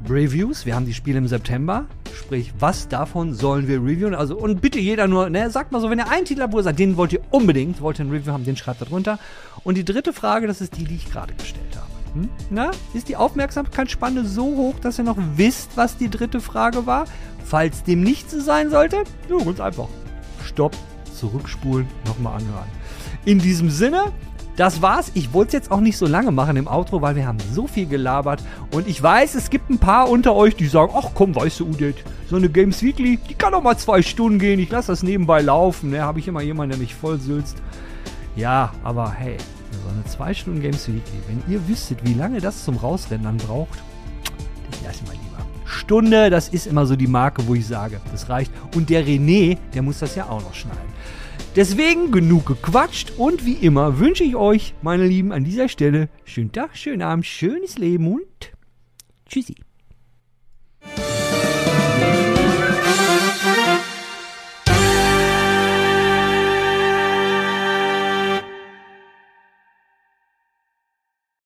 Reviews. 0.09 0.65
Wir 0.65 0.75
haben 0.75 0.85
die 0.85 0.93
Spiele 0.93 1.17
im 1.17 1.27
September. 1.27 1.85
Sprich, 2.13 2.53
was 2.59 2.87
davon 2.87 3.33
sollen 3.33 3.67
wir 3.67 3.77
reviewen? 3.77 4.15
Also, 4.15 4.37
und 4.37 4.61
bitte 4.61 4.79
jeder 4.79 5.07
nur, 5.07 5.29
ne, 5.29 5.49
sagt 5.49 5.71
mal 5.71 5.81
so, 5.81 5.89
wenn 5.89 5.99
ihr 5.99 6.09
einen 6.09 6.25
Titel 6.25 6.41
habt, 6.41 6.53
sagt, 6.63 6.79
den 6.79 6.97
wollt 6.97 7.13
ihr 7.13 7.21
unbedingt, 7.31 7.81
wollt 7.81 7.99
ihr 7.99 8.05
ein 8.05 8.11
Review 8.11 8.33
haben, 8.33 8.43
den 8.43 8.57
schreibt 8.57 8.81
da 8.81 8.85
drunter. 8.85 9.19
Und 9.63 9.77
die 9.77 9.85
dritte 9.85 10.13
Frage, 10.13 10.47
das 10.47 10.61
ist 10.61 10.77
die, 10.77 10.85
die 10.85 10.95
ich 10.95 11.11
gerade 11.11 11.33
gestellt 11.33 11.75
habe. 11.75 11.87
Hm? 12.13 12.29
Na, 12.49 12.71
ist 12.93 13.09
die 13.09 13.15
Aufmerksamkeitsspanne 13.15 14.25
so 14.25 14.45
hoch, 14.45 14.79
dass 14.79 14.97
ihr 14.97 15.03
noch 15.03 15.17
wisst, 15.35 15.71
was 15.75 15.97
die 15.97 16.09
dritte 16.09 16.41
Frage 16.41 16.85
war? 16.85 17.05
Falls 17.45 17.83
dem 17.83 18.01
nicht 18.01 18.29
so 18.29 18.39
sein 18.39 18.69
sollte, 18.69 19.03
ja, 19.29 19.37
ganz 19.43 19.59
einfach. 19.59 19.87
Stopp, 20.43 20.75
zurückspulen, 21.13 21.87
nochmal 22.05 22.37
anhören. 22.41 22.67
In 23.25 23.39
diesem 23.39 23.69
Sinne, 23.69 24.11
das 24.57 24.81
war's. 24.81 25.11
Ich 25.13 25.33
wollte 25.33 25.49
es 25.49 25.53
jetzt 25.53 25.71
auch 25.71 25.79
nicht 25.79 25.97
so 25.97 26.07
lange 26.07 26.31
machen 26.31 26.57
im 26.57 26.67
Outro, 26.67 27.01
weil 27.01 27.15
wir 27.15 27.25
haben 27.25 27.37
so 27.53 27.67
viel 27.67 27.85
gelabert. 27.85 28.43
Und 28.71 28.87
ich 28.87 29.01
weiß, 29.01 29.35
es 29.35 29.49
gibt 29.49 29.69
ein 29.69 29.77
paar 29.77 30.09
unter 30.09 30.35
euch, 30.35 30.55
die 30.55 30.65
sagen, 30.65 30.91
ach 30.95 31.11
komm, 31.13 31.35
weißt 31.35 31.61
du, 31.61 31.67
Udet, 31.67 32.03
so 32.29 32.35
eine 32.35 32.49
Games 32.49 32.81
Weekly, 32.81 33.17
die 33.17 33.35
kann 33.35 33.53
doch 33.53 33.61
mal 33.61 33.77
zwei 33.77 34.01
Stunden 34.01 34.39
gehen. 34.39 34.59
Ich 34.59 34.69
lasse 34.69 34.91
das 34.91 35.03
nebenbei 35.03 35.41
laufen. 35.41 35.91
Ne? 35.91 36.01
Habe 36.01 36.19
ich 36.19 36.27
immer 36.27 36.41
jemanden, 36.41 36.71
der 36.71 36.79
mich 36.79 36.95
voll 36.95 37.19
sülzt. 37.19 37.57
Ja, 38.35 38.73
aber 38.83 39.11
hey, 39.11 39.37
so 39.71 39.89
eine 39.93 40.03
zwei 40.05 40.33
Stunden 40.33 40.61
Games 40.61 40.87
Weekly, 40.87 41.19
wenn 41.27 41.53
ihr 41.53 41.67
wüsstet, 41.67 41.99
wie 42.03 42.15
lange 42.15 42.41
das 42.41 42.65
zum 42.65 42.77
Rausrennen 42.77 43.37
braucht, 43.37 43.79
ich 44.71 44.85
lasse 44.85 45.03
mal 45.05 45.11
lieber. 45.11 45.45
Stunde, 45.65 46.29
das 46.29 46.49
ist 46.49 46.65
immer 46.65 46.85
so 46.85 46.95
die 46.95 47.07
Marke, 47.07 47.47
wo 47.47 47.53
ich 47.53 47.67
sage, 47.67 48.01
das 48.11 48.27
reicht. 48.29 48.51
Und 48.75 48.89
der 48.89 49.05
René, 49.05 49.57
der 49.73 49.83
muss 49.83 49.99
das 49.99 50.15
ja 50.15 50.25
auch 50.25 50.41
noch 50.41 50.53
schneiden. 50.53 50.96
Deswegen 51.57 52.11
genug 52.11 52.45
gequatscht 52.45 53.13
und 53.17 53.43
wie 53.43 53.53
immer 53.53 53.97
wünsche 53.97 54.23
ich 54.23 54.35
euch, 54.35 54.75
meine 54.83 55.07
Lieben, 55.07 55.31
an 55.31 55.43
dieser 55.43 55.69
Stelle 55.69 56.07
schönen 56.23 56.51
Tag, 56.51 56.77
schönen 56.77 57.01
Abend, 57.01 57.25
schönes 57.25 57.79
Leben 57.79 58.13
und 58.13 58.51
tschüssi. 59.27 59.55